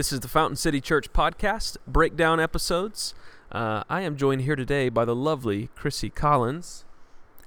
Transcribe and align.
This 0.00 0.14
is 0.14 0.20
the 0.20 0.28
Fountain 0.28 0.56
City 0.56 0.80
Church 0.80 1.12
podcast, 1.12 1.76
breakdown 1.86 2.40
episodes. 2.40 3.12
Uh, 3.52 3.84
I 3.90 4.00
am 4.00 4.16
joined 4.16 4.40
here 4.40 4.56
today 4.56 4.88
by 4.88 5.04
the 5.04 5.14
lovely 5.14 5.68
Chrissy 5.76 6.08
Collins, 6.08 6.86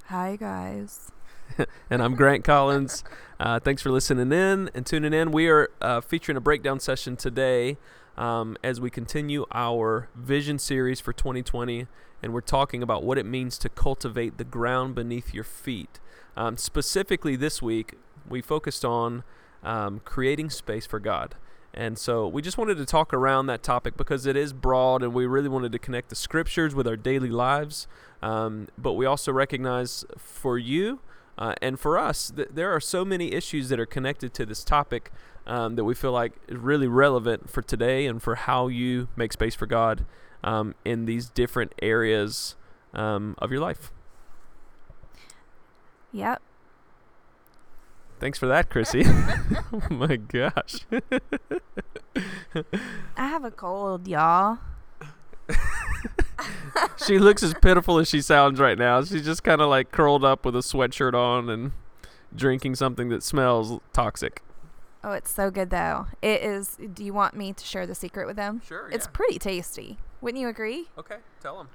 Hi, 0.09 0.35
guys. 0.35 1.11
and 1.89 2.03
I'm 2.03 2.13
Grant 2.13 2.43
Collins. 2.43 3.03
Uh, 3.39 3.59
thanks 3.59 3.81
for 3.81 3.89
listening 3.89 4.31
in 4.31 4.69
and 4.75 4.85
tuning 4.85 5.13
in. 5.13 5.31
We 5.31 5.47
are 5.47 5.71
uh, 5.81 6.01
featuring 6.01 6.37
a 6.37 6.41
breakdown 6.41 6.79
session 6.79 7.15
today 7.15 7.77
um, 8.17 8.55
as 8.63 8.79
we 8.79 8.91
continue 8.91 9.47
our 9.51 10.09
vision 10.13 10.59
series 10.59 10.99
for 10.99 11.11
2020, 11.11 11.87
and 12.21 12.33
we're 12.35 12.41
talking 12.41 12.83
about 12.83 13.03
what 13.03 13.17
it 13.17 13.25
means 13.25 13.57
to 13.57 13.69
cultivate 13.69 14.37
the 14.37 14.43
ground 14.43 14.93
beneath 14.93 15.33
your 15.33 15.43
feet. 15.43 15.99
Um, 16.37 16.57
specifically, 16.57 17.35
this 17.35 17.63
week, 17.63 17.95
we 18.29 18.43
focused 18.43 18.85
on 18.85 19.23
um, 19.63 20.01
creating 20.05 20.51
space 20.51 20.85
for 20.85 20.99
God. 20.99 21.33
And 21.73 21.97
so 21.97 22.27
we 22.27 22.41
just 22.41 22.57
wanted 22.57 22.77
to 22.77 22.85
talk 22.85 23.13
around 23.13 23.47
that 23.47 23.63
topic 23.63 23.97
because 23.97 24.25
it 24.25 24.35
is 24.35 24.53
broad 24.53 25.01
and 25.01 25.13
we 25.13 25.25
really 25.25 25.49
wanted 25.49 25.71
to 25.71 25.79
connect 25.79 26.09
the 26.09 26.15
scriptures 26.15 26.75
with 26.75 26.87
our 26.87 26.95
daily 26.95 27.29
lives. 27.29 27.87
Um, 28.21 28.67
but 28.77 28.93
we 28.93 29.05
also 29.05 29.31
recognize 29.31 30.05
for 30.17 30.57
you 30.57 30.99
uh, 31.37 31.55
and 31.61 31.79
for 31.79 31.97
us 31.97 32.29
that 32.35 32.55
there 32.55 32.71
are 32.71 32.79
so 32.79 33.03
many 33.03 33.33
issues 33.33 33.69
that 33.69 33.79
are 33.79 33.87
connected 33.87 34.33
to 34.35 34.45
this 34.45 34.63
topic 34.63 35.11
um, 35.47 35.75
that 35.75 35.83
we 35.83 35.95
feel 35.95 36.11
like 36.11 36.33
is 36.47 36.57
really 36.57 36.87
relevant 36.87 37.49
for 37.49 37.61
today 37.61 38.05
and 38.05 38.21
for 38.21 38.35
how 38.35 38.67
you 38.67 39.07
make 39.15 39.33
space 39.33 39.55
for 39.55 39.65
God 39.65 40.05
um, 40.43 40.75
in 40.85 41.05
these 41.05 41.29
different 41.29 41.73
areas 41.81 42.55
um, 42.93 43.35
of 43.39 43.51
your 43.51 43.61
life. 43.61 43.91
Yep. 46.11 46.41
Thanks 48.23 48.39
for 48.39 48.47
that, 48.47 48.69
Chrissy. 48.69 49.03
oh 49.73 49.81
my 49.89 50.15
gosh. 50.15 50.85
I 52.15 53.27
have 53.27 53.43
a 53.43 53.51
cold, 53.51 54.07
y'all. 54.07 54.59
she 57.05 57.19
looks 57.19 57.43
as 57.43 57.53
pitiful 57.55 57.99
as 57.99 58.07
she 58.07 58.21
sounds 58.21 58.61
right 58.61 58.77
now. 58.77 59.03
She's 59.03 59.25
just 59.25 59.43
kind 59.43 59.59
of 59.59 59.67
like 59.67 59.91
curled 59.91 60.23
up 60.23 60.45
with 60.45 60.55
a 60.55 60.59
sweatshirt 60.59 61.13
on 61.13 61.49
and 61.49 61.73
drinking 62.33 62.75
something 62.75 63.09
that 63.09 63.23
smells 63.23 63.81
toxic. 63.91 64.41
Oh, 65.03 65.11
it's 65.11 65.29
so 65.29 65.51
good 65.51 65.69
though. 65.69 66.07
It 66.21 66.43
is. 66.43 66.77
Do 66.93 67.03
you 67.03 67.11
want 67.11 67.35
me 67.35 67.51
to 67.51 67.65
share 67.65 67.85
the 67.85 67.93
secret 67.93 68.25
with 68.25 68.37
them? 68.37 68.61
Sure. 68.65 68.89
It's 68.89 69.07
pretty 69.07 69.37
tasty. 69.37 69.97
Wouldn't 70.21 70.39
you 70.39 70.47
agree? 70.47 70.87
okay. 70.97 71.17
Tell 71.41 71.57
them. 71.57 71.67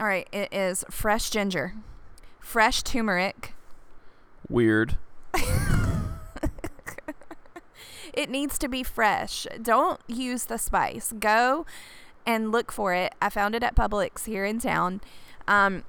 All 0.00 0.08
right. 0.08 0.28
It 0.32 0.52
is 0.52 0.84
fresh 0.90 1.30
ginger, 1.30 1.74
fresh 2.40 2.82
turmeric. 2.82 3.54
Weird. 4.48 4.98
It 8.16 8.30
needs 8.30 8.58
to 8.58 8.68
be 8.68 8.82
fresh. 8.82 9.46
Don't 9.62 10.00
use 10.08 10.44
the 10.46 10.56
spice. 10.58 11.12
Go 11.18 11.66
and 12.26 12.50
look 12.50 12.72
for 12.72 12.92
it. 12.94 13.14
I 13.22 13.28
found 13.28 13.54
it 13.54 13.62
at 13.62 13.76
Publix 13.76 14.24
here 14.24 14.44
in 14.44 14.58
town. 14.58 15.00
Um, 15.46 15.84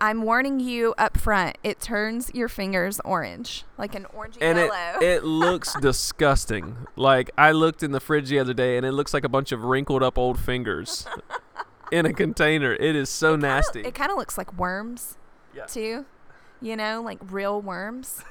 I'm 0.00 0.22
warning 0.22 0.58
you 0.60 0.94
up 0.98 1.16
front. 1.16 1.56
It 1.62 1.80
turns 1.80 2.30
your 2.34 2.48
fingers 2.48 3.00
orange, 3.04 3.64
like 3.78 3.94
an 3.94 4.06
orangey 4.14 4.38
And 4.40 4.58
it 4.58 4.70
yellow. 4.72 5.00
it 5.00 5.24
looks 5.24 5.74
disgusting. 5.80 6.76
Like 6.96 7.30
I 7.38 7.52
looked 7.52 7.82
in 7.82 7.92
the 7.92 8.00
fridge 8.00 8.28
the 8.28 8.38
other 8.38 8.52
day, 8.54 8.76
and 8.76 8.84
it 8.84 8.92
looks 8.92 9.14
like 9.14 9.24
a 9.24 9.28
bunch 9.28 9.52
of 9.52 9.62
wrinkled 9.64 10.02
up 10.02 10.18
old 10.18 10.38
fingers 10.40 11.06
in 11.92 12.04
a 12.04 12.12
container. 12.12 12.74
It 12.74 12.96
is 12.96 13.08
so 13.08 13.36
nasty. 13.36 13.80
It 13.82 13.94
kind 13.94 14.10
of 14.10 14.18
looks 14.18 14.36
like 14.36 14.52
worms, 14.58 15.16
Yeah. 15.54 15.64
too. 15.66 16.04
You 16.60 16.76
know, 16.76 17.00
like 17.02 17.18
real 17.30 17.60
worms. 17.62 18.22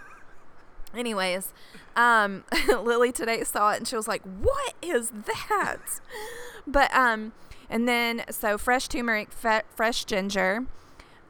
Anyways, 0.95 1.53
um, 1.95 2.43
Lily 2.67 3.11
today 3.11 3.43
saw 3.43 3.71
it 3.71 3.77
and 3.77 3.88
she 3.88 3.95
was 3.95 4.07
like, 4.07 4.21
"What 4.23 4.73
is 4.81 5.11
that?" 5.11 5.99
but 6.67 6.93
um, 6.95 7.33
and 7.69 7.88
then 7.88 8.23
so 8.29 8.57
fresh 8.57 8.88
turmeric, 8.88 9.31
fe- 9.31 9.63
fresh 9.75 10.05
ginger, 10.05 10.66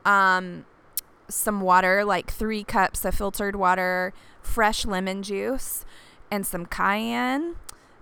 um, 0.05 0.66
some 1.30 1.61
water, 1.61 2.03
like 2.05 2.31
three 2.31 2.64
cups 2.64 3.05
of 3.05 3.15
filtered 3.15 3.55
water, 3.55 4.14
fresh 4.42 4.86
lemon 4.86 5.23
juice, 5.23 5.86
and 6.32 6.45
some 6.45 6.65
cayenne. 6.65 7.55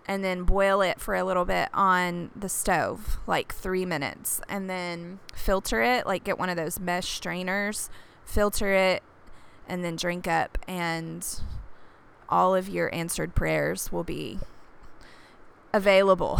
And 0.06 0.22
then 0.22 0.44
boil 0.44 0.82
it 0.82 1.00
for 1.00 1.16
a 1.16 1.24
little 1.24 1.46
bit 1.46 1.70
on 1.74 2.30
the 2.36 2.50
stove, 2.50 3.20
like 3.26 3.54
three 3.54 3.86
minutes. 3.86 4.42
And 4.50 4.70
then 4.70 5.20
filter 5.34 5.82
it, 5.82 6.06
like 6.06 6.26
get 6.26 6.38
one 6.38 6.50
of 6.50 6.58
those 6.58 6.78
mesh 6.78 7.08
strainers, 7.08 7.90
filter 8.26 8.74
it, 8.74 9.02
and 9.66 9.82
then 9.82 9.96
drink 9.96 10.28
up. 10.28 10.58
And 10.68 11.26
all 12.34 12.56
of 12.56 12.68
your 12.68 12.94
answered 12.94 13.36
prayers 13.36 13.92
will 13.92 14.04
be 14.04 14.40
available. 15.72 16.40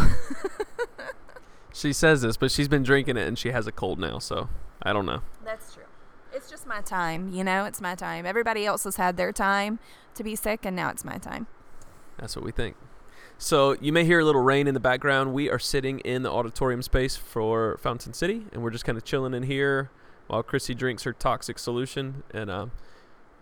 she 1.72 1.92
says 1.92 2.22
this, 2.22 2.36
but 2.36 2.50
she's 2.50 2.66
been 2.66 2.82
drinking 2.82 3.16
it, 3.16 3.28
and 3.28 3.38
she 3.38 3.52
has 3.52 3.68
a 3.68 3.72
cold 3.72 4.00
now. 4.00 4.18
So 4.18 4.48
I 4.82 4.92
don't 4.92 5.06
know. 5.06 5.22
That's 5.44 5.72
true. 5.72 5.84
It's 6.32 6.50
just 6.50 6.66
my 6.66 6.80
time, 6.80 7.32
you 7.32 7.44
know? 7.44 7.64
It's 7.64 7.80
my 7.80 7.94
time. 7.94 8.26
Everybody 8.26 8.66
else 8.66 8.82
has 8.82 8.96
had 8.96 9.16
their 9.16 9.32
time 9.32 9.78
to 10.16 10.24
be 10.24 10.34
sick, 10.34 10.64
and 10.64 10.74
now 10.74 10.90
it's 10.90 11.04
my 11.04 11.16
time. 11.16 11.46
That's 12.18 12.34
what 12.34 12.44
we 12.44 12.50
think. 12.50 12.74
So 13.38 13.76
you 13.80 13.92
may 13.92 14.04
hear 14.04 14.18
a 14.18 14.24
little 14.24 14.42
rain 14.42 14.66
in 14.66 14.74
the 14.74 14.80
background. 14.80 15.32
We 15.32 15.48
are 15.48 15.60
sitting 15.60 16.00
in 16.00 16.24
the 16.24 16.32
auditorium 16.32 16.82
space 16.82 17.14
for 17.14 17.78
Fountain 17.78 18.14
City, 18.14 18.46
and 18.52 18.64
we're 18.64 18.70
just 18.70 18.84
kind 18.84 18.98
of 18.98 19.04
chilling 19.04 19.32
in 19.32 19.44
here 19.44 19.90
while 20.26 20.42
Chrissy 20.42 20.74
drinks 20.74 21.04
her 21.04 21.12
toxic 21.12 21.56
solution. 21.56 22.24
And 22.32 22.50
um, 22.50 22.72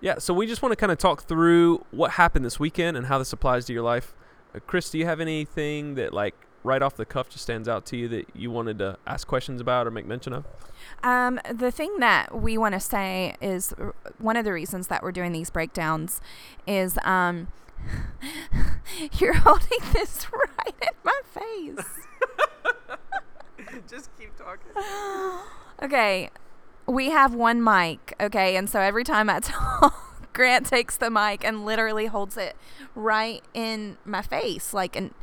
yeah, 0.02 0.18
so 0.18 0.34
we 0.34 0.46
just 0.46 0.62
want 0.62 0.72
to 0.72 0.76
kind 0.76 0.90
of 0.90 0.98
talk 0.98 1.22
through 1.22 1.86
what 1.92 2.12
happened 2.12 2.44
this 2.44 2.58
weekend 2.58 2.96
and 2.96 3.06
how 3.06 3.18
this 3.18 3.32
applies 3.32 3.64
to 3.66 3.72
your 3.72 3.82
life. 3.82 4.14
Uh, 4.54 4.58
Chris, 4.66 4.90
do 4.90 4.98
you 4.98 5.06
have 5.06 5.20
anything 5.20 5.94
that 5.94 6.12
like 6.12 6.34
right 6.64 6.82
off 6.82 6.96
the 6.96 7.04
cuff 7.04 7.30
just 7.30 7.44
stands 7.44 7.68
out 7.68 7.86
to 7.86 7.96
you 7.96 8.08
that 8.08 8.26
you 8.34 8.50
wanted 8.50 8.78
to 8.80 8.98
ask 9.06 9.26
questions 9.28 9.60
about 9.60 9.86
or 9.86 9.92
make 9.92 10.04
mention 10.04 10.32
of? 10.32 10.44
Um, 11.04 11.40
the 11.50 11.70
thing 11.70 12.00
that 12.00 12.34
we 12.34 12.58
want 12.58 12.74
to 12.74 12.80
say 12.80 13.36
is 13.40 13.72
uh, 13.74 13.92
one 14.18 14.36
of 14.36 14.44
the 14.44 14.52
reasons 14.52 14.88
that 14.88 15.04
we're 15.04 15.12
doing 15.12 15.30
these 15.30 15.50
breakdowns 15.50 16.20
is 16.66 16.98
um, 17.04 17.46
you're 19.20 19.34
holding 19.34 19.78
this 19.92 20.26
right 20.32 20.74
in 20.82 20.94
my 21.04 21.20
face. 21.32 21.86
just 23.88 24.10
keep 24.19 24.36
talking. 24.36 24.72
Okay, 25.82 26.30
we 26.92 27.08
have 27.10 27.34
one 27.34 27.64
mic, 27.64 28.14
okay, 28.20 28.54
and 28.54 28.69
so 28.69 28.78
every 28.78 29.03
time 29.03 29.30
I 29.30 29.41
talk, 29.42 30.30
Grant 30.34 30.66
takes 30.66 30.97
the 30.97 31.10
mic 31.10 31.42
and 31.42 31.64
literally 31.64 32.06
holds 32.06 32.36
it 32.36 32.54
right 32.94 33.42
in 33.54 33.97
my 34.04 34.20
face, 34.20 34.75
like 34.75 34.94
an 34.94 35.14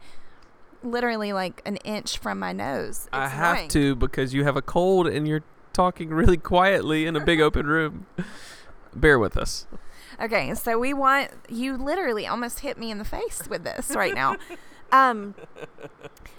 literally 0.82 1.32
like 1.32 1.62
an 1.66 1.76
inch 1.78 2.18
from 2.18 2.40
my 2.40 2.54
nose. 2.54 3.06
It's 3.06 3.10
I 3.12 3.28
have 3.28 3.54
annoying. 3.54 3.70
to 3.70 3.96
because 3.96 4.34
you 4.34 4.46
have 4.46 4.56
a 4.56 4.62
cold 4.62 5.08
and 5.08 5.28
you're 5.28 5.44
talking 5.74 6.10
really 6.10 6.38
quietly 6.38 7.06
in 7.06 7.16
a 7.16 7.24
big 7.24 7.40
open 7.40 7.68
room. 7.68 8.08
Bear 8.96 9.20
with 9.20 9.38
us. 9.38 9.68
Okay, 10.20 10.56
so 10.56 10.80
we 10.80 10.94
want 10.94 11.32
you 11.50 11.78
literally 11.78 12.26
almost 12.26 12.62
hit 12.62 12.78
me 12.78 12.90
in 12.90 12.98
the 12.98 13.06
face 13.06 13.44
with 13.48 13.64
this 13.64 13.92
right 13.92 14.16
now. 14.16 14.38
um, 14.92 15.36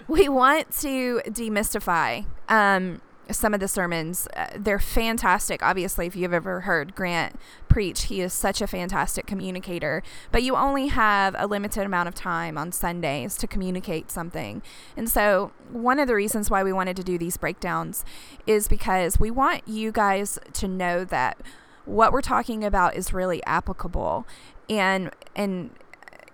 we 0.09 0.29
want 0.29 0.73
to 0.81 1.21
demystify 1.27 2.27
um, 2.49 3.01
some 3.33 3.55
of 3.55 3.61
the 3.61 3.69
sermons. 3.69 4.29
Uh, 4.37 4.49
they're 4.57 4.79
fantastic. 4.79 5.63
Obviously, 5.63 6.07
if 6.07 6.17
you've 6.17 6.33
ever 6.33 6.61
heard 6.61 6.95
Grant 6.95 7.37
preach, 7.69 8.05
he 8.05 8.21
is 8.21 8.33
such 8.33 8.61
a 8.61 8.67
fantastic 8.67 9.27
communicator. 9.27 10.03
But 10.33 10.43
you 10.43 10.57
only 10.57 10.89
have 10.89 11.35
a 11.39 11.47
limited 11.47 11.85
amount 11.85 12.09
of 12.09 12.15
time 12.15 12.59
on 12.59 12.73
Sundays 12.73 13.37
to 13.37 13.47
communicate 13.47 14.11
something. 14.11 14.63
And 14.97 15.09
so, 15.09 15.53
one 15.71 15.99
of 15.99 16.09
the 16.09 16.15
reasons 16.15 16.51
why 16.51 16.63
we 16.63 16.73
wanted 16.73 16.97
to 16.97 17.05
do 17.05 17.19
these 17.19 17.37
breakdowns 17.37 18.05
is 18.47 18.69
because 18.69 19.21
we 19.21 19.31
want 19.31 19.67
you 19.67 19.93
guys 19.93 20.39
to 20.55 20.69
know 20.69 21.05
that 21.05 21.39
what 21.85 22.13
we're 22.13 22.21
talking 22.21 22.65
about 22.65 22.95
is 22.95 23.13
really 23.13 23.43
applicable 23.45 24.27
and 24.69 25.11
and 25.35 25.71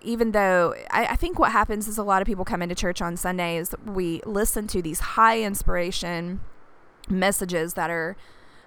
even 0.01 0.31
though 0.31 0.75
I, 0.91 1.07
I 1.07 1.15
think 1.15 1.39
what 1.39 1.51
happens 1.51 1.87
is 1.87 1.97
a 1.97 2.03
lot 2.03 2.21
of 2.21 2.27
people 2.27 2.45
come 2.45 2.61
into 2.61 2.75
church 2.75 3.01
on 3.01 3.17
sundays 3.17 3.73
we 3.85 4.21
listen 4.25 4.67
to 4.67 4.81
these 4.81 4.99
high 4.99 5.41
inspiration 5.41 6.41
messages 7.09 7.73
that 7.75 7.89
are 7.89 8.15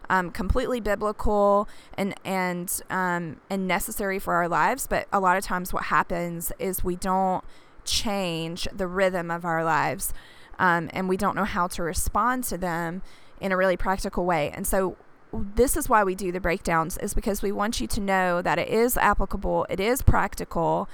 um, 0.08 0.30
completely 0.30 0.80
biblical 0.80 1.68
and 1.94 2.14
and 2.24 2.82
um, 2.90 3.36
and 3.48 3.68
necessary 3.68 4.18
for 4.18 4.34
our 4.34 4.48
lives 4.48 4.86
but 4.88 5.06
a 5.12 5.20
lot 5.20 5.36
of 5.36 5.44
times 5.44 5.72
what 5.72 5.84
happens 5.84 6.52
is 6.58 6.82
we 6.82 6.96
don't 6.96 7.44
change 7.84 8.66
the 8.72 8.86
rhythm 8.86 9.30
of 9.30 9.44
our 9.44 9.64
lives 9.64 10.12
um, 10.58 10.90
and 10.92 11.08
we 11.08 11.16
don't 11.16 11.34
know 11.34 11.44
how 11.44 11.66
to 11.66 11.82
respond 11.82 12.44
to 12.44 12.58
them 12.58 13.02
in 13.40 13.50
a 13.50 13.56
really 13.56 13.76
practical 13.76 14.24
way. 14.24 14.50
And 14.50 14.66
so 14.66 14.96
this 15.32 15.76
is 15.76 15.88
why 15.88 16.04
we 16.04 16.14
do 16.14 16.30
the 16.30 16.40
breakdowns 16.40 16.98
is 16.98 17.14
because 17.14 17.40
we 17.40 17.50
want 17.50 17.80
you 17.80 17.86
to 17.86 18.00
know 18.00 18.42
that 18.42 18.58
it 18.58 18.68
is 18.68 18.96
applicable 18.96 19.64
it 19.70 19.78
is 19.78 20.02
practical 20.02 20.88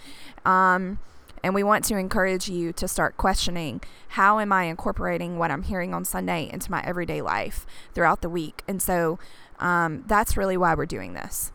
um, 0.44 0.98
and 1.46 1.54
we 1.54 1.62
want 1.62 1.84
to 1.84 1.96
encourage 1.96 2.48
you 2.48 2.72
to 2.72 2.88
start 2.88 3.16
questioning 3.16 3.80
how 4.08 4.40
am 4.40 4.52
i 4.52 4.64
incorporating 4.64 5.38
what 5.38 5.50
i'm 5.50 5.62
hearing 5.62 5.94
on 5.94 6.04
sunday 6.04 6.50
into 6.52 6.70
my 6.70 6.82
everyday 6.84 7.22
life 7.22 7.66
throughout 7.94 8.22
the 8.22 8.28
week? 8.28 8.62
And 8.66 8.82
so 8.82 9.18
um, 9.58 10.04
that's 10.06 10.36
really 10.36 10.56
why 10.56 10.74
we're 10.74 10.86
doing 10.86 11.14
this. 11.14 11.52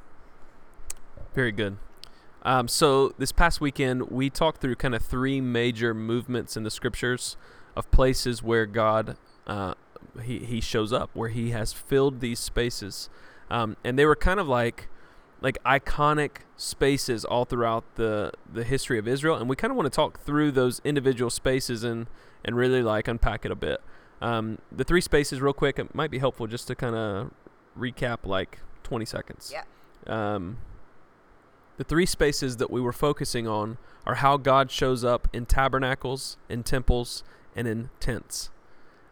Very 1.33 1.51
good. 1.51 1.77
Um, 2.43 2.67
so 2.67 3.13
this 3.17 3.31
past 3.31 3.61
weekend, 3.61 4.09
we 4.09 4.29
talked 4.29 4.61
through 4.61 4.75
kind 4.75 4.95
of 4.95 5.03
three 5.03 5.39
major 5.39 5.93
movements 5.93 6.57
in 6.57 6.63
the 6.63 6.71
scriptures 6.71 7.37
of 7.75 7.89
places 7.91 8.41
where 8.41 8.65
God 8.65 9.17
uh, 9.45 9.75
he 10.23 10.39
he 10.39 10.59
shows 10.59 10.91
up, 10.91 11.11
where 11.13 11.29
He 11.29 11.51
has 11.51 11.71
filled 11.71 12.19
these 12.19 12.39
spaces, 12.39 13.09
um, 13.49 13.77
and 13.83 13.97
they 13.97 14.05
were 14.05 14.15
kind 14.15 14.39
of 14.39 14.47
like 14.47 14.89
like 15.41 15.61
iconic 15.63 16.43
spaces 16.55 17.25
all 17.25 17.45
throughout 17.45 17.83
the 17.95 18.31
the 18.51 18.63
history 18.63 18.97
of 18.97 19.07
Israel, 19.07 19.35
and 19.35 19.49
we 19.49 19.55
kind 19.55 19.71
of 19.71 19.77
want 19.77 19.91
to 19.91 19.95
talk 19.95 20.19
through 20.19 20.51
those 20.51 20.81
individual 20.83 21.29
spaces 21.29 21.83
and 21.83 22.07
and 22.45 22.55
really 22.55 22.81
like 22.83 23.07
unpack 23.07 23.45
it 23.45 23.51
a 23.51 23.55
bit. 23.55 23.81
Um, 24.21 24.59
the 24.71 24.83
three 24.83 25.01
spaces, 25.01 25.41
real 25.41 25.53
quick, 25.53 25.79
it 25.79 25.95
might 25.95 26.11
be 26.11 26.19
helpful 26.19 26.45
just 26.45 26.67
to 26.67 26.75
kind 26.75 26.95
of 26.95 27.31
recap 27.77 28.19
like 28.23 28.59
20 28.83 29.03
seconds. 29.05 29.51
Yeah. 29.51 29.63
Um, 30.05 30.57
the 31.77 31.83
three 31.83 32.05
spaces 32.05 32.57
that 32.57 32.69
we 32.69 32.79
were 32.79 32.93
focusing 32.93 33.47
on 33.47 33.79
are 34.05 34.15
how 34.15 34.37
God 34.37 34.69
shows 34.69 35.03
up 35.03 35.27
in 35.33 35.47
tabernacles, 35.47 36.37
in 36.49 36.61
temples, 36.61 37.23
and 37.55 37.67
in 37.67 37.89
tents. 37.99 38.51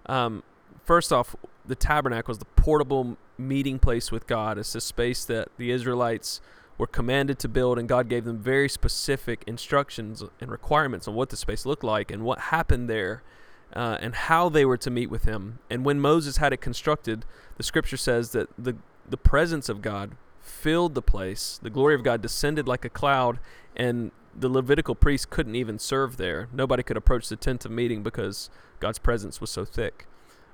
Um, 0.05 0.43
first 0.83 1.11
off, 1.11 1.35
the 1.65 1.75
tabernacle 1.75 2.31
is 2.31 2.37
the 2.37 2.45
portable 2.45 3.17
meeting 3.39 3.79
place 3.79 4.11
with 4.11 4.27
God. 4.27 4.57
It's 4.57 4.75
a 4.75 4.81
space 4.81 5.25
that 5.25 5.49
the 5.57 5.71
Israelites 5.71 6.41
were 6.77 6.87
commanded 6.87 7.39
to 7.39 7.47
build, 7.47 7.79
and 7.79 7.89
God 7.89 8.09
gave 8.09 8.25
them 8.25 8.37
very 8.37 8.69
specific 8.69 9.43
instructions 9.47 10.23
and 10.39 10.51
requirements 10.51 11.07
on 11.07 11.15
what 11.15 11.29
the 11.29 11.37
space 11.37 11.65
looked 11.65 11.83
like 11.83 12.11
and 12.11 12.23
what 12.23 12.39
happened 12.39 12.89
there. 12.89 13.23
Uh, 13.71 13.99
and 14.01 14.15
how 14.15 14.49
they 14.49 14.65
were 14.65 14.77
to 14.77 14.89
meet 14.89 15.11
with 15.11 15.25
him. 15.25 15.59
And 15.69 15.85
when 15.85 15.99
Moses 15.99 16.37
had 16.37 16.53
it 16.53 16.57
constructed, 16.59 17.23
the 17.57 17.61
scripture 17.61 17.97
says 17.97 18.31
that 18.31 18.49
the, 18.57 18.77
the 19.07 19.15
presence 19.15 19.69
of 19.69 19.83
God 19.83 20.15
filled 20.39 20.95
the 20.95 21.03
place. 21.03 21.59
The 21.61 21.69
glory 21.69 21.93
of 21.93 22.03
God 22.03 22.19
descended 22.19 22.67
like 22.67 22.83
a 22.83 22.89
cloud, 22.89 23.39
and 23.75 24.09
the 24.35 24.49
Levitical 24.49 24.95
priests 24.95 25.27
couldn't 25.29 25.55
even 25.55 25.77
serve 25.77 26.17
there. 26.17 26.47
Nobody 26.51 26.81
could 26.81 26.97
approach 26.97 27.29
the 27.29 27.35
tent 27.35 27.63
of 27.63 27.69
meeting 27.69 28.01
because 28.01 28.49
God's 28.79 28.97
presence 28.97 29.39
was 29.39 29.51
so 29.51 29.65
thick. 29.65 30.07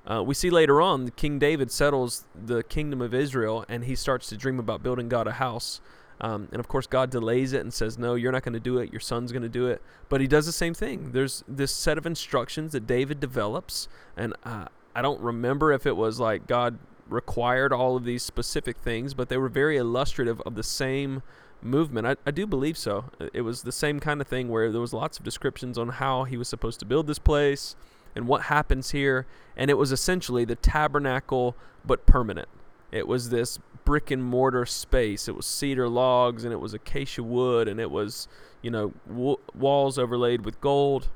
Uh, 0.10 0.24
we 0.24 0.34
see 0.34 0.50
later 0.50 0.82
on, 0.82 1.10
King 1.12 1.40
David 1.40 1.72
settles 1.72 2.26
the 2.36 2.64
kingdom 2.64 3.02
of 3.02 3.14
Israel, 3.14 3.66
and 3.68 3.86
he 3.86 3.96
starts 3.96 4.28
to 4.30 4.38
dream 4.38 4.60
about 4.60 4.84
building 4.84 5.10
God 5.10 5.28
a 5.28 5.34
house. 5.34 5.82
Um, 6.22 6.48
and 6.52 6.60
of 6.60 6.68
course, 6.68 6.88
God 6.88 7.10
delays 7.10 7.54
it 7.54 7.62
and 7.62 7.74
says, 7.74 7.98
No, 7.98 8.16
you're 8.16 8.32
not 8.32 8.44
going 8.44 8.54
to 8.54 8.60
do 8.60 8.78
it. 8.78 8.92
Your 8.92 9.00
son's 9.00 9.32
going 9.32 9.42
to 9.42 9.50
do 9.50 9.68
it. 9.68 9.82
But 10.08 10.22
he 10.22 10.28
does 10.28 10.46
the 10.46 10.52
same 10.52 10.74
thing. 10.74 11.12
There's 11.12 11.44
this 11.48 11.72
set 11.72 11.98
of 11.98 12.06
instructions 12.06 12.72
that 12.72 12.88
David 12.88 13.20
develops. 13.20 13.88
And 14.16 14.34
uh, 14.44 14.66
I 14.96 15.02
don't 15.02 15.20
remember 15.20 15.74
if 15.74 15.86
it 15.86 15.98
was 15.98 16.20
like 16.20 16.48
God 16.48 16.78
required 17.10 17.74
all 17.74 17.98
of 17.98 18.06
these 18.06 18.24
specific 18.24 18.78
things, 18.78 19.14
but 19.14 19.30
they 19.30 19.38
were 19.38 19.50
very 19.50 19.78
illustrative 19.78 20.42
of 20.42 20.56
the 20.56 20.64
same 20.64 21.22
movement. 21.62 22.08
I, 22.08 22.16
I 22.26 22.32
do 22.32 22.48
believe 22.48 22.78
so. 22.78 23.06
It 23.34 23.42
was 23.42 23.64
the 23.64 23.72
same 23.72 24.00
kind 24.00 24.22
of 24.22 24.28
thing 24.28 24.50
where 24.50 24.72
there 24.72 24.82
was 24.82 24.94
lots 24.94 25.18
of 25.18 25.26
descriptions 25.26 25.78
on 25.78 25.90
how 25.90 26.24
he 26.24 26.38
was 26.38 26.48
supposed 26.48 26.80
to 26.80 26.86
build 26.86 27.08
this 27.08 27.20
place 27.20 27.76
and 28.16 28.28
what 28.28 28.44
happens 28.44 28.92
here, 28.92 29.26
and 29.58 29.70
it 29.70 29.76
was 29.76 29.92
essentially 29.92 30.46
the 30.46 30.56
tabernacle 30.56 31.56
but 31.86 32.06
permanent. 32.06 32.48
It 32.92 33.08
was 33.08 33.30
this 33.30 33.60
brick 33.84 34.10
and 34.10 34.24
mortar 34.24 34.66
space. 34.66 35.28
It 35.28 35.36
was 35.36 35.46
cedar 35.46 35.88
logs 35.88 36.44
and 36.44 36.52
it 36.52 36.60
was 36.60 36.74
acacia 36.74 37.24
wood 37.24 37.68
and 37.68 37.80
it 37.80 37.92
was, 37.92 38.28
you 38.62 38.72
know, 38.72 38.94
w- 39.08 39.38
walls 39.54 39.98
overlaid 39.98 40.44
with 40.46 40.60
gold. 40.62 41.10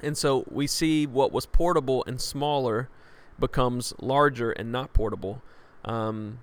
And 0.00 0.16
so 0.16 0.44
we 0.50 0.66
see 0.66 1.06
what 1.06 1.32
was 1.32 1.46
portable 1.46 2.04
and 2.06 2.20
smaller 2.20 2.88
becomes 3.38 3.92
larger 4.00 4.52
and 4.52 4.70
not 4.70 4.92
portable. 4.92 5.42
Um, 5.84 6.40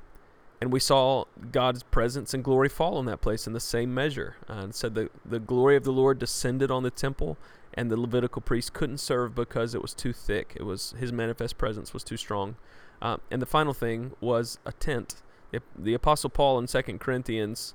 and 0.60 0.72
we 0.72 0.80
saw 0.80 1.26
God's 1.52 1.84
presence 1.84 2.34
and 2.34 2.44
glory 2.44 2.70
fall 2.70 2.98
on 2.98 3.06
that 3.06 3.22
place 3.22 3.48
in 3.48 3.54
the 3.54 3.60
same 3.60 3.94
measure. 3.94 4.38
Uh, 4.50 4.54
and 4.54 4.76
said 4.76 4.96
the, 4.96 5.10
the 5.26 5.40
glory 5.40 5.76
of 5.76 5.84
the 5.84 5.92
Lord 5.92 6.20
descended 6.20 6.72
on 6.72 6.84
the 6.84 6.92
temple, 6.92 7.38
and 7.74 7.90
the 7.90 8.00
Levitical 8.00 8.42
priest 8.42 8.74
couldn't 8.74 9.00
serve 9.00 9.34
because 9.36 9.74
it 9.74 9.82
was 9.82 9.94
too 9.94 10.14
thick. 10.14 10.54
It 10.56 10.64
was 10.64 10.94
his 11.00 11.12
manifest 11.12 11.58
presence 11.58 11.94
was 11.94 12.04
too 12.04 12.18
strong. 12.18 12.56
Uh, 13.02 13.18
and 13.30 13.42
the 13.42 13.46
final 13.46 13.74
thing 13.74 14.12
was 14.22 14.60
a 14.66 14.72
tent. 14.72 15.22
The, 15.52 15.62
the 15.78 15.94
Apostle 15.94 16.30
Paul 16.30 16.60
in 16.60 16.68
Second 16.68 17.00
Corinthians 17.00 17.74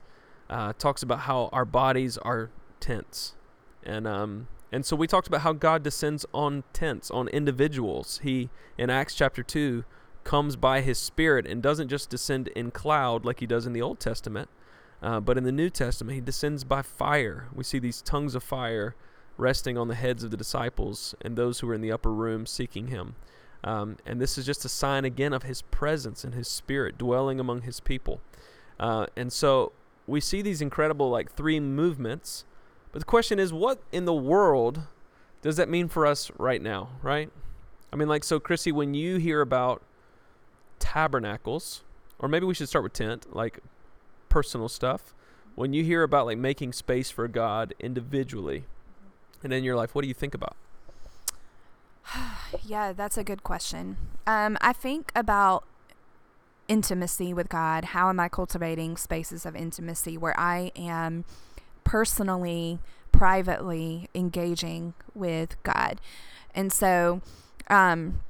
uh, 0.49 0.73
talks 0.79 1.03
about 1.03 1.21
how 1.21 1.49
our 1.53 1.65
bodies 1.65 2.17
are 2.19 2.51
tents, 2.81 3.35
and 3.85 4.07
um, 4.07 4.49
and 4.73 4.85
so 4.85 4.97
we 4.97 5.07
talked 5.07 5.27
about 5.29 5.43
how 5.43 5.53
God 5.53 5.83
descends 5.83 6.27
on 6.33 6.65
tents, 6.73 7.11
on 7.11 7.29
individuals. 7.29 8.21
He, 8.23 8.51
in 8.77 8.91
Acts 8.91 9.15
chapter 9.15 9.43
2, 9.43 9.85
comes 10.25 10.57
by 10.57 10.81
his 10.81 10.99
Spirit 10.99 11.47
and 11.47 11.63
doesn't 11.63 11.89
just 11.89 12.11
descend 12.11 12.49
in 12.49 12.71
cloud 12.71 13.25
like 13.25 13.41
he 13.41 13.47
does 13.47 13.67
in 13.67 13.73
the 13.73 13.83
Old 13.83 14.01
Testament, 14.01 14.49
uh, 15.03 15.21
but 15.21 15.39
in 15.39 15.45
the 15.45 15.53
New 15.53 15.71
Testament, 15.71 16.15
he 16.15 16.21
descends 16.21 16.65
by 16.65 16.83
fire. 16.83 17.49
We 17.55 17.65
see 17.65 17.79
these 17.79 18.03
tongues 18.03 18.35
of 18.35 18.43
fire 18.43 18.95
resting 19.39 19.79
on 19.79 19.89
the 19.89 19.95
heads 19.95 20.23
of 20.23 20.31
the 20.31 20.37
disciples 20.37 21.15
and 21.23 21.37
those 21.37 21.61
who 21.61 21.67
were 21.67 21.75
in 21.75 21.81
the 21.81 21.93
upper 21.93 22.13
room 22.13 22.45
seeking 22.45 22.89
him. 22.89 23.15
Um, 23.65 23.97
and 24.05 24.21
this 24.21 24.37
is 24.37 24.45
just 24.45 24.65
a 24.67 24.69
sign 24.69 25.07
again 25.07 25.33
of 25.33 25.45
his 25.45 25.63
presence 25.63 26.23
and 26.23 26.35
his 26.35 26.49
Spirit 26.49 26.99
dwelling 26.99 27.41
among 27.41 27.63
his 27.63 27.81
people. 27.81 28.21
Uh, 28.79 29.07
and 29.17 29.33
so 29.33 29.73
we 30.07 30.21
see 30.21 30.43
these 30.43 30.61
incredible, 30.61 31.09
like, 31.09 31.33
three 31.33 31.59
movements 31.59 32.45
but 32.93 33.01
the 33.01 33.07
question 33.07 33.39
is, 33.39 33.53
what 33.53 33.81
in 33.93 34.05
the 34.05 34.15
world 34.15 34.83
does 35.43 35.57
that 35.57 35.69
mean 35.69 35.89
for 35.89 36.07
us 36.07 36.31
right 36.39 36.61
now, 36.61 36.91
right? 37.03 37.31
I 37.93 37.97
mean, 37.97 38.09
like, 38.09 38.25
so, 38.25 38.41
Chrissy, 38.41 38.73
when 38.73 38.95
you 38.95 39.17
hear 39.17 39.41
about 39.41 39.83
tabernacles, 40.79 41.83
or 42.19 42.29
maybe 42.29 42.47
we 42.47 42.55
should 42.55 42.69
start 42.69 42.83
with 42.83 42.93
tent, 42.93 43.35
like 43.35 43.61
personal 44.29 44.69
stuff. 44.69 45.15
When 45.55 45.73
you 45.73 45.83
hear 45.83 46.03
about 46.03 46.27
like 46.27 46.39
making 46.39 46.73
space 46.73 47.11
for 47.11 47.27
God 47.27 47.75
individually 47.81 48.65
and 49.43 49.53
in 49.53 49.65
your 49.65 49.77
life, 49.77 49.95
what 49.95 50.03
do 50.03 50.09
you 50.09 50.15
think 50.15 50.35
about? 50.35 50.57
yeah, 52.65 52.93
that's 52.93 53.17
a 53.17 53.25
good 53.25 53.43
question. 53.43 53.97
Um, 54.27 54.57
I 54.61 54.73
think 54.73 55.13
about 55.15 55.65
intimacy 56.69 57.33
with 57.33 57.49
God. 57.49 57.87
How 57.87 58.09
am 58.09 58.21
I 58.21 58.29
cultivating 58.29 58.97
spaces 58.97 59.47
of 59.47 59.57
intimacy 59.57 60.19
where 60.19 60.39
I 60.39 60.71
am 60.77 61.25
personally, 61.89 62.79
privately 63.13 64.11
engaging 64.15 64.93
with 65.15 65.61
God. 65.63 66.03
And 66.55 66.71
so, 66.71 67.23
um, 67.69 68.21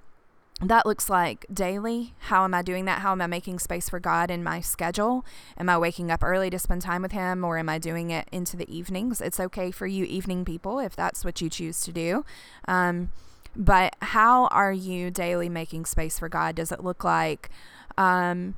that 0.60 0.87
looks 0.87 1.08
like 1.08 1.46
daily. 1.52 2.14
How 2.19 2.44
am 2.44 2.52
I 2.52 2.62
doing 2.62 2.84
that? 2.87 3.00
How 3.00 3.12
am 3.12 3.22
I 3.22 3.28
making 3.28 3.60
space 3.60 3.88
for 3.88 4.00
God 4.00 4.31
in 4.31 4.43
my 4.43 4.60
schedule? 4.60 5.25
Am 5.56 5.69
I 5.69 5.78
waking 5.78 6.10
up 6.10 6.25
early 6.25 6.50
to 6.50 6.58
spend 6.58 6.82
time 6.82 7.02
with 7.02 7.12
Him 7.12 7.44
or 7.44 7.58
am 7.58 7.69
I 7.69 7.78
doing 7.78 8.10
it 8.10 8.28
into 8.32 8.56
the 8.56 8.69
evenings? 8.75 9.20
It's 9.20 9.38
okay 9.38 9.70
for 9.70 9.87
you, 9.87 10.05
evening 10.05 10.44
people, 10.44 10.81
if 10.81 10.96
that's 10.96 11.25
what 11.25 11.40
you 11.40 11.49
choose 11.49 11.81
to 11.82 11.93
do. 11.93 12.25
Um, 12.66 13.12
but 13.55 13.94
how 14.00 14.46
are 14.49 14.72
you 14.72 15.11
daily 15.11 15.49
making 15.49 15.85
space 15.85 16.18
for 16.18 16.28
God? 16.28 16.56
Does 16.56 16.73
it 16.73 16.82
look 16.82 17.04
like, 17.04 17.50
um, 17.97 18.54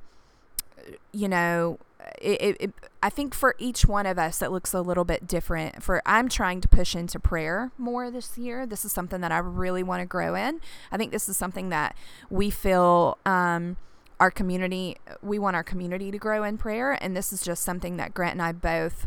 you 1.13 1.29
know, 1.29 1.79
it, 2.21 2.57
it, 2.61 2.75
I 3.03 3.11
think 3.11 3.35
for 3.35 3.55
each 3.59 3.87
one 3.87 4.07
of 4.07 4.19
us, 4.19 4.43
it 4.43 4.51
looks 4.51 4.73
a 4.73 4.81
little 4.81 5.05
bit 5.05 5.27
different. 5.27 5.83
For 5.83 6.03
I'm 6.05 6.29
trying 6.29 6.61
to 6.61 6.69
push 6.69 6.95
into 6.95 7.19
prayer 7.19 7.73
more 7.79 8.11
this 8.11 8.37
year. 8.37 8.67
This 8.67 8.85
is 8.85 8.93
something 8.93 9.21
that 9.21 9.33
I 9.33 9.39
really 9.39 9.83
want 9.83 10.01
to 10.01 10.07
grow 10.07 10.35
in. 10.35 10.61
I 10.93 10.97
think 10.97 11.13
this 11.13 11.29
is 11.29 11.37
something 11.37 11.71
that 11.71 11.97
we 12.29 12.51
feel 12.51 13.19
um, 13.25 13.77
our 14.19 14.31
community. 14.31 14.97
We 15.23 15.39
want 15.39 15.57
our 15.57 15.65
community 15.65 16.11
to 16.11 16.19
grow 16.19 16.45
in 16.45 16.59
prayer, 16.59 16.93
and 17.01 17.17
this 17.17 17.33
is 17.33 17.43
just 17.43 17.65
something 17.65 17.97
that 17.97 18.15
Grant 18.15 18.33
and 18.33 18.43
I 18.43 18.53
both 18.53 19.07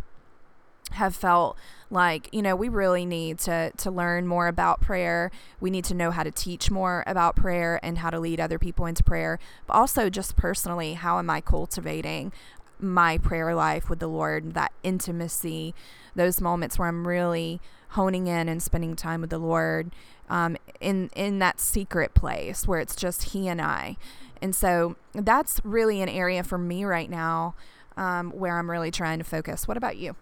have 0.91 1.15
felt 1.15 1.57
like 1.89 2.29
you 2.31 2.41
know 2.41 2.55
we 2.55 2.69
really 2.69 3.05
need 3.05 3.39
to 3.39 3.71
to 3.77 3.89
learn 3.89 4.27
more 4.27 4.47
about 4.47 4.81
prayer 4.81 5.31
we 5.59 5.69
need 5.69 5.85
to 5.85 5.93
know 5.93 6.12
how 6.12 6.23
to 6.23 6.31
teach 6.31 6.69
more 6.69 7.03
about 7.07 7.35
prayer 7.35 7.79
and 7.81 8.00
how 8.00 8.09
to 8.09 8.19
lead 8.19 8.39
other 8.39 8.59
people 8.59 8.85
into 8.85 9.03
prayer 9.03 9.39
but 9.65 9.73
also 9.73 10.09
just 10.09 10.35
personally 10.35 10.93
how 10.93 11.19
am 11.19 11.29
i 11.29 11.39
cultivating 11.39 12.31
my 12.80 13.18
prayer 13.18 13.56
life 13.56 13.89
with 13.89 14.00
the 14.00 14.08
Lord, 14.08 14.53
that 14.53 14.72
intimacy, 14.84 15.74
those 16.15 16.42
moments 16.42 16.77
where 16.77 16.88
I'm 16.88 17.08
really 17.08 17.62
honing 17.89 18.27
in 18.27 18.50
and 18.50 18.62
spending 18.62 18.96
time 18.96 19.22
with 19.22 19.30
the 19.30 19.38
Lord 19.38 19.92
um, 20.30 20.58
in 20.80 21.10
in 21.15 21.39
that 21.39 21.60
secret 21.60 22.13
place 22.13 22.68
where 22.68 22.80
it's 22.80 22.96
just 22.96 23.24
He 23.32 23.48
and 23.48 23.62
I. 23.62 23.98
And 24.42 24.56
so 24.56 24.96
that's 25.13 25.62
really 25.63 26.01
an 26.01 26.10
area 26.10 26.44
for 26.44 26.58
me 26.58 26.84
right 26.84 27.10
now 27.10 27.56
um, 27.96 28.32
where 28.32 28.58
I'm 28.58 28.70
really 28.70 28.92
trying 28.92 29.20
to 29.20 29.24
focus. 29.24 29.68
What 29.68 29.77
about 29.77 29.98
you? 29.98 30.15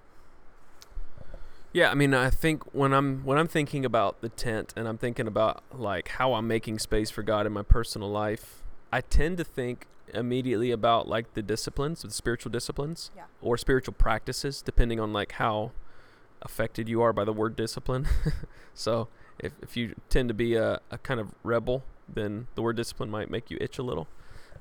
Yeah, 1.73 1.89
I 1.89 1.93
mean, 1.93 2.13
I 2.13 2.29
think 2.29 2.63
when 2.73 2.93
I'm 2.93 3.23
when 3.23 3.37
I'm 3.37 3.47
thinking 3.47 3.85
about 3.85 4.21
the 4.21 4.29
tent 4.29 4.73
and 4.75 4.87
I'm 4.87 4.97
thinking 4.97 5.25
about 5.25 5.63
like 5.73 6.09
how 6.09 6.33
I'm 6.33 6.47
making 6.47 6.79
space 6.79 7.09
for 7.09 7.23
God 7.23 7.45
in 7.45 7.53
my 7.53 7.63
personal 7.63 8.09
life, 8.09 8.61
I 8.91 9.01
tend 9.01 9.37
to 9.37 9.45
think 9.45 9.87
immediately 10.13 10.71
about 10.71 11.07
like 11.07 11.33
the 11.33 11.41
disciplines, 11.41 12.01
the 12.01 12.11
spiritual 12.11 12.51
disciplines, 12.51 13.11
yeah. 13.15 13.23
or 13.41 13.57
spiritual 13.57 13.93
practices, 13.93 14.61
depending 14.61 14.99
on 14.99 15.13
like 15.13 15.33
how 15.33 15.71
affected 16.41 16.89
you 16.89 17.01
are 17.01 17.13
by 17.13 17.23
the 17.23 17.33
word 17.33 17.55
discipline. 17.55 18.07
so 18.73 19.07
if, 19.39 19.53
if 19.61 19.77
you 19.77 19.95
tend 20.09 20.29
to 20.29 20.33
be 20.33 20.55
a, 20.55 20.79
a 20.89 20.97
kind 20.97 21.19
of 21.19 21.33
rebel, 21.43 21.83
then 22.07 22.47
the 22.55 22.61
word 22.61 22.75
discipline 22.75 23.09
might 23.09 23.29
make 23.29 23.49
you 23.49 23.57
itch 23.61 23.77
a 23.77 23.83
little. 23.83 24.07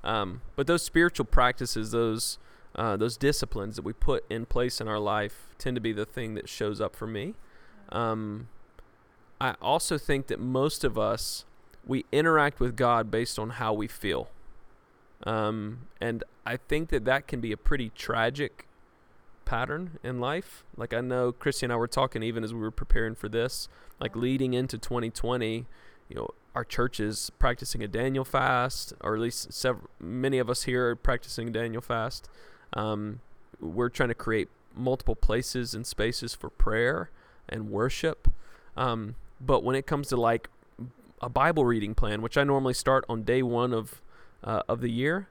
Um, 0.03 0.43
but 0.57 0.67
those 0.67 0.83
spiritual 0.83 1.27
practices, 1.27 1.91
those 1.91 2.39
uh, 2.77 2.97
those 2.97 3.17
disciplines 3.17 3.77
that 3.77 3.85
we 3.85 3.93
put 3.93 4.25
in 4.31 4.47
place 4.47 4.81
in 4.81 4.87
our 4.87 4.99
life 4.99 5.49
tend 5.59 5.75
to 5.75 5.81
be 5.81 5.93
the 5.93 6.07
thing 6.07 6.35
that 6.35 6.49
shows 6.49 6.81
up 6.81 6.95
for 6.95 7.07
me. 7.07 7.35
Um, 7.91 8.49
I 9.41 9.57
also 9.61 9.99
think 9.99 10.29
that 10.29 10.39
most 10.39 10.85
of 10.85 10.97
us 10.97 11.45
we 11.87 12.05
interact 12.13 12.61
with 12.61 12.77
God 12.77 13.11
based 13.11 13.39
on 13.39 13.51
how 13.51 13.73
we 13.73 13.89
feel, 13.89 14.29
um, 15.25 15.87
and 16.01 16.25
I 16.47 16.57
think 16.57 16.91
that 16.91 17.05
that 17.05 17.27
can 17.27 17.41
be 17.41 17.53
a 17.53 17.57
pretty 17.57 17.91
tragic 17.91 18.67
pattern 19.45 19.99
in 20.03 20.21
life. 20.21 20.65
Like 20.77 20.95
I 20.95 21.01
know 21.01 21.33
Christy 21.33 21.67
and 21.67 21.73
I 21.73 21.77
were 21.77 21.89
talking 21.89 22.23
even 22.23 22.45
as 22.45 22.55
we 22.55 22.61
were 22.61 22.71
preparing 22.71 23.15
for 23.15 23.29
this, 23.29 23.69
like 24.01 24.17
leading 24.17 24.55
into 24.55 24.79
2020. 24.79 25.67
You 26.09 26.17
know, 26.17 26.31
our 26.55 26.65
church 26.65 27.01
is 27.01 27.31
practicing 27.39 27.83
a 27.83 27.89
Daniel 27.89 28.25
fast, 28.25 28.93
or 29.01 29.15
at 29.15 29.21
least 29.21 29.53
several, 29.53 29.91
many 30.01 30.39
of 30.39 30.49
us 30.49 30.65
here 30.65 30.91
are 30.91 30.97
practicing 30.97 31.53
Daniel 31.53 31.83
fast. 31.83 32.29
Um, 32.73 33.21
we're 33.61 33.89
trying 33.89 34.09
to 34.09 34.15
create 34.15 34.49
multiple 34.75 35.17
places 35.17 35.75
and 35.75 35.87
spaces 35.87 36.35
for 36.35 36.49
prayer 36.49 37.11
and 37.49 37.71
worship. 37.71 38.29
Um, 38.77 39.17
but 39.41 39.63
when 39.63 39.77
it 39.77 39.87
comes 39.87 40.09
to 40.09 40.17
like 40.17 40.49
a 41.21 41.29
Bible 41.29 41.65
reading 41.65 41.95
plan, 41.95 42.23
which 42.23 42.39
I 42.39 42.45
normally 42.45 42.75
start 42.75 43.05
on 43.09 43.25
day 43.25 43.43
one 43.43 43.75
of 43.75 44.01
uh, 44.43 44.63
of 44.69 44.81
the 44.81 44.91
year, 44.91 45.29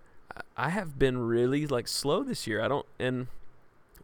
I 0.56 0.70
have 0.70 0.98
been 0.98 1.18
really 1.18 1.68
like 1.68 1.88
slow 1.88 2.24
this 2.24 2.48
year. 2.48 2.62
I 2.62 2.68
don't 2.68 2.86
and 3.00 3.28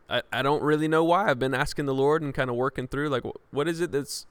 I, 0.10 0.22
I 0.32 0.42
don't 0.42 0.64
really 0.64 0.88
know 0.88 1.04
why. 1.04 1.30
I've 1.30 1.40
been 1.40 1.54
asking 1.54 1.86
the 1.86 1.94
Lord 1.94 2.22
and 2.22 2.34
kind 2.34 2.50
of 2.50 2.56
working 2.56 2.88
through 2.88 3.10
like 3.10 3.24
what 3.52 3.68
is 3.68 3.82
it 3.82 3.92
that's 3.92 4.26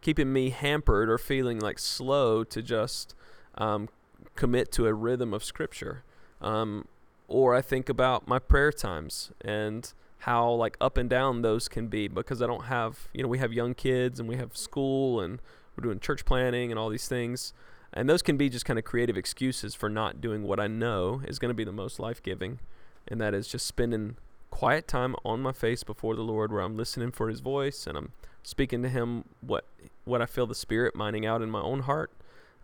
keeping 0.00 0.32
me 0.32 0.50
hampered 0.50 1.10
or 1.10 1.18
feeling 1.18 1.58
like 1.58 1.78
slow 1.78 2.44
to 2.44 2.62
just 2.62 3.14
um, 3.56 3.88
commit 4.36 4.70
to 4.72 4.86
a 4.86 4.94
rhythm 4.94 5.34
of 5.34 5.42
Scripture. 5.42 6.04
Um, 6.40 6.86
or 7.26 7.54
I 7.54 7.60
think 7.60 7.88
about 7.88 8.28
my 8.28 8.38
prayer 8.38 8.72
times 8.72 9.32
and 9.40 9.92
how 10.20 10.50
like 10.50 10.76
up 10.80 10.96
and 10.96 11.08
down 11.10 11.42
those 11.42 11.68
can 11.68 11.88
be 11.88 12.08
because 12.08 12.42
I 12.42 12.46
don't 12.46 12.64
have 12.64 13.08
you 13.12 13.22
know 13.22 13.28
we 13.28 13.38
have 13.38 13.52
young 13.52 13.74
kids 13.74 14.18
and 14.18 14.28
we 14.28 14.36
have 14.36 14.56
school 14.56 15.20
and 15.20 15.40
we're 15.76 15.82
doing 15.82 16.00
church 16.00 16.24
planning 16.24 16.70
and 16.70 16.78
all 16.78 16.88
these 16.88 17.06
things 17.06 17.52
and 17.98 18.08
those 18.08 18.22
can 18.22 18.36
be 18.36 18.48
just 18.48 18.64
kind 18.64 18.78
of 18.78 18.84
creative 18.84 19.16
excuses 19.16 19.74
for 19.74 19.88
not 19.88 20.20
doing 20.20 20.44
what 20.44 20.60
I 20.60 20.68
know 20.68 21.20
is 21.26 21.40
going 21.40 21.50
to 21.50 21.54
be 21.54 21.64
the 21.64 21.72
most 21.72 21.98
life 21.98 22.22
giving 22.22 22.60
and 23.08 23.20
that 23.20 23.34
is 23.34 23.48
just 23.48 23.66
spending 23.66 24.16
quiet 24.50 24.86
time 24.86 25.16
on 25.24 25.40
my 25.40 25.50
face 25.50 25.82
before 25.82 26.14
the 26.14 26.22
Lord 26.22 26.52
where 26.52 26.62
I'm 26.62 26.76
listening 26.76 27.10
for 27.10 27.28
his 27.28 27.40
voice 27.40 27.88
and 27.88 27.98
I'm 27.98 28.12
speaking 28.44 28.82
to 28.84 28.88
him 28.88 29.24
what 29.40 29.64
what 30.04 30.22
I 30.22 30.26
feel 30.26 30.46
the 30.46 30.54
spirit 30.54 30.94
mining 30.94 31.26
out 31.26 31.42
in 31.42 31.50
my 31.50 31.60
own 31.60 31.80
heart. 31.80 32.12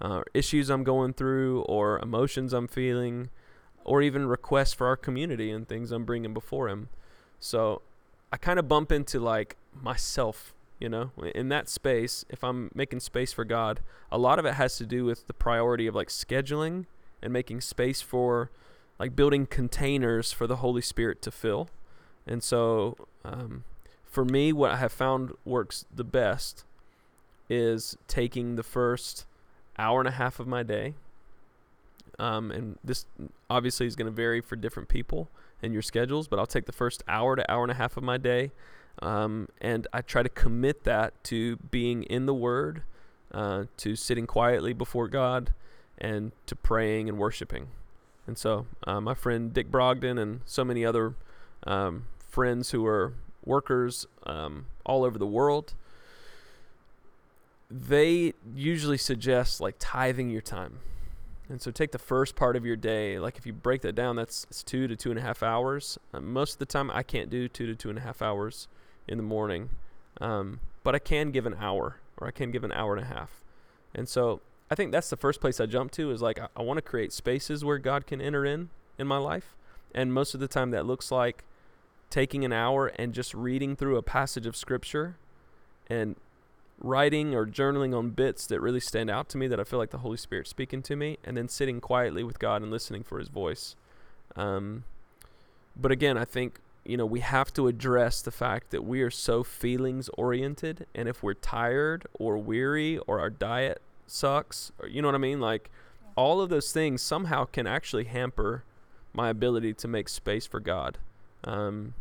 Uh, 0.01 0.23
issues 0.35 0.71
I'm 0.71 0.85
going 0.85 1.15
through 1.15 1.63
or 1.63 1.99
emotions 1.99 2.53
I'm 2.53 2.69
feeling 2.69 3.29
or 3.85 4.03
even 4.03 4.27
requests 4.27 4.73
for 4.73 4.87
our 4.87 4.97
community 4.97 5.51
and 5.51 5.69
things 5.69 5.91
I'm 5.91 6.05
bringing 6.05 6.33
before 6.33 6.69
him. 6.69 6.91
So 7.41 7.83
I 8.33 8.37
kind 8.37 8.61
of 8.61 8.69
bump 8.69 8.93
into 8.93 9.19
like 9.19 9.57
myself, 9.83 10.54
you 10.85 10.91
know, 10.91 11.11
in 11.35 11.49
that 11.49 11.71
space. 11.71 12.27
If 12.29 12.45
I'm 12.45 12.71
making 12.75 13.01
space 13.01 13.33
for 13.33 13.47
God, 13.47 13.81
a 14.13 14.19
lot 14.19 14.39
of 14.39 14.45
it 14.45 14.53
has 14.55 14.77
to 14.77 14.85
do 14.85 15.07
with 15.07 15.27
the 15.27 15.33
priority 15.33 15.87
of 15.87 15.95
like 15.95 16.09
scheduling 16.09 16.85
and 17.23 17.33
making 17.33 17.63
space 17.63 18.03
for 18.03 18.51
like 18.99 19.17
building 19.17 19.47
containers 19.47 20.31
for 20.31 20.47
the 20.47 20.57
Holy 20.57 20.83
Spirit 20.83 21.23
to 21.23 21.31
fill. 21.31 21.71
And 22.27 22.43
so, 22.43 22.99
um, 23.25 23.65
for 24.05 24.27
me, 24.27 24.53
what 24.53 24.73
I 24.73 24.77
have 24.77 24.93
found 24.93 25.33
works 25.47 25.87
the 25.93 26.05
best 26.05 26.65
is 27.49 27.97
taking 28.07 28.57
the 28.57 28.63
first 28.63 29.25
hour 29.79 30.01
and 30.01 30.09
a 30.09 30.13
half 30.13 30.39
of 30.39 30.47
my 30.47 30.63
day. 30.63 30.97
Um, 32.19 32.51
and 32.51 32.79
this 32.85 33.07
obviously 33.49 33.87
is 33.87 33.97
going 33.97 34.07
to 34.07 34.15
vary 34.15 34.43
for 34.43 34.55
different 34.55 34.91
people 34.91 35.31
and 35.63 35.73
your 35.73 35.83
schedules, 35.83 36.29
but 36.29 36.39
I'll 36.39 36.47
take 36.47 36.67
the 36.67 36.73
first 36.73 37.03
hour 37.09 37.37
to 37.37 37.51
hour 37.51 37.63
and 37.63 37.73
a 37.73 37.75
half 37.75 37.97
of 37.97 38.03
my 38.03 38.19
day, 38.19 38.53
um, 39.03 39.49
and 39.61 39.87
I 39.93 40.01
try 40.03 40.23
to 40.23 40.29
commit 40.29 40.85
that 40.85 41.23
to 41.25 41.57
being 41.57 42.05
in 42.05 42.27
the 42.27 42.35
Word, 42.35 42.83
uh, 43.33 43.65
to 43.79 43.97
sitting 43.97 44.27
quietly 44.27 44.73
before 44.73 45.09
God, 45.09 45.53
and 45.99 46.33
to 46.47 46.57
praying 46.57 47.09
and 47.09 47.19
worshiping. 47.19 47.69
And 48.27 48.39
so, 48.39 48.67
uh, 48.87 49.01
my 49.01 49.15
friend 49.15 49.53
Dick 49.53 49.71
Brogden 49.71 50.19
and 50.19 50.41
so 50.47 50.65
many 50.65 50.85
other 50.85 51.15
um, 51.67 52.07
friends 52.19 52.71
who 52.71 52.87
are 52.87 53.13
workers 53.45 54.07
um, 54.25 54.67
all 54.87 55.05
over 55.05 55.19
the 55.19 55.27
world, 55.27 55.75
they 57.71 58.33
usually 58.55 58.99
suggest 58.99 59.61
like 59.61 59.77
tithing 59.79 60.31
your 60.31 60.41
time. 60.41 60.79
And 61.49 61.61
so 61.61 61.71
take 61.71 61.93
the 61.93 61.99
first 61.99 62.37
part 62.37 62.57
of 62.57 62.65
your 62.65 62.77
day. 62.77 63.19
Like 63.19 63.37
if 63.37 63.45
you 63.45 63.53
break 63.53 63.83
that 63.83 63.95
down, 63.95 64.17
that's 64.17 64.47
it's 64.49 64.63
two 64.63 64.89
to 64.89 64.97
two 64.97 65.11
and 65.11 65.19
a 65.19 65.23
half 65.23 65.43
hours. 65.43 65.99
Uh, 66.13 66.21
most 66.21 66.55
of 66.55 66.59
the 66.59 66.67
time, 66.67 66.91
I 66.91 67.03
can't 67.03 67.29
do 67.29 67.49
two 67.49 67.67
to 67.67 67.75
two 67.75 67.91
and 67.91 67.99
a 67.99 68.03
half 68.03 68.23
hours 68.23 68.67
in 69.07 69.17
the 69.17 69.23
morning, 69.23 69.71
um, 70.21 70.61
but 70.83 70.95
I 70.95 70.99
can 70.99 71.31
give 71.31 71.47
an 71.47 71.57
hour 71.59 71.97
or 72.17 72.27
I 72.27 72.31
can 72.31 72.51
give 72.51 72.65
an 72.65 72.73
hour 72.73 72.95
and 72.95 73.05
a 73.05 73.09
half. 73.09 73.43
And 73.95 74.09
so 74.09 74.41
I 74.71 74.75
think 74.75 74.93
that's 74.93 75.11
the 75.11 75.17
first 75.17 75.41
place 75.41 75.61
I 75.61 75.67
jump 75.67 75.93
to 75.93 76.11
is 76.11 76.23
like 76.23 76.39
I, 76.39 76.49
I 76.57 76.63
want 76.63 76.79
to 76.79 76.83
create 76.83 77.13
spaces 77.13 77.65
where 77.65 77.79
God 77.79 78.07
can 78.07 78.21
enter 78.21 78.45
in 78.45 78.71
in 78.99 79.07
my 79.07 79.19
life. 79.19 79.55
And 79.95 80.13
most 80.13 80.35
of 80.35 80.41
the 80.41 80.49
time, 80.49 80.71
that 80.73 80.87
looks 80.87 81.13
like 81.13 81.45
taking 82.11 82.45
an 82.45 82.53
hour 82.53 82.89
and 82.97 83.13
just 83.13 83.35
reading 83.35 83.77
through 83.77 83.97
a 83.97 84.03
passage 84.03 84.47
of 84.47 84.57
scripture 84.57 85.17
and 85.89 86.17
writing 86.81 87.35
or 87.35 87.47
journaling 87.47 87.97
on 87.97 88.11
bits 88.11 88.47
that 88.47 88.61
really 88.61 88.81
stand 88.81 89.09
out 89.09 89.29
to 89.29 89.39
me 89.39 89.47
that 89.47 89.61
I 89.61 89.65
feel 89.65 89.79
like 89.79 89.91
the 89.91 89.99
Holy 89.99 90.17
Spirit 90.17 90.49
speaking 90.49 90.83
to 90.83 90.97
me, 90.97 91.19
and 91.25 91.37
then 91.37 91.49
sitting 91.49 91.81
quietly 91.81 92.25
with 92.25 92.39
God 92.39 92.63
and 92.63 92.71
listening 92.71 93.05
for 93.05 93.19
His 93.19 93.29
voice. 93.29 93.77
Um, 94.35 94.85
but 95.77 95.93
again, 95.93 96.17
I 96.19 96.25
think 96.25 96.59
you 96.85 96.97
know 96.97 97.07
we 97.07 97.21
have 97.21 97.53
to 97.55 97.67
address 97.69 98.23
the 98.23 98.31
fact 98.31 98.71
that 98.71 98.85
we 98.85 99.03
are 99.03 99.11
so 99.11 99.43
feelings 99.43 100.09
oriented, 100.17 100.87
and 100.95 101.09
if 101.09 101.23
we're 101.23 101.35
tired 101.35 102.07
or 102.15 102.39
weary 102.39 102.99
or 103.07 103.21
our 103.21 103.31
diet 103.31 103.81
sucks, 104.07 104.73
or 104.79 104.89
you 104.89 105.03
know 105.03 105.09
what 105.09 105.15
I 105.15 105.19
mean, 105.19 105.41
like 105.41 105.71
all 106.17 106.41
of 106.41 106.49
those 106.51 106.73
things 106.73 107.03
somehow 107.03 107.45
can 107.45 107.67
actually 107.67 108.05
hamper 108.05 108.65
my 109.13 109.29
ability 109.29 109.75
to 109.75 109.89
make 109.89 110.09
space 110.09 110.47
for 110.47 110.61
God. 110.61 110.99
Um, 111.45 111.95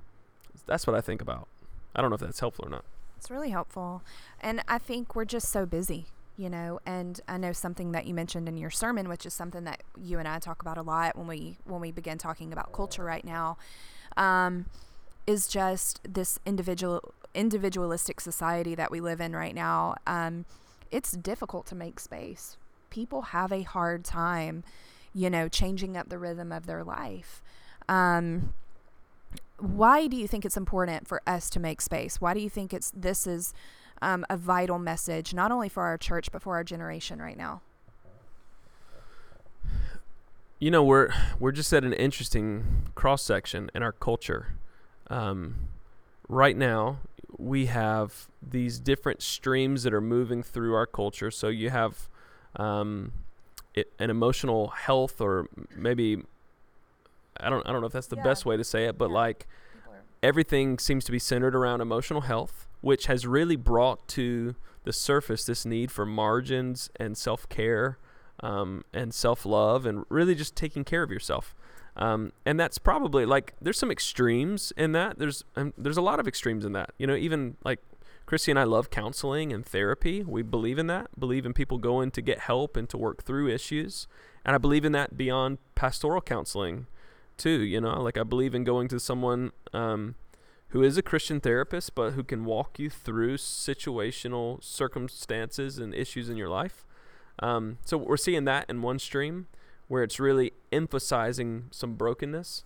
that's 0.65 0.87
what 0.87 0.95
I 0.95 1.01
think 1.01 1.21
about. 1.21 1.47
I 1.95 2.01
don't 2.01 2.09
know 2.09 2.15
if 2.15 2.21
that's 2.21 2.39
helpful 2.39 2.65
or 2.65 2.69
not. 2.69 2.85
It's 3.17 3.29
really 3.31 3.51
helpful. 3.51 4.01
And 4.41 4.61
I 4.67 4.77
think 4.77 5.15
we're 5.15 5.25
just 5.25 5.49
so 5.49 5.65
busy, 5.65 6.07
you 6.35 6.49
know, 6.49 6.79
and 6.85 7.21
I 7.27 7.37
know 7.37 7.53
something 7.53 7.91
that 7.91 8.05
you 8.05 8.13
mentioned 8.13 8.49
in 8.49 8.57
your 8.57 8.69
sermon, 8.69 9.07
which 9.07 9.25
is 9.25 9.33
something 9.33 9.63
that 9.63 9.83
you 10.01 10.19
and 10.19 10.27
I 10.27 10.39
talk 10.39 10.61
about 10.61 10.77
a 10.77 10.81
lot 10.81 11.15
when 11.15 11.27
we 11.27 11.57
when 11.65 11.79
we 11.79 11.91
begin 11.91 12.17
talking 12.17 12.51
about 12.51 12.73
culture 12.73 13.03
right 13.03 13.23
now, 13.23 13.57
um, 14.17 14.65
is 15.25 15.47
just 15.47 16.01
this 16.07 16.39
individual 16.45 17.13
individualistic 17.33 18.21
society 18.21 18.75
that 18.75 18.91
we 18.91 19.01
live 19.01 19.19
in 19.19 19.35
right 19.35 19.55
now. 19.55 19.95
Um, 20.05 20.45
it's 20.91 21.13
difficult 21.13 21.65
to 21.67 21.75
make 21.75 21.99
space. 21.99 22.57
People 22.91 23.23
have 23.23 23.51
a 23.51 23.63
hard 23.63 24.03
time, 24.03 24.63
you 25.15 25.29
know, 25.29 25.47
changing 25.47 25.97
up 25.97 26.09
the 26.09 26.19
rhythm 26.19 26.51
of 26.51 26.67
their 26.67 26.83
life. 26.83 27.41
Um, 27.89 28.53
why 29.57 30.07
do 30.07 30.15
you 30.15 30.27
think 30.27 30.45
it's 30.45 30.57
important 30.57 31.07
for 31.07 31.21
us 31.25 31.49
to 31.51 31.59
make 31.59 31.81
space? 31.81 32.21
Why 32.21 32.33
do 32.33 32.39
you 32.39 32.49
think 32.49 32.73
it's 32.73 32.91
this 32.95 33.25
is 33.25 33.53
um, 34.01 34.25
a 34.29 34.37
vital 34.37 34.77
message, 34.77 35.33
not 35.33 35.51
only 35.51 35.69
for 35.69 35.83
our 35.83 35.97
church 35.97 36.31
but 36.31 36.41
for 36.41 36.55
our 36.55 36.63
generation 36.63 37.19
right 37.19 37.37
now? 37.37 37.61
You 40.63 40.71
know, 40.71 40.81
we're 40.81 41.09
we're 41.41 41.51
just 41.51 41.73
at 41.73 41.83
an 41.83 41.91
interesting 41.91 42.83
cross 42.95 43.21
section 43.21 43.69
in 43.75 43.83
our 43.83 43.91
culture. 43.91 44.53
Um, 45.09 45.55
right 46.29 46.55
now, 46.55 46.99
we 47.37 47.65
have 47.65 48.29
these 48.41 48.79
different 48.79 49.21
streams 49.21 49.83
that 49.83 49.93
are 49.93 49.99
moving 49.99 50.41
through 50.41 50.73
our 50.73 50.85
culture. 50.85 51.31
So 51.31 51.49
you 51.49 51.69
have 51.69 52.07
um, 52.55 53.11
it, 53.73 53.91
an 53.99 54.09
emotional 54.09 54.69
health, 54.69 55.19
or 55.19 55.49
maybe 55.75 56.23
I 57.35 57.49
don't 57.49 57.67
I 57.67 57.73
don't 57.73 57.81
know 57.81 57.87
if 57.87 57.93
that's 57.93 58.07
the 58.07 58.15
yeah. 58.15 58.23
best 58.23 58.45
way 58.45 58.55
to 58.55 58.63
say 58.63 58.85
it, 58.85 58.97
but 58.97 59.09
yeah. 59.09 59.15
like 59.15 59.47
everything 60.23 60.79
seems 60.79 61.03
to 61.03 61.11
be 61.11 61.19
centered 61.19 61.55
around 61.55 61.81
emotional 61.81 62.21
health, 62.21 62.69
which 62.79 63.07
has 63.07 63.27
really 63.27 63.57
brought 63.57 64.07
to 64.07 64.55
the 64.85 64.93
surface 64.93 65.43
this 65.43 65.65
need 65.65 65.91
for 65.91 66.05
margins 66.05 66.89
and 66.95 67.17
self 67.17 67.49
care 67.49 67.97
um, 68.41 68.83
and 68.93 69.13
self 69.13 69.45
love 69.45 69.85
and 69.85 70.05
really 70.09 70.35
just 70.35 70.55
taking 70.55 70.83
care 70.83 71.03
of 71.03 71.11
yourself. 71.11 71.55
Um, 71.95 72.31
and 72.45 72.59
that's 72.59 72.77
probably 72.77 73.25
like 73.25 73.53
there's 73.61 73.77
some 73.77 73.91
extremes 73.91 74.73
in 74.75 74.93
that. 74.93 75.19
There's 75.19 75.43
um, 75.55 75.73
there's 75.77 75.97
a 75.97 76.01
lot 76.01 76.19
of 76.19 76.27
extremes 76.27 76.65
in 76.65 76.73
that. 76.73 76.91
You 76.97 77.07
know, 77.07 77.15
even 77.15 77.57
like 77.63 77.79
Christy 78.25 78.51
and 78.51 78.59
I 78.59 78.63
love 78.63 78.89
counseling 78.89 79.53
and 79.53 79.65
therapy. 79.65 80.23
We 80.23 80.41
believe 80.41 80.79
in 80.79 80.87
that. 80.87 81.19
Believe 81.19 81.45
in 81.45 81.53
people 81.53 81.77
going 81.77 82.11
to 82.11 82.21
get 82.21 82.39
help 82.39 82.75
and 82.77 82.89
to 82.89 82.97
work 82.97 83.23
through 83.23 83.49
issues. 83.49 84.07
And 84.45 84.55
I 84.55 84.57
believe 84.57 84.85
in 84.85 84.91
that 84.93 85.17
beyond 85.17 85.59
pastoral 85.75 86.21
counseling 86.21 86.87
too. 87.37 87.61
You 87.61 87.81
know, 87.81 88.01
like 88.01 88.17
I 88.17 88.23
believe 88.23 88.55
in 88.55 88.63
going 88.63 88.87
to 88.89 88.99
someone 88.99 89.51
um, 89.73 90.15
who 90.69 90.81
is 90.81 90.97
a 90.97 91.03
Christian 91.03 91.39
therapist, 91.39 91.93
but 91.93 92.11
who 92.11 92.23
can 92.23 92.45
walk 92.45 92.79
you 92.79 92.89
through 92.89 93.37
situational 93.37 94.63
circumstances 94.63 95.77
and 95.77 95.93
issues 95.93 96.29
in 96.29 96.37
your 96.37 96.49
life. 96.49 96.85
Um, 97.39 97.77
so 97.85 97.97
we're 97.97 98.17
seeing 98.17 98.45
that 98.45 98.69
in 98.69 98.81
one 98.81 98.99
stream 98.99 99.47
where 99.87 100.03
it's 100.03 100.19
really 100.19 100.53
emphasizing 100.71 101.65
some 101.71 101.95
brokenness. 101.95 102.63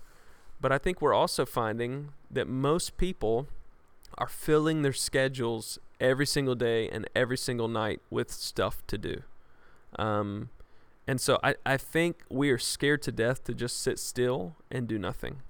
but 0.59 0.71
I 0.71 0.77
think 0.79 1.01
we're 1.01 1.13
also 1.13 1.45
finding 1.45 2.09
that 2.31 2.47
most 2.47 2.97
people 2.97 3.47
are 4.17 4.27
filling 4.27 4.81
their 4.81 4.93
schedules 4.93 5.77
every 5.99 6.25
single 6.25 6.55
day 6.55 6.89
and 6.89 7.07
every 7.15 7.37
single 7.37 7.67
night 7.67 8.01
with 8.09 8.31
stuff 8.31 8.85
to 8.87 8.97
do. 8.97 9.21
Um, 9.99 10.49
and 11.07 11.21
so 11.21 11.39
I, 11.43 11.55
I 11.65 11.77
think 11.77 12.23
we 12.29 12.49
are 12.49 12.57
scared 12.57 13.01
to 13.03 13.11
death 13.11 13.43
to 13.45 13.53
just 13.53 13.79
sit 13.79 13.99
still 13.99 14.55
and 14.71 14.87
do 14.87 14.97
nothing. 14.97 15.41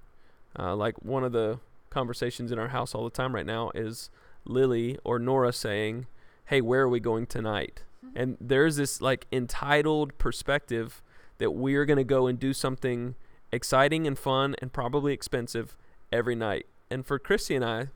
Uh, 0.57 0.75
like 0.75 1.01
one 1.03 1.23
of 1.23 1.31
the 1.31 1.59
conversations 1.89 2.51
in 2.51 2.59
our 2.59 2.69
house 2.69 2.93
all 2.93 3.03
the 3.03 3.09
time 3.09 3.33
right 3.33 3.45
now 3.45 3.71
is 3.73 4.09
Lily 4.45 4.97
or 5.03 5.19
Nora 5.19 5.53
saying, 5.53 6.07
Hey, 6.45 6.61
where 6.61 6.81
are 6.81 6.89
we 6.89 6.99
going 6.99 7.25
tonight? 7.25 7.83
Mm-hmm. 8.07 8.17
And 8.17 8.37
there's 8.39 8.77
this 8.77 9.01
like 9.01 9.27
entitled 9.31 10.17
perspective 10.17 11.01
that 11.37 11.51
we're 11.51 11.85
going 11.85 11.97
to 11.97 12.03
go 12.03 12.27
and 12.27 12.39
do 12.39 12.53
something 12.53 13.15
exciting 13.51 14.07
and 14.07 14.17
fun 14.17 14.55
and 14.61 14.73
probably 14.73 15.13
expensive 15.13 15.75
every 16.11 16.35
night. 16.35 16.65
And 16.89 17.05
for 17.05 17.19
Christy 17.19 17.55
and 17.55 17.63
I, 17.65 17.87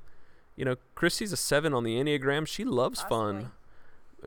you 0.56 0.65
know, 0.65 0.75
Christy's 0.96 1.32
a 1.32 1.38
seven 1.38 1.74
on 1.74 1.84
the 1.84 1.96
Enneagram. 1.96 2.48
She 2.48 2.63
loves 2.63 3.01
Possibly. 3.01 3.44
fun. 3.44 3.51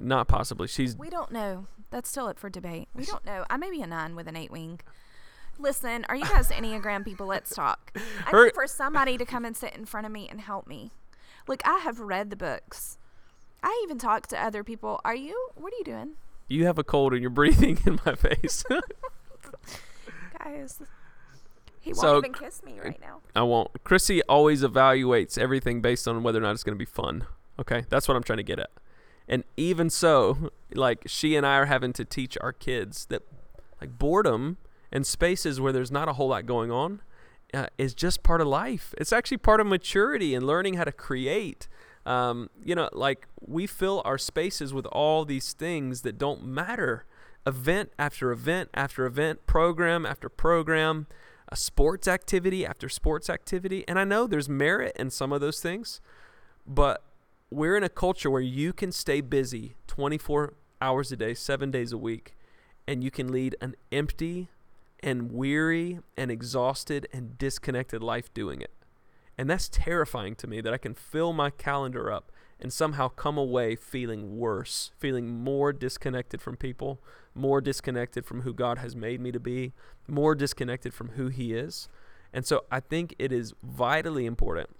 Not 0.00 0.26
possibly. 0.26 0.66
She's. 0.66 0.96
We 0.96 1.08
don't 1.08 1.30
know. 1.30 1.66
That's 1.90 2.08
still 2.08 2.26
up 2.26 2.38
for 2.38 2.50
debate. 2.50 2.88
We 2.94 3.04
don't 3.04 3.24
know. 3.24 3.44
I 3.48 3.56
may 3.56 3.70
be 3.70 3.80
a 3.82 3.86
nine 3.86 4.16
with 4.16 4.26
an 4.26 4.36
eight 4.36 4.50
wing. 4.50 4.80
Listen, 5.56 6.04
are 6.08 6.16
you 6.16 6.24
guys 6.24 6.48
Enneagram 6.48 7.04
people? 7.04 7.26
Let's 7.26 7.54
talk. 7.54 7.92
I 8.26 8.30
Her, 8.30 8.46
need 8.46 8.54
for 8.54 8.66
somebody 8.66 9.16
to 9.16 9.24
come 9.24 9.44
and 9.44 9.56
sit 9.56 9.76
in 9.76 9.84
front 9.84 10.04
of 10.04 10.12
me 10.12 10.26
and 10.28 10.40
help 10.40 10.66
me. 10.66 10.90
Look, 11.46 11.62
I 11.64 11.78
have 11.78 12.00
read 12.00 12.30
the 12.30 12.36
books. 12.36 12.98
I 13.64 13.80
even 13.84 13.98
talked 13.98 14.30
to 14.30 14.42
other 14.42 14.62
people. 14.62 15.00
Are 15.04 15.14
you? 15.14 15.48
What 15.54 15.72
are 15.72 15.76
you 15.76 15.84
doing? 15.84 16.10
You 16.48 16.66
have 16.66 16.78
a 16.78 16.84
cold 16.84 17.14
and 17.14 17.22
you're 17.22 17.30
breathing 17.30 17.78
in 17.86 17.98
my 18.04 18.14
face. 18.14 18.62
Guys, 20.38 20.82
he 21.80 21.90
won't 21.90 21.98
so, 21.98 22.18
even 22.18 22.34
kiss 22.34 22.62
me 22.62 22.78
right 22.84 23.00
now. 23.00 23.20
I 23.34 23.42
won't. 23.42 23.82
Chrissy 23.82 24.22
always 24.24 24.62
evaluates 24.62 25.38
everything 25.38 25.80
based 25.80 26.06
on 26.06 26.22
whether 26.22 26.38
or 26.38 26.42
not 26.42 26.52
it's 26.52 26.62
going 26.62 26.76
to 26.76 26.78
be 26.78 26.84
fun. 26.84 27.26
Okay, 27.58 27.84
that's 27.88 28.06
what 28.06 28.16
I'm 28.16 28.22
trying 28.22 28.36
to 28.36 28.42
get 28.44 28.58
at. 28.58 28.70
And 29.26 29.44
even 29.56 29.88
so, 29.88 30.50
like 30.74 31.04
she 31.06 31.34
and 31.34 31.46
I 31.46 31.56
are 31.56 31.66
having 31.66 31.94
to 31.94 32.04
teach 32.04 32.36
our 32.42 32.52
kids 32.52 33.06
that 33.06 33.22
like 33.80 33.98
boredom 33.98 34.58
and 34.92 35.06
spaces 35.06 35.58
where 35.58 35.72
there's 35.72 35.90
not 35.90 36.08
a 36.08 36.12
whole 36.12 36.28
lot 36.28 36.44
going 36.44 36.70
on 36.70 37.00
uh, 37.54 37.68
is 37.78 37.94
just 37.94 38.22
part 38.22 38.42
of 38.42 38.46
life. 38.46 38.94
It's 38.98 39.12
actually 39.12 39.38
part 39.38 39.60
of 39.60 39.66
maturity 39.66 40.34
and 40.34 40.46
learning 40.46 40.74
how 40.74 40.84
to 40.84 40.92
create. 40.92 41.68
Um, 42.06 42.50
you 42.62 42.74
know, 42.74 42.88
like 42.92 43.26
we 43.40 43.66
fill 43.66 44.02
our 44.04 44.18
spaces 44.18 44.74
with 44.74 44.86
all 44.86 45.24
these 45.24 45.52
things 45.52 46.02
that 46.02 46.18
don't 46.18 46.44
matter. 46.44 47.06
Event 47.46 47.92
after 47.98 48.32
event 48.32 48.70
after 48.74 49.04
event, 49.06 49.46
program 49.46 50.06
after 50.06 50.28
program, 50.28 51.06
a 51.48 51.56
sports 51.56 52.08
activity 52.08 52.64
after 52.64 52.88
sports 52.88 53.28
activity. 53.28 53.84
And 53.86 53.98
I 53.98 54.04
know 54.04 54.26
there's 54.26 54.48
merit 54.48 54.96
in 54.98 55.10
some 55.10 55.32
of 55.32 55.40
those 55.40 55.60
things, 55.60 56.00
but 56.66 57.02
we're 57.50 57.76
in 57.76 57.84
a 57.84 57.88
culture 57.88 58.30
where 58.30 58.40
you 58.40 58.72
can 58.72 58.92
stay 58.92 59.20
busy 59.20 59.76
24 59.86 60.54
hours 60.80 61.12
a 61.12 61.16
day, 61.16 61.34
seven 61.34 61.70
days 61.70 61.92
a 61.92 61.98
week, 61.98 62.34
and 62.86 63.04
you 63.04 63.10
can 63.10 63.30
lead 63.30 63.56
an 63.60 63.74
empty 63.92 64.48
and 65.00 65.32
weary 65.32 66.00
and 66.16 66.30
exhausted 66.30 67.06
and 67.12 67.38
disconnected 67.38 68.02
life 68.02 68.32
doing 68.34 68.60
it. 68.60 68.70
And 69.36 69.50
that's 69.50 69.68
terrifying 69.68 70.34
to 70.36 70.46
me 70.46 70.60
that 70.60 70.72
I 70.72 70.78
can 70.78 70.94
fill 70.94 71.32
my 71.32 71.50
calendar 71.50 72.12
up 72.12 72.30
and 72.60 72.72
somehow 72.72 73.08
come 73.08 73.36
away 73.36 73.76
feeling 73.76 74.38
worse, 74.38 74.92
feeling 74.96 75.28
more 75.28 75.72
disconnected 75.72 76.40
from 76.40 76.56
people, 76.56 77.02
more 77.34 77.60
disconnected 77.60 78.24
from 78.24 78.42
who 78.42 78.54
God 78.54 78.78
has 78.78 78.94
made 78.94 79.20
me 79.20 79.32
to 79.32 79.40
be, 79.40 79.72
more 80.06 80.34
disconnected 80.34 80.94
from 80.94 81.10
who 81.10 81.28
He 81.28 81.52
is. 81.52 81.88
And 82.32 82.46
so 82.46 82.64
I 82.70 82.80
think 82.80 83.14
it 83.18 83.32
is 83.32 83.54
vitally 83.62 84.26
important 84.26 84.70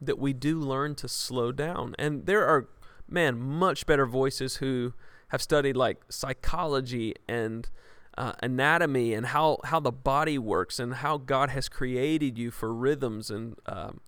that 0.00 0.18
we 0.18 0.32
do 0.32 0.58
learn 0.58 0.94
to 0.96 1.08
slow 1.08 1.52
down. 1.52 1.94
And 1.98 2.26
there 2.26 2.46
are, 2.46 2.68
man, 3.08 3.40
much 3.40 3.86
better 3.86 4.06
voices 4.06 4.56
who 4.56 4.94
have 5.28 5.42
studied 5.42 5.76
like 5.76 6.02
psychology 6.08 7.14
and 7.28 7.68
uh, 8.16 8.32
anatomy 8.42 9.14
and 9.14 9.26
how, 9.26 9.58
how 9.64 9.80
the 9.80 9.92
body 9.92 10.38
works 10.38 10.78
and 10.78 10.94
how 10.94 11.18
God 11.18 11.50
has 11.50 11.68
created 11.68 12.38
you 12.38 12.50
for 12.50 12.72
rhythms. 12.72 13.30
And 13.30 13.56
um, 13.66 14.00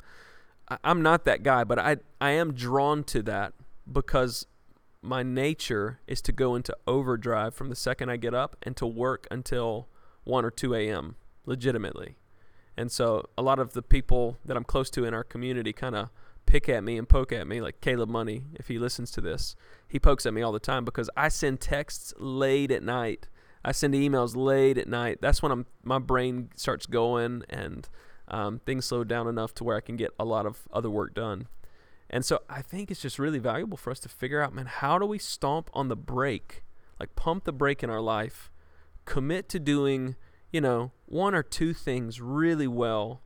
I, 0.68 0.78
I'm 0.84 1.02
not 1.02 1.24
that 1.24 1.42
guy, 1.42 1.64
but 1.64 1.78
I, 1.78 1.96
I 2.20 2.32
am 2.32 2.52
drawn 2.52 3.04
to 3.04 3.22
that 3.22 3.54
because 3.90 4.46
my 5.02 5.22
nature 5.22 6.00
is 6.06 6.20
to 6.22 6.32
go 6.32 6.54
into 6.54 6.76
overdrive 6.86 7.54
from 7.54 7.68
the 7.68 7.76
second 7.76 8.10
I 8.10 8.16
get 8.16 8.34
up 8.34 8.56
and 8.62 8.76
to 8.76 8.86
work 8.86 9.26
until 9.30 9.88
1 10.24 10.44
or 10.44 10.50
2 10.50 10.74
a.m. 10.74 11.16
legitimately. 11.44 12.16
And 12.76 12.92
so 12.92 13.28
a 13.38 13.42
lot 13.42 13.58
of 13.58 13.72
the 13.72 13.82
people 13.82 14.38
that 14.44 14.56
I'm 14.56 14.64
close 14.64 14.90
to 14.90 15.04
in 15.04 15.14
our 15.14 15.24
community 15.24 15.72
kind 15.72 15.94
of 15.94 16.10
pick 16.44 16.68
at 16.68 16.84
me 16.84 16.96
and 16.96 17.08
poke 17.08 17.32
at 17.32 17.46
me, 17.46 17.60
like 17.60 17.80
Caleb 17.80 18.08
Money, 18.08 18.44
if 18.54 18.68
he 18.68 18.78
listens 18.78 19.10
to 19.12 19.20
this. 19.20 19.56
He 19.88 19.98
pokes 19.98 20.26
at 20.26 20.34
me 20.34 20.42
all 20.42 20.52
the 20.52 20.60
time 20.60 20.84
because 20.84 21.10
I 21.16 21.28
send 21.28 21.60
texts 21.60 22.14
late 22.18 22.70
at 22.70 22.82
night. 22.82 23.28
I 23.66 23.72
send 23.72 23.92
emails 23.92 24.36
late 24.36 24.78
at 24.78 24.88
night. 24.88 25.18
That's 25.20 25.42
when 25.42 25.52
I'm 25.52 25.66
my 25.82 25.98
brain 25.98 26.48
starts 26.56 26.86
going 26.86 27.42
and 27.50 27.88
um, 28.28 28.60
things 28.64 28.86
slow 28.86 29.04
down 29.04 29.26
enough 29.26 29.52
to 29.56 29.64
where 29.64 29.76
I 29.76 29.80
can 29.80 29.96
get 29.96 30.14
a 30.18 30.24
lot 30.24 30.46
of 30.46 30.66
other 30.72 30.88
work 30.88 31.14
done. 31.14 31.48
And 32.08 32.24
so 32.24 32.40
I 32.48 32.62
think 32.62 32.90
it's 32.90 33.02
just 33.02 33.18
really 33.18 33.40
valuable 33.40 33.76
for 33.76 33.90
us 33.90 33.98
to 34.00 34.08
figure 34.08 34.40
out, 34.40 34.54
man, 34.54 34.66
how 34.66 34.98
do 34.98 35.04
we 35.04 35.18
stomp 35.18 35.68
on 35.74 35.88
the 35.88 35.96
brake, 35.96 36.62
like 37.00 37.16
pump 37.16 37.44
the 37.44 37.52
brake 37.52 37.82
in 37.82 37.90
our 37.90 38.00
life, 38.00 38.50
commit 39.04 39.48
to 39.50 39.58
doing 39.58 40.16
you 40.56 40.60
know, 40.60 40.92
one 41.06 41.34
or 41.34 41.42
two 41.42 41.74
things 41.74 42.20
really 42.20 42.66
well, 42.66 43.20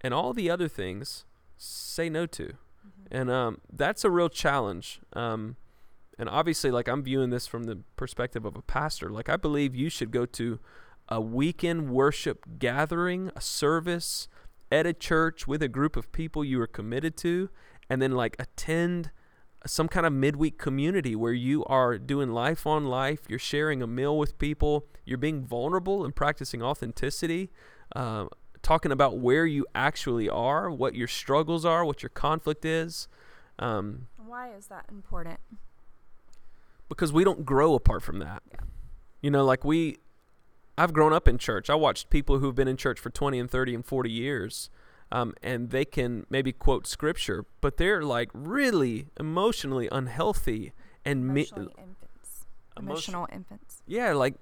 and 0.00 0.12
all 0.12 0.32
the 0.32 0.50
other 0.50 0.68
things 0.68 1.24
say 1.56 2.08
no 2.08 2.26
to. 2.26 2.44
Mm-hmm. 2.44 3.16
And 3.16 3.30
um, 3.30 3.60
that's 3.72 4.04
a 4.04 4.10
real 4.10 4.28
challenge. 4.28 5.00
Um, 5.14 5.56
and 6.18 6.28
obviously, 6.28 6.70
like 6.70 6.88
I'm 6.88 7.02
viewing 7.02 7.30
this 7.30 7.46
from 7.46 7.64
the 7.64 7.80
perspective 7.96 8.44
of 8.44 8.56
a 8.56 8.62
pastor. 8.62 9.10
Like 9.10 9.28
I 9.28 9.36
believe 9.36 9.74
you 9.74 9.88
should 9.88 10.10
go 10.10 10.26
to 10.26 10.58
a 11.08 11.20
weekend 11.20 11.90
worship 11.90 12.44
gathering, 12.58 13.30
a 13.36 13.40
service 13.40 14.28
at 14.70 14.86
a 14.86 14.92
church 14.92 15.46
with 15.46 15.62
a 15.62 15.68
group 15.68 15.96
of 15.96 16.12
people 16.12 16.44
you 16.44 16.60
are 16.60 16.66
committed 16.66 17.16
to, 17.18 17.50
and 17.90 18.00
then 18.00 18.12
like 18.12 18.36
attend 18.38 19.10
some 19.66 19.88
kind 19.88 20.04
of 20.06 20.12
midweek 20.12 20.58
community 20.58 21.16
where 21.16 21.32
you 21.32 21.64
are 21.64 21.98
doing 21.98 22.30
life 22.30 22.66
on 22.66 22.84
life, 22.84 23.20
you're 23.28 23.38
sharing 23.38 23.82
a 23.82 23.86
meal 23.86 24.18
with 24.18 24.38
people, 24.38 24.86
you're 25.04 25.18
being 25.18 25.44
vulnerable 25.44 26.04
and 26.04 26.14
practicing 26.14 26.62
authenticity, 26.62 27.50
uh, 27.96 28.26
talking 28.62 28.92
about 28.92 29.18
where 29.18 29.46
you 29.46 29.66
actually 29.74 30.28
are, 30.28 30.70
what 30.70 30.94
your 30.94 31.08
struggles 31.08 31.64
are, 31.64 31.84
what 31.84 32.02
your 32.02 32.10
conflict 32.10 32.64
is. 32.64 33.08
Um, 33.58 34.08
Why 34.16 34.52
is 34.52 34.66
that 34.66 34.86
important? 34.90 35.38
Because 36.94 37.12
we 37.12 37.24
don't 37.24 37.44
grow 37.44 37.74
apart 37.74 38.02
from 38.02 38.18
that. 38.20 38.42
Yeah. 38.50 38.60
You 39.22 39.30
know, 39.30 39.44
like 39.44 39.64
we, 39.64 39.98
I've 40.78 40.92
grown 40.92 41.12
up 41.12 41.26
in 41.26 41.38
church. 41.38 41.68
I 41.68 41.74
watched 41.74 42.10
people 42.10 42.38
who've 42.38 42.54
been 42.54 42.68
in 42.68 42.76
church 42.76 43.00
for 43.00 43.10
20 43.10 43.38
and 43.38 43.50
30 43.50 43.74
and 43.74 43.84
40 43.84 44.10
years 44.10 44.70
um, 45.14 45.32
and 45.42 45.70
they 45.70 45.84
can 45.84 46.26
maybe 46.28 46.52
quote 46.52 46.88
scripture, 46.88 47.44
but 47.60 47.76
they're 47.76 48.02
like 48.02 48.30
really 48.32 49.06
emotionally 49.18 49.88
unhealthy 49.92 50.72
and 51.04 51.30
emotionally 51.30 51.66
me- 51.66 51.84
infants. 51.84 52.46
Emotional 52.76 53.28
infants. 53.32 53.82
Yeah, 53.86 54.12
like 54.14 54.34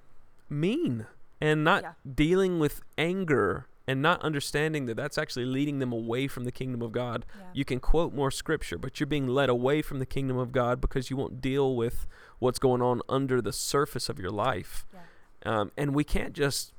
mean 0.49 1.05
and 1.39 1.63
not 1.63 1.83
yeah. 1.83 1.91
dealing 2.11 2.59
with 2.59 2.81
anger 2.97 3.67
and 3.87 4.01
not 4.01 4.21
understanding 4.21 4.85
that 4.85 4.95
that's 4.95 5.17
actually 5.17 5.45
leading 5.45 5.79
them 5.79 5.91
away 5.91 6.27
from 6.27 6.45
the 6.45 6.51
kingdom 6.51 6.81
of 6.81 6.91
God. 6.91 7.25
Yeah. 7.37 7.45
You 7.53 7.65
can 7.65 7.79
quote 7.79 8.13
more 8.13 8.31
scripture, 8.31 8.77
but 8.77 8.99
you're 8.99 9.07
being 9.07 9.27
led 9.27 9.49
away 9.49 9.81
from 9.81 9.99
the 9.99 10.05
kingdom 10.05 10.37
of 10.37 10.51
God 10.51 10.79
because 10.79 11.09
you 11.09 11.17
won't 11.17 11.41
deal 11.41 11.75
with 11.75 12.07
what's 12.39 12.59
going 12.59 12.81
on 12.81 13.01
under 13.09 13.41
the 13.41 13.51
surface 13.51 14.09
of 14.09 14.19
your 14.19 14.31
life. 14.31 14.85
Yeah. 14.93 14.99
Um, 15.45 15.71
and 15.75 15.93
we 15.93 16.03
can't 16.03 16.33
just 16.33 16.73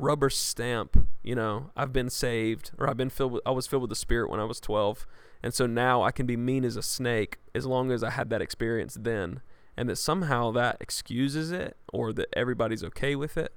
rubber 0.00 0.30
stamp, 0.30 1.08
you 1.22 1.34
know, 1.34 1.70
I've 1.76 1.92
been 1.92 2.10
saved 2.10 2.72
or 2.78 2.88
I've 2.88 2.96
been 2.96 3.10
filled 3.10 3.32
with, 3.32 3.42
I 3.46 3.50
was 3.50 3.66
filled 3.66 3.82
with 3.82 3.90
the 3.90 3.96
Spirit 3.96 4.30
when 4.30 4.40
I 4.40 4.44
was 4.44 4.60
12. 4.60 5.06
And 5.42 5.54
so 5.54 5.66
now 5.66 6.02
I 6.02 6.10
can 6.10 6.26
be 6.26 6.36
mean 6.36 6.64
as 6.64 6.76
a 6.76 6.82
snake 6.82 7.38
as 7.54 7.66
long 7.66 7.90
as 7.90 8.02
I 8.02 8.10
had 8.10 8.30
that 8.30 8.42
experience 8.42 8.96
then. 9.00 9.40
And 9.76 9.88
that 9.88 9.96
somehow 9.96 10.50
that 10.52 10.76
excuses 10.80 11.50
it 11.52 11.76
or 11.92 12.12
that 12.12 12.28
everybody's 12.34 12.84
okay 12.84 13.14
with 13.14 13.36
it. 13.36 13.54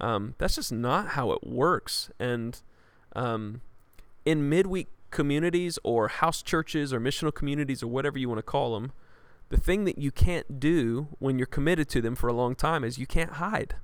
Um, 0.00 0.34
that's 0.38 0.56
just 0.56 0.72
not 0.72 1.08
how 1.08 1.32
it 1.32 1.46
works. 1.46 2.10
And 2.18 2.60
um, 3.14 3.60
in 4.24 4.48
midweek 4.48 4.88
communities 5.10 5.78
or 5.84 6.08
house 6.08 6.42
churches 6.42 6.92
or 6.92 7.00
missional 7.00 7.32
communities 7.32 7.82
or 7.82 7.86
whatever 7.86 8.18
you 8.18 8.28
want 8.28 8.38
to 8.38 8.42
call 8.42 8.74
them, 8.74 8.92
the 9.50 9.56
thing 9.56 9.84
that 9.84 9.98
you 9.98 10.10
can't 10.10 10.58
do 10.58 11.08
when 11.18 11.38
you're 11.38 11.46
committed 11.46 11.88
to 11.90 12.00
them 12.00 12.14
for 12.14 12.28
a 12.28 12.32
long 12.32 12.54
time 12.54 12.82
is 12.82 12.98
you 12.98 13.06
can't 13.06 13.34
hide. 13.34 13.76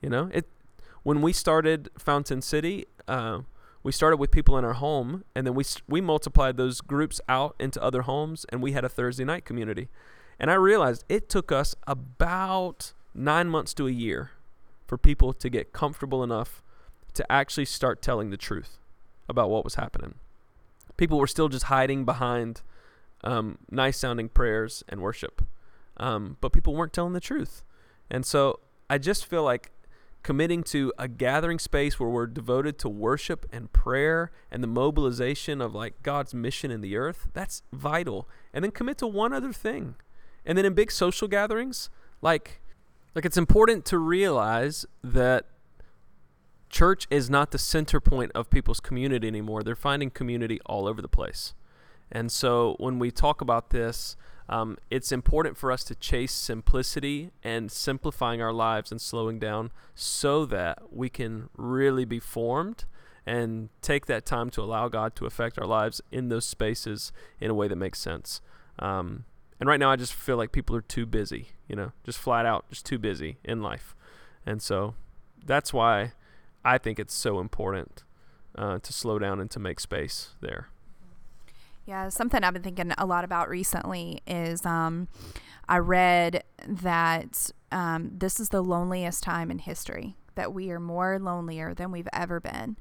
You 0.00 0.10
know, 0.10 0.30
it 0.32 0.46
when 1.02 1.22
we 1.22 1.32
started 1.32 1.88
Fountain 1.96 2.42
City, 2.42 2.86
uh, 3.06 3.40
we 3.84 3.92
started 3.92 4.16
with 4.16 4.32
people 4.32 4.58
in 4.58 4.64
our 4.64 4.72
home, 4.72 5.22
and 5.34 5.46
then 5.46 5.54
we 5.54 5.64
we 5.88 6.00
multiplied 6.00 6.56
those 6.56 6.80
groups 6.80 7.20
out 7.28 7.54
into 7.60 7.80
other 7.80 8.02
homes, 8.02 8.44
and 8.48 8.60
we 8.60 8.72
had 8.72 8.84
a 8.84 8.88
Thursday 8.88 9.24
night 9.24 9.44
community. 9.44 9.88
And 10.40 10.50
I 10.50 10.54
realized 10.54 11.04
it 11.08 11.28
took 11.28 11.52
us 11.52 11.76
about 11.86 12.92
nine 13.14 13.48
months 13.48 13.72
to 13.74 13.86
a 13.86 13.90
year 13.90 14.32
for 14.86 14.96
people 14.96 15.32
to 15.32 15.48
get 15.48 15.72
comfortable 15.72 16.22
enough 16.22 16.62
to 17.14 17.30
actually 17.30 17.64
start 17.64 18.02
telling 18.02 18.30
the 18.30 18.36
truth. 18.36 18.78
about 19.28 19.50
what 19.50 19.64
was 19.64 19.74
happening. 19.74 20.14
People 20.96 21.18
were 21.18 21.26
still 21.26 21.48
just 21.48 21.64
hiding 21.64 22.04
behind 22.04 22.62
um, 23.24 23.58
nice 23.70 23.98
sounding 23.98 24.28
prayers 24.28 24.84
and 24.88 25.00
worship, 25.00 25.42
um, 25.96 26.36
but 26.40 26.52
people 26.52 26.74
weren't 26.74 26.92
telling 26.92 27.12
the 27.12 27.20
truth. 27.20 27.64
And 28.10 28.24
so 28.24 28.60
I 28.88 28.98
just 28.98 29.26
feel 29.26 29.42
like 29.42 29.72
committing 30.22 30.62
to 30.62 30.92
a 30.98 31.06
gathering 31.08 31.58
space 31.58 32.00
where 32.00 32.08
we're 32.08 32.26
devoted 32.26 32.78
to 32.78 32.88
worship 32.88 33.46
and 33.52 33.72
prayer 33.72 34.30
and 34.50 34.62
the 34.62 34.68
mobilization 34.68 35.60
of 35.60 35.74
like 35.74 36.02
God's 36.02 36.34
mission 36.34 36.70
in 36.70 36.80
the 36.80 36.96
earth, 36.96 37.28
that's 37.32 37.62
vital. 37.72 38.28
And 38.52 38.64
then 38.64 38.70
commit 38.70 38.98
to 38.98 39.06
one 39.06 39.32
other 39.32 39.52
thing. 39.52 39.96
And 40.44 40.56
then 40.56 40.64
in 40.64 40.74
big 40.74 40.90
social 40.90 41.28
gatherings, 41.28 41.90
like 42.22 42.60
like 43.16 43.24
it's 43.24 43.38
important 43.38 43.86
to 43.86 43.96
realize 43.98 44.84
that 45.02 45.46
church 46.68 47.06
is 47.10 47.30
not 47.30 47.50
the 47.50 47.58
center 47.58 47.98
point 47.98 48.30
of 48.34 48.50
people's 48.50 48.78
community 48.78 49.26
anymore. 49.26 49.62
They're 49.62 49.74
finding 49.74 50.10
community 50.10 50.60
all 50.66 50.86
over 50.86 51.00
the 51.00 51.08
place. 51.08 51.54
And 52.12 52.30
so 52.30 52.76
when 52.78 52.98
we 52.98 53.10
talk 53.10 53.40
about 53.40 53.70
this, 53.70 54.16
um, 54.50 54.76
it's 54.90 55.10
important 55.10 55.56
for 55.56 55.72
us 55.72 55.82
to 55.84 55.94
chase 55.94 56.32
simplicity 56.32 57.30
and 57.42 57.72
simplifying 57.72 58.42
our 58.42 58.52
lives 58.52 58.92
and 58.92 59.00
slowing 59.00 59.38
down 59.38 59.72
so 59.94 60.44
that 60.44 60.92
we 60.92 61.08
can 61.08 61.48
really 61.56 62.04
be 62.04 62.20
formed 62.20 62.84
and 63.24 63.70
take 63.80 64.04
that 64.06 64.26
time 64.26 64.50
to 64.50 64.62
allow 64.62 64.88
God 64.88 65.16
to 65.16 65.24
affect 65.24 65.58
our 65.58 65.66
lives 65.66 66.02
in 66.12 66.28
those 66.28 66.44
spaces 66.44 67.12
in 67.40 67.50
a 67.50 67.54
way 67.54 67.66
that 67.66 67.76
makes 67.76 67.98
sense. 67.98 68.42
Um, 68.78 69.24
and 69.60 69.68
right 69.68 69.80
now, 69.80 69.90
I 69.90 69.96
just 69.96 70.12
feel 70.12 70.36
like 70.36 70.52
people 70.52 70.76
are 70.76 70.82
too 70.82 71.06
busy, 71.06 71.48
you 71.68 71.76
know, 71.76 71.92
just 72.04 72.18
flat 72.18 72.44
out, 72.44 72.68
just 72.68 72.84
too 72.84 72.98
busy 72.98 73.38
in 73.42 73.62
life. 73.62 73.94
And 74.44 74.60
so 74.60 74.94
that's 75.44 75.72
why 75.72 76.12
I 76.64 76.78
think 76.78 76.98
it's 76.98 77.14
so 77.14 77.40
important 77.40 78.04
uh, 78.56 78.78
to 78.80 78.92
slow 78.92 79.18
down 79.18 79.40
and 79.40 79.50
to 79.52 79.58
make 79.58 79.80
space 79.80 80.30
there. 80.40 80.68
Yeah, 81.86 82.08
something 82.08 82.42
I've 82.42 82.52
been 82.52 82.62
thinking 82.62 82.92
a 82.98 83.06
lot 83.06 83.24
about 83.24 83.48
recently 83.48 84.20
is 84.26 84.66
um, 84.66 85.08
I 85.68 85.78
read 85.78 86.42
that 86.66 87.50
um, 87.70 88.10
this 88.12 88.40
is 88.40 88.48
the 88.48 88.62
loneliest 88.62 89.22
time 89.22 89.50
in 89.50 89.60
history, 89.60 90.16
that 90.34 90.52
we 90.52 90.70
are 90.70 90.80
more 90.80 91.18
lonelier 91.18 91.74
than 91.74 91.92
we've 91.92 92.08
ever 92.12 92.40
been. 92.40 92.76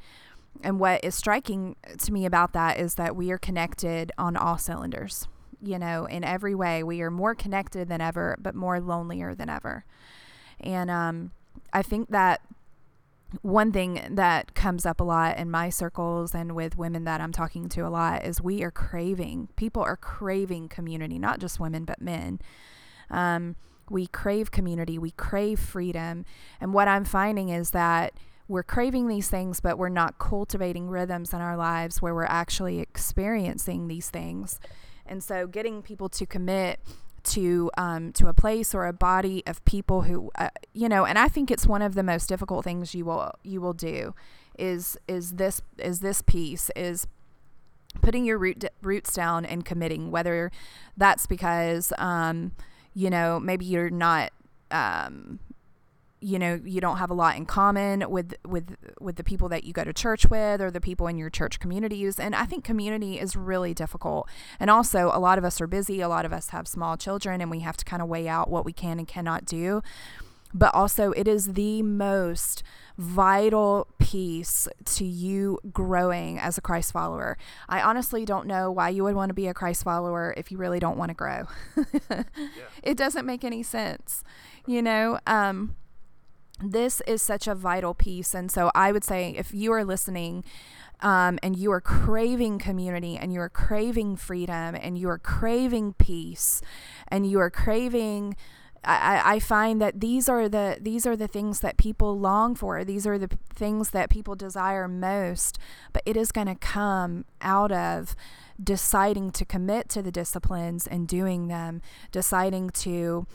And 0.64 0.80
what 0.80 1.04
is 1.04 1.16
striking 1.16 1.76
to 2.00 2.12
me 2.12 2.26
about 2.26 2.54
that 2.54 2.80
is 2.80 2.96
that 2.96 3.16
we 3.16 3.32
are 3.32 3.38
connected 3.38 4.12
on 4.18 4.36
all 4.36 4.58
cylinders. 4.58 5.28
You 5.66 5.80
know, 5.80 6.06
in 6.06 6.24
every 6.24 6.56
way, 6.56 6.84
we 6.84 7.02
are 7.02 7.12
more 7.12 7.36
connected 7.36 7.90
than 7.90 8.02
ever, 8.02 8.38
but 8.40 8.56
more 8.56 8.80
lonelier 8.80 9.34
than 9.34 9.50
ever. 9.50 9.86
And 10.60 10.90
um, 10.92 11.32
I 11.74 11.82
think 11.82 12.10
that 12.10 12.42
one 13.42 13.72
thing 13.72 14.02
that 14.12 14.54
comes 14.56 14.86
up 14.86 15.00
a 15.00 15.04
lot 15.04 15.38
in 15.38 15.50
my 15.50 15.70
circles 15.70 16.34
and 16.34 16.56
with 16.56 16.78
women 16.78 17.04
that 17.06 17.22
I'm 17.22 17.32
talking 17.32 17.68
to 17.70 17.82
a 17.82 17.90
lot 17.90 18.24
is 18.24 18.42
we 18.42 18.64
are 18.64 18.72
craving, 18.72 19.50
people 19.56 19.82
are 19.82 19.98
craving 19.98 20.70
community, 20.70 21.20
not 21.20 21.40
just 21.40 21.60
women, 21.60 21.86
but 21.86 22.02
men. 22.02 22.40
Um, 23.10 23.56
we 23.90 24.08
crave 24.08 24.52
community, 24.52 24.98
we 24.98 25.12
crave 25.12 25.60
freedom. 25.60 26.26
And 26.60 26.74
what 26.74 26.88
I'm 26.88 27.06
finding 27.06 27.50
is 27.50 27.72
that 27.72 28.14
we're 28.48 28.64
craving 28.64 29.08
these 29.08 29.28
things, 29.28 29.60
but 29.60 29.78
we're 29.78 29.90
not 29.90 30.20
cultivating 30.20 30.88
rhythms 30.88 31.34
in 31.34 31.42
our 31.42 31.58
lives 31.58 32.02
where 32.02 32.14
we're 32.14 32.26
actually 32.26 32.80
experiencing 32.80 33.88
these 33.88 34.10
things. 34.10 34.60
And 35.06 35.24
so 35.24 35.48
getting 35.48 35.82
people 35.82 36.10
to 36.10 36.26
commit 36.26 36.80
to 37.26 37.72
um, 37.78 38.14
to 38.14 38.28
a 38.28 38.34
place 38.34 38.74
or 38.74 38.86
a 38.86 38.94
body 38.94 39.44
of 39.46 39.64
people 39.66 40.04
who 40.04 40.32
uh, 40.36 40.50
you 40.74 40.88
know 40.88 41.06
and 41.06 41.18
I 41.18 41.28
think 41.28 41.50
it's 41.50 41.66
one 41.66 41.82
of 41.82 41.96
the 41.96 42.04
most 42.04 42.28
difficult 42.30 42.64
things 42.64 42.94
you 42.94 43.06
will 43.06 43.34
you 43.44 43.62
will 43.62 43.74
do 43.74 44.14
is 44.58 44.98
is 45.08 45.34
this 45.34 45.62
is 45.80 46.00
this 46.00 46.22
piece 46.22 46.70
is 46.76 47.08
putting 48.02 48.26
your 48.26 48.38
root 48.38 48.66
roots 48.82 49.14
down 49.14 49.46
and 49.46 49.66
committing 49.66 50.12
whether 50.12 50.52
that's 50.98 51.26
because 51.26 51.92
um, 51.98 52.52
you 52.94 53.10
know 53.10 53.40
maybe 53.40 53.66
you're 53.66 53.90
not 53.90 54.32
um, 54.72 55.40
you 56.22 56.40
know 56.40 56.60
you 56.64 56.80
don't 56.82 56.98
have 56.98 57.10
a 57.10 57.14
lot 57.14 57.36
in 57.36 57.46
common 57.46 58.10
with 58.10 58.34
with 58.46 58.76
with 59.00 59.16
the 59.18 59.24
people 59.24 59.50
that 59.50 59.64
you 59.64 59.74
go 59.74 59.84
to 59.84 59.94
church 59.94 60.30
with 60.30 60.62
or 60.62 60.72
the 60.72 60.82
people 60.82 61.08
in 61.08 61.18
your 61.18 61.30
church 61.30 61.60
communities 61.60 62.20
and 62.20 62.36
i 62.36 62.46
think 62.46 62.64
community 62.64 63.20
is 63.20 63.36
really 63.36 63.74
difficult 63.74 64.28
and 64.60 64.70
also 64.70 65.12
a 65.14 65.20
lot 65.20 65.38
of 65.38 65.44
us 65.44 65.60
are 65.60 65.68
busy 65.68 66.02
a 66.02 66.08
lot 66.08 66.26
of 66.26 66.32
us 66.32 66.50
have 66.50 66.68
small 66.68 66.96
children 66.98 67.42
and 67.42 67.52
we 67.52 67.60
have 67.60 67.78
to 67.78 67.86
kind 67.86 68.02
of 68.02 68.08
weigh 68.08 68.28
out 68.28 68.50
what 68.50 68.66
we 68.66 68.74
can 68.74 68.98
and 68.98 69.08
cannot 69.08 69.46
do 69.46 69.82
but 70.54 70.74
also 70.74 71.12
it 71.12 71.28
is 71.28 71.54
the 71.54 71.82
most 71.82 72.64
vital 72.98 73.88
piece 74.00 74.70
to 74.86 75.04
you 75.04 75.60
growing 75.74 76.40
as 76.40 76.58
a 76.58 76.62
Christ 76.62 76.94
follower. 76.94 77.38
I 77.68 77.82
honestly 77.82 78.24
don't 78.24 78.48
know 78.48 78.72
why 78.72 78.88
you 78.88 79.04
would 79.04 79.16
want 79.16 79.32
to 79.32 79.34
be 79.34 79.48
a 79.48 79.54
Christ 79.54 79.84
follower 79.84 80.34
if 80.38 80.50
you 80.50 80.58
really 80.58 80.80
don't 80.80 80.98
want 80.98 81.10
to 81.10 81.14
grow. 81.14 81.44
yeah. 82.10 82.24
It 82.84 82.96
doesn't 82.96 83.26
make 83.26 83.44
any 83.44 83.64
sense, 83.64 84.24
you 84.66 84.82
know. 84.82 85.20
Um, 85.28 85.76
this 86.62 87.02
is 87.02 87.22
such 87.22 87.48
a 87.48 87.56
vital 87.56 87.94
piece. 87.94 88.34
And 88.34 88.52
so 88.52 88.72
I 88.74 88.92
would 88.92 89.04
say 89.04 89.36
if 89.38 89.54
you 89.54 89.72
are 89.74 89.84
listening 89.84 90.44
um, 91.02 91.38
and 91.44 91.58
you 91.58 91.72
are 91.72 91.82
craving 91.82 92.60
community 92.60 93.18
and 93.18 93.34
you 93.34 93.42
are 93.42 93.50
craving 93.50 94.16
freedom 94.16 94.76
and 94.76 94.98
you 94.98 95.10
are 95.10 95.18
craving 95.18 95.94
peace 95.94 96.62
and 97.08 97.30
you 97.30 97.40
are 97.40 97.50
craving 97.50 98.36
I, 98.88 99.36
I 99.36 99.40
find 99.40 99.82
that 99.82 100.00
these 100.00 100.30
are 100.30 100.48
the 100.48 100.78
these 100.80 101.06
are 101.06 101.16
the 101.16 101.28
things 101.28 101.62
that 101.62 101.78
people 101.78 102.20
long 102.20 102.56
for. 102.56 102.84
These 102.84 103.08
are 103.08 103.18
the 103.18 103.30
p- 103.30 103.38
things 103.54 103.90
that 103.92 104.10
people 104.10 104.36
desire 104.36 104.88
most. 104.88 105.58
But 105.92 106.04
it 106.06 106.16
is 106.16 106.32
going 106.32 106.48
to 106.48 106.56
come 106.56 107.26
out 107.42 107.72
of 107.72 108.16
deciding 108.64 109.32
to 109.32 109.46
commit 109.46 109.90
to 109.90 110.02
the 110.02 110.12
disciplines 110.12 110.88
and 110.88 111.08
doing 111.08 111.48
them, 111.48 111.82
deciding 112.12 112.70
to 112.72 113.26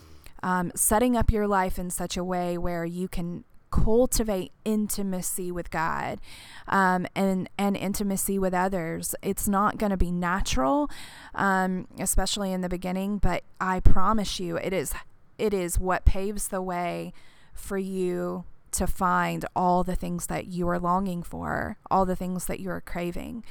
um, 0.43 0.71
setting 0.75 1.15
up 1.15 1.31
your 1.31 1.47
life 1.47 1.77
in 1.77 1.89
such 1.89 2.17
a 2.17 2.23
way 2.23 2.57
where 2.57 2.85
you 2.85 3.07
can 3.07 3.43
cultivate 3.71 4.51
intimacy 4.65 5.51
with 5.51 5.71
God 5.71 6.19
um, 6.67 7.07
and 7.15 7.49
and 7.57 7.75
intimacy 7.75 8.37
with 8.37 8.53
others. 8.53 9.15
It's 9.21 9.47
not 9.47 9.77
going 9.77 9.91
to 9.91 9.97
be 9.97 10.11
natural, 10.11 10.89
um, 11.33 11.87
especially 11.97 12.51
in 12.51 12.61
the 12.61 12.69
beginning. 12.69 13.17
But 13.17 13.43
I 13.59 13.79
promise 13.79 14.39
you, 14.39 14.57
it 14.57 14.73
is 14.73 14.93
it 15.37 15.53
is 15.53 15.79
what 15.79 16.05
paves 16.05 16.49
the 16.49 16.61
way 16.61 17.13
for 17.53 17.77
you 17.77 18.43
to 18.71 18.87
find 18.87 19.45
all 19.55 19.83
the 19.83 19.95
things 19.95 20.27
that 20.27 20.47
you 20.47 20.67
are 20.69 20.79
longing 20.79 21.23
for, 21.23 21.77
all 21.89 22.05
the 22.05 22.15
things 22.15 22.45
that 22.45 22.59
you 22.59 22.69
are 22.69 22.81
craving. 22.81 23.43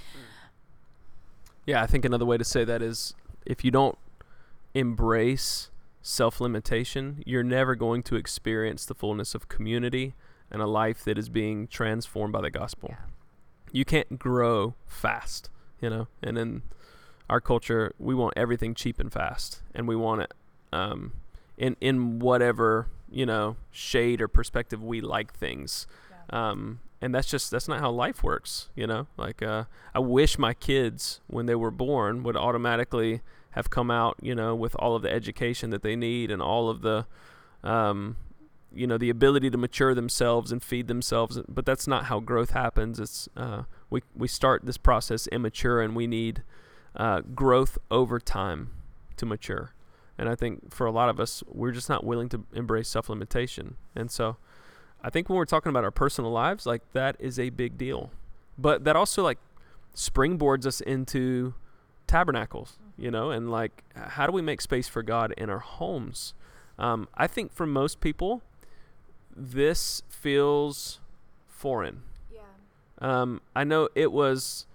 Yeah, 1.67 1.83
I 1.83 1.87
think 1.87 2.05
another 2.05 2.25
way 2.25 2.39
to 2.39 2.45
say 2.45 2.65
that 2.65 2.81
is 2.81 3.15
if 3.45 3.65
you 3.65 3.71
don't 3.71 3.99
embrace 4.75 5.70
self 6.03 6.41
limitation, 6.41 7.23
you're 7.27 7.43
never 7.43 7.75
going 7.75 8.03
to 8.05 8.17
experience 8.17 8.85
the 8.85 8.95
fullness 8.95 9.35
of 9.35 9.49
community 9.49 10.15
and 10.51 10.61
a 10.61 10.67
life 10.67 11.05
that 11.05 11.19
is 11.19 11.29
being 11.29 11.67
transformed 11.69 12.33
by 12.33 12.41
the 12.41 12.51
gospel. 12.51 12.91
Yeah. 12.91 13.05
You 13.73 13.85
can't 13.85 14.19
grow 14.19 14.75
fast, 14.87 15.49
you 15.81 15.91
know, 15.91 16.09
and 16.23 16.37
in 16.37 16.63
our 17.29 17.41
culture, 17.41 17.93
we 17.99 18.15
want 18.15 18.35
everything 18.37 18.75
cheap 18.75 18.99
and 18.99 19.13
fast, 19.13 19.63
and 19.75 19.87
we 19.87 19.95
want 19.95 20.23
it 20.23 20.35
um, 20.73 21.13
in 21.57 21.77
in 21.81 22.19
whatever 22.19 22.89
you 23.11 23.27
know 23.27 23.57
shade 23.71 24.21
or 24.21 24.29
perspective 24.29 24.83
we 24.83 25.01
like 25.01 25.33
things. 25.33 25.87
Yeah. 26.11 26.51
Um, 26.51 26.81
and 27.01 27.15
that's 27.15 27.29
just 27.29 27.51
that's 27.51 27.69
not 27.69 27.81
how 27.81 27.91
life 27.91 28.23
works, 28.23 28.69
you 28.75 28.87
know. 28.87 29.07
Like 29.17 29.43
uh, 29.43 29.65
I 29.95 30.01
wish 30.01 30.39
my 30.39 30.55
kids, 30.55 31.21
when 31.29 31.47
they 31.47 31.55
were 31.55 31.71
born, 31.71 32.23
would 32.25 32.37
automatically 32.37 33.23
have 33.53 33.71
come 33.71 33.91
out, 33.91 34.17
you 34.23 34.35
know, 34.35 34.55
with 34.55 34.75
all 34.77 34.95
of 34.95 35.03
the 35.03 35.13
education 35.13 35.71
that 35.71 35.83
they 35.83 35.97
need 35.97 36.31
and 36.31 36.41
all 36.41 36.69
of 36.69 36.83
the, 36.83 37.07
um, 37.65 38.17
you 38.73 38.87
know, 38.87 38.97
the 38.97 39.11
ability 39.11 39.51
to 39.51 39.59
mature 39.59 39.95
themselves 39.95 40.53
and 40.53 40.63
feed 40.63 40.87
themselves. 40.87 41.39
But 41.49 41.67
that's 41.67 41.87
not 41.87 42.05
how 42.05 42.21
growth 42.21 42.51
happens. 42.51 43.01
It's 43.01 43.29
uh, 43.37 43.65
we 43.89 44.03
we 44.15 44.29
start 44.29 44.65
this 44.65 44.79
process 44.79 45.27
immature, 45.29 45.81
and 45.81 45.97
we 45.97 46.07
need 46.07 46.43
uh, 46.95 47.23
growth 47.35 47.79
over 47.91 48.21
time 48.21 48.71
to 49.17 49.27
mature. 49.27 49.75
And 50.17 50.29
I 50.29 50.35
think 50.35 50.73
for 50.73 50.87
a 50.87 50.93
lot 50.93 51.09
of 51.09 51.19
us, 51.19 51.43
we're 51.49 51.73
just 51.73 51.89
not 51.89 52.05
willing 52.05 52.29
to 52.29 52.45
embrace 52.53 52.89
self 52.89 53.09
limitation. 53.09 53.77
And 53.97 54.11
so, 54.11 54.37
I 55.03 55.11
think 55.11 55.29
when 55.29 55.37
we're 55.37 55.45
talking 55.45 55.71
about 55.71 55.83
our 55.83 55.91
personal 55.91 56.31
lives, 56.31 56.67
like 56.67 56.83
that 56.93 57.17
is 57.19 57.39
a 57.39 57.51
big 57.51 57.77
deal. 57.79 58.11
But 58.59 58.85
that 58.85 58.97
also 58.97 59.23
like 59.23 59.39
springboards 59.95 60.67
us 60.67 60.81
into 60.81 61.55
tabernacles, 62.07 62.79
you 63.01 63.11
know, 63.11 63.31
and 63.31 63.51
like 63.51 63.83
how 63.95 64.27
do 64.27 64.33
we 64.33 64.43
make 64.43 64.61
space 64.61 64.89
for 64.89 65.03
God 65.03 65.33
in 65.37 65.51
our 65.51 65.59
homes? 65.59 66.35
Um, 66.79 67.09
I 67.15 67.27
think 67.27 67.53
for 67.53 67.67
most 67.67 68.01
people, 68.01 68.43
this 69.37 70.03
feels 70.09 71.01
foreign. 71.47 72.03
Yeah. 72.33 72.41
Um, 72.99 73.41
I 73.55 73.65
know 73.65 73.89
it 73.95 74.13
was 74.13 74.67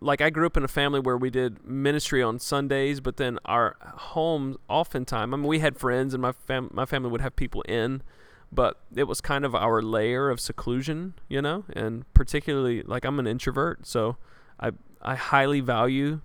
like 0.00 0.20
I 0.20 0.30
grew 0.30 0.46
up 0.46 0.56
in 0.56 0.64
a 0.64 0.68
family 0.68 1.00
where 1.00 1.16
we 1.16 1.30
did 1.30 1.64
ministry 1.64 2.22
on 2.22 2.38
Sundays, 2.38 3.00
but 3.00 3.16
then 3.16 3.38
our 3.44 3.76
home 3.80 4.58
oftentimes, 4.68 5.32
I 5.32 5.36
mean, 5.36 5.46
we 5.46 5.60
had 5.60 5.78
friends 5.78 6.12
and 6.12 6.20
my 6.20 6.32
fam- 6.32 6.70
my 6.72 6.84
family 6.84 7.10
would 7.10 7.20
have 7.20 7.36
people 7.36 7.62
in, 7.62 8.02
but 8.50 8.80
it 8.94 9.04
was 9.04 9.20
kind 9.20 9.44
of 9.44 9.54
our 9.54 9.80
layer 9.80 10.28
of 10.28 10.40
seclusion, 10.40 11.14
you 11.28 11.40
know, 11.40 11.64
and 11.72 12.12
particularly 12.12 12.82
like 12.82 13.04
I'm 13.04 13.18
an 13.18 13.26
introvert, 13.26 13.86
so 13.86 14.16
I 14.58 14.72
I 15.00 15.14
highly 15.14 15.60
value 15.60 16.20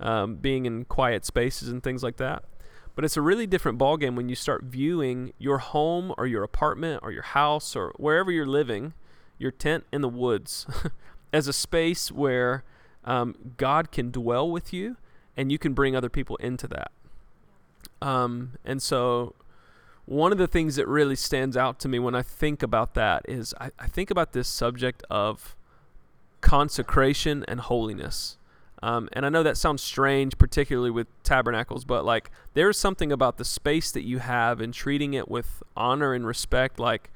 um, 0.00 0.36
being 0.36 0.66
in 0.66 0.84
quiet 0.84 1.24
spaces 1.24 1.68
and 1.68 1.82
things 1.82 2.02
like 2.02 2.16
that. 2.16 2.44
But 2.94 3.04
it's 3.04 3.16
a 3.16 3.22
really 3.22 3.46
different 3.46 3.78
ballgame 3.78 4.16
when 4.16 4.28
you 4.28 4.34
start 4.34 4.64
viewing 4.64 5.32
your 5.38 5.58
home 5.58 6.14
or 6.16 6.26
your 6.26 6.42
apartment 6.42 7.00
or 7.02 7.12
your 7.12 7.22
house 7.22 7.76
or 7.76 7.92
wherever 7.96 8.30
you're 8.30 8.46
living, 8.46 8.94
your 9.38 9.50
tent 9.50 9.84
in 9.92 10.00
the 10.00 10.08
woods, 10.08 10.66
as 11.32 11.46
a 11.46 11.52
space 11.52 12.10
where 12.10 12.64
um, 13.04 13.52
God 13.58 13.92
can 13.92 14.10
dwell 14.10 14.50
with 14.50 14.72
you 14.72 14.96
and 15.36 15.52
you 15.52 15.58
can 15.58 15.74
bring 15.74 15.94
other 15.94 16.08
people 16.08 16.36
into 16.36 16.66
that. 16.68 16.90
Um, 18.00 18.52
and 18.64 18.82
so 18.82 19.34
one 20.06 20.32
of 20.32 20.38
the 20.38 20.46
things 20.46 20.76
that 20.76 20.88
really 20.88 21.16
stands 21.16 21.56
out 21.56 21.78
to 21.80 21.88
me 21.88 21.98
when 21.98 22.14
I 22.14 22.22
think 22.22 22.62
about 22.62 22.94
that 22.94 23.24
is 23.28 23.54
I, 23.60 23.70
I 23.78 23.86
think 23.88 24.10
about 24.10 24.32
this 24.32 24.48
subject 24.48 25.02
of 25.10 25.56
consecration 26.40 27.44
and 27.48 27.60
holiness. 27.60 28.38
Um, 28.86 29.08
and 29.14 29.26
I 29.26 29.30
know 29.30 29.42
that 29.42 29.56
sounds 29.56 29.82
strange, 29.82 30.38
particularly 30.38 30.92
with 30.92 31.08
tabernacles, 31.24 31.84
but 31.84 32.04
like 32.04 32.30
there's 32.54 32.78
something 32.78 33.10
about 33.10 33.36
the 33.36 33.44
space 33.44 33.90
that 33.90 34.04
you 34.04 34.20
have 34.20 34.60
and 34.60 34.72
treating 34.72 35.12
it 35.12 35.28
with 35.28 35.60
honor 35.76 36.14
and 36.14 36.24
respect. 36.24 36.78
Like 36.78 37.10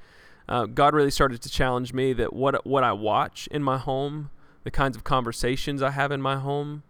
uh, 0.48 0.66
God 0.66 0.94
really 0.94 1.12
started 1.12 1.40
to 1.42 1.48
challenge 1.48 1.92
me 1.94 2.12
that 2.14 2.32
what 2.32 2.66
what 2.66 2.82
I 2.82 2.90
watch 2.90 3.48
in 3.52 3.62
my 3.62 3.78
home, 3.78 4.30
the 4.64 4.72
kinds 4.72 4.96
of 4.96 5.04
conversations 5.04 5.80
I 5.80 5.92
have 5.92 6.10
in 6.10 6.20
my 6.20 6.38
home, 6.38 6.82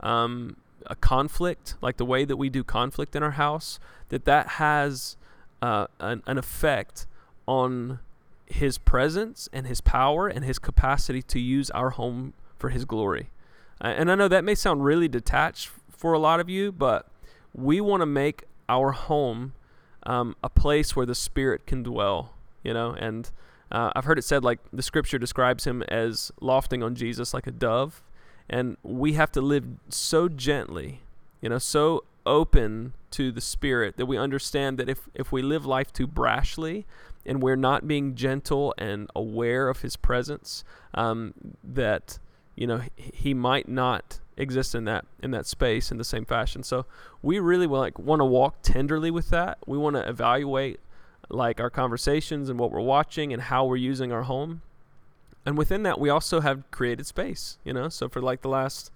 um, 0.00 0.56
a 0.86 0.96
conflict, 0.96 1.76
like 1.80 1.96
the 1.96 2.04
way 2.04 2.24
that 2.24 2.36
we 2.36 2.48
do 2.48 2.64
conflict 2.64 3.14
in 3.14 3.22
our 3.22 3.36
house, 3.38 3.78
that 4.08 4.24
that 4.24 4.48
has 4.48 5.16
uh, 5.62 5.86
an, 6.00 6.24
an 6.26 6.38
effect 6.38 7.06
on 7.46 8.00
his 8.46 8.78
presence 8.78 9.48
and 9.52 9.68
his 9.68 9.80
power 9.80 10.26
and 10.26 10.44
his 10.44 10.58
capacity 10.58 11.22
to 11.22 11.38
use 11.38 11.70
our 11.70 11.90
home 11.90 12.34
for 12.58 12.70
his 12.70 12.84
glory. 12.84 13.30
And 13.90 14.10
I 14.10 14.14
know 14.14 14.28
that 14.28 14.44
may 14.44 14.54
sound 14.54 14.84
really 14.84 15.08
detached 15.08 15.70
for 15.90 16.12
a 16.12 16.18
lot 16.18 16.40
of 16.40 16.48
you, 16.48 16.72
but 16.72 17.08
we 17.52 17.80
want 17.80 18.00
to 18.00 18.06
make 18.06 18.44
our 18.68 18.92
home 18.92 19.52
um, 20.04 20.36
a 20.42 20.48
place 20.48 20.96
where 20.96 21.06
the 21.06 21.14
Spirit 21.14 21.66
can 21.66 21.82
dwell, 21.82 22.34
you 22.62 22.72
know. 22.74 22.92
And 22.98 23.30
uh, 23.70 23.92
I've 23.94 24.04
heard 24.04 24.18
it 24.18 24.22
said 24.22 24.44
like 24.44 24.58
the 24.72 24.82
Scripture 24.82 25.18
describes 25.18 25.64
him 25.64 25.82
as 25.84 26.32
lofting 26.40 26.82
on 26.82 26.94
Jesus 26.94 27.34
like 27.34 27.46
a 27.46 27.50
dove, 27.50 28.02
and 28.48 28.76
we 28.82 29.14
have 29.14 29.32
to 29.32 29.40
live 29.40 29.64
so 29.88 30.28
gently, 30.28 31.00
you 31.40 31.48
know, 31.48 31.58
so 31.58 32.04
open 32.26 32.94
to 33.10 33.30
the 33.30 33.40
Spirit 33.40 33.96
that 33.96 34.06
we 34.06 34.16
understand 34.16 34.78
that 34.78 34.88
if 34.88 35.08
if 35.14 35.30
we 35.32 35.42
live 35.42 35.64
life 35.64 35.92
too 35.92 36.06
brashly, 36.06 36.84
and 37.24 37.42
we're 37.42 37.56
not 37.56 37.88
being 37.88 38.14
gentle 38.14 38.74
and 38.78 39.10
aware 39.14 39.68
of 39.68 39.82
His 39.82 39.96
presence, 39.96 40.64
um, 40.94 41.34
that 41.62 42.18
you 42.54 42.66
know 42.66 42.82
He 42.96 43.34
might 43.34 43.68
not 43.68 44.20
exist 44.36 44.74
in 44.74 44.84
that 44.84 45.06
in 45.22 45.30
that 45.30 45.46
space 45.46 45.90
in 45.90 45.98
the 45.98 46.04
same 46.04 46.24
fashion. 46.24 46.62
So 46.62 46.86
we 47.22 47.38
really 47.38 47.66
like 47.66 47.98
want 47.98 48.20
to 48.20 48.24
walk 48.24 48.62
tenderly 48.62 49.10
with 49.10 49.30
that. 49.30 49.58
We 49.66 49.78
want 49.78 49.96
to 49.96 50.08
evaluate 50.08 50.80
like 51.28 51.60
our 51.60 51.70
conversations 51.70 52.48
and 52.48 52.58
what 52.58 52.70
we're 52.70 52.80
watching 52.80 53.32
and 53.32 53.42
how 53.42 53.64
we're 53.64 53.76
using 53.76 54.12
our 54.12 54.22
home. 54.22 54.62
And 55.46 55.58
within 55.58 55.82
that 55.84 56.00
we 56.00 56.08
also 56.08 56.40
have 56.40 56.70
created 56.70 57.06
space, 57.06 57.58
you 57.64 57.72
know. 57.72 57.88
So 57.88 58.08
for 58.08 58.20
like 58.20 58.42
the 58.42 58.48
last 58.48 58.90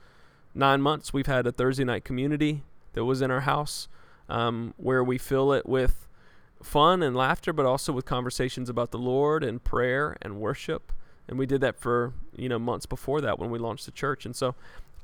9 0.55 0.81
months 0.81 1.13
we've 1.13 1.27
had 1.27 1.47
a 1.47 1.53
Thursday 1.53 1.85
night 1.85 2.05
community 2.05 2.63
that 2.95 3.05
was 3.05 3.23
in 3.23 3.31
our 3.31 3.41
house 3.41 3.89
um, 4.29 4.75
where 4.77 5.05
we 5.05 5.19
fill 5.19 5.53
it 5.53 5.67
with 5.67 6.07
fun 6.63 7.03
and 7.03 7.17
laughter, 7.17 7.53
but 7.53 7.67
also 7.67 7.93
with 7.93 8.05
conversations 8.05 8.69
about 8.69 8.91
the 8.91 8.99
Lord 8.99 9.45
and 9.45 9.63
prayer 9.63 10.17
and 10.21 10.41
worship. 10.41 10.93
And 11.29 11.39
we 11.39 11.47
did 11.47 11.61
that 11.61 11.79
for 11.79 12.13
you 12.37 12.49
know 12.49 12.59
months 12.59 12.87
before 12.87 13.21
that 13.21 13.39
when 13.39 13.51
we 13.51 13.59
launched 13.59 13.87
the 13.87 13.93
church. 13.93 14.25
And 14.25 14.35
so 14.35 14.55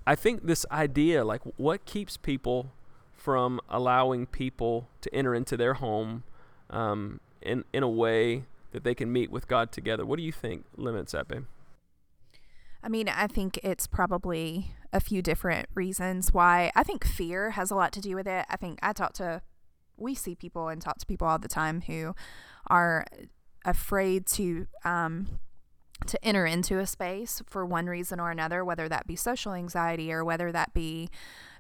I 0.07 0.15
think 0.15 0.47
this 0.47 0.65
idea, 0.71 1.25
like 1.25 1.43
what 1.57 1.85
keeps 1.85 2.17
people 2.17 2.73
from 3.13 3.61
allowing 3.69 4.27
people 4.27 4.89
to 5.01 5.15
enter 5.15 5.35
into 5.35 5.57
their 5.57 5.75
home 5.75 6.25
um, 6.71 7.21
in 7.43 7.65
in 7.73 7.83
a 7.83 7.89
way 7.89 8.45
that 8.73 8.85
they 8.85 8.95
can 8.95 9.13
meet 9.13 9.31
with 9.31 9.47
God 9.47 9.71
together. 9.71 10.05
What 10.05 10.17
do 10.17 10.25
you 10.25 10.33
think 10.33 10.65
limits 10.77 11.13
that, 11.13 11.29
babe? 11.29 11.45
I 12.83 12.89
mean, 12.89 13.09
I 13.09 13.29
think 13.29 13.59
it's 13.63 13.87
probably 13.87 14.73
a 14.93 15.01
few 15.01 15.23
different 15.23 15.69
reasons 15.75 16.35
why. 16.35 16.71
I 16.75 16.83
think 16.83 17.05
fear 17.07 17.53
has 17.53 17.71
a 17.71 17.75
lot 17.75 17.93
to 17.93 18.01
do 18.01 18.15
with 18.15 18.27
it. 18.27 18.45
I 18.51 18.57
think 18.57 18.79
I 18.83 18.93
talk 18.93 19.15
to, 19.15 19.41
we 19.97 20.15
see 20.15 20.35
people 20.35 20.69
and 20.69 20.83
talk 20.83 20.99
to 20.99 21.07
people 21.07 21.27
all 21.27 21.39
the 21.39 21.49
time 21.49 21.83
who 21.83 22.15
are 22.67 23.07
afraid 23.65 24.27
to 24.27 24.67
um, 24.85 25.39
to 26.07 26.25
enter 26.25 26.47
into 26.47 26.79
a 26.79 26.87
space 26.87 27.43
for 27.47 27.65
one 27.65 27.87
reason 27.87 28.21
or 28.21 28.31
another, 28.31 28.65
whether 28.65 28.89
that 28.89 29.07
be 29.07 29.17
social 29.17 29.53
anxiety 29.53 30.13
or 30.13 30.25
whether 30.25 30.53
that 30.53 30.73
be 30.75 31.11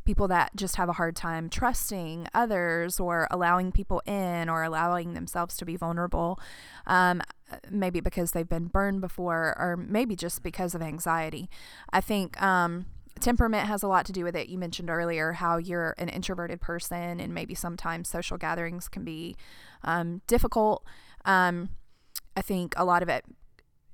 people 0.05 0.29
that 0.29 0.55
just 0.55 0.77
have 0.77 0.89
a 0.89 0.95
hard 0.95 1.17
time 1.17 1.49
trusting 1.49 2.29
others 2.35 3.01
or 3.01 3.27
allowing 3.31 3.73
people 3.73 4.03
in 4.07 4.49
or 4.49 4.63
allowing 4.63 5.15
themselves 5.15 5.57
to 5.57 5.65
be 5.65 5.77
vulnerable. 5.77 6.39
Um, 6.87 7.23
maybe 7.71 8.01
because 8.01 8.33
they've 8.33 8.49
been 8.49 8.67
burned 8.67 9.01
before 9.01 9.55
or 9.59 9.77
maybe 9.77 10.17
just 10.17 10.43
because 10.43 10.75
of 10.75 10.83
anxiety. 10.83 11.49
I 11.91 12.01
think 12.01 12.41
um, 12.43 12.87
temperament 13.21 13.67
has 13.67 13.83
a 13.83 13.89
lot 13.89 14.05
to 14.07 14.13
do 14.13 14.25
with 14.25 14.37
it. 14.37 14.49
You 14.49 14.59
mentioned 14.59 14.91
earlier 14.91 15.33
how 15.33 15.57
you're 15.57 15.95
an 15.99 16.09
introverted 16.09 16.61
person, 16.61 17.21
and 17.21 17.33
maybe 17.33 17.55
sometimes 17.55 18.09
social 18.09 18.37
gatherings 18.37 18.89
can 18.89 19.05
be 19.05 19.37
um, 19.83 20.21
difficult. 20.27 20.85
Um, 21.25 21.71
I 22.37 22.43
think 22.43 22.75
a 22.77 22.85
lot 22.85 23.03
of 23.03 23.09
it 23.09 23.25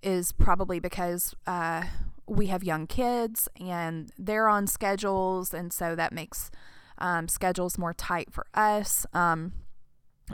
is 0.02 0.32
probably 0.32 0.80
because 0.80 1.34
uh, 1.46 1.84
we 2.26 2.46
have 2.46 2.62
young 2.62 2.86
kids 2.86 3.48
and 3.58 4.12
they're 4.18 4.48
on 4.48 4.66
schedules, 4.66 5.52
and 5.52 5.72
so 5.72 5.94
that 5.94 6.12
makes 6.12 6.50
um, 6.98 7.28
schedules 7.28 7.78
more 7.78 7.94
tight 7.94 8.32
for 8.32 8.46
us. 8.54 9.06
Um, 9.12 9.52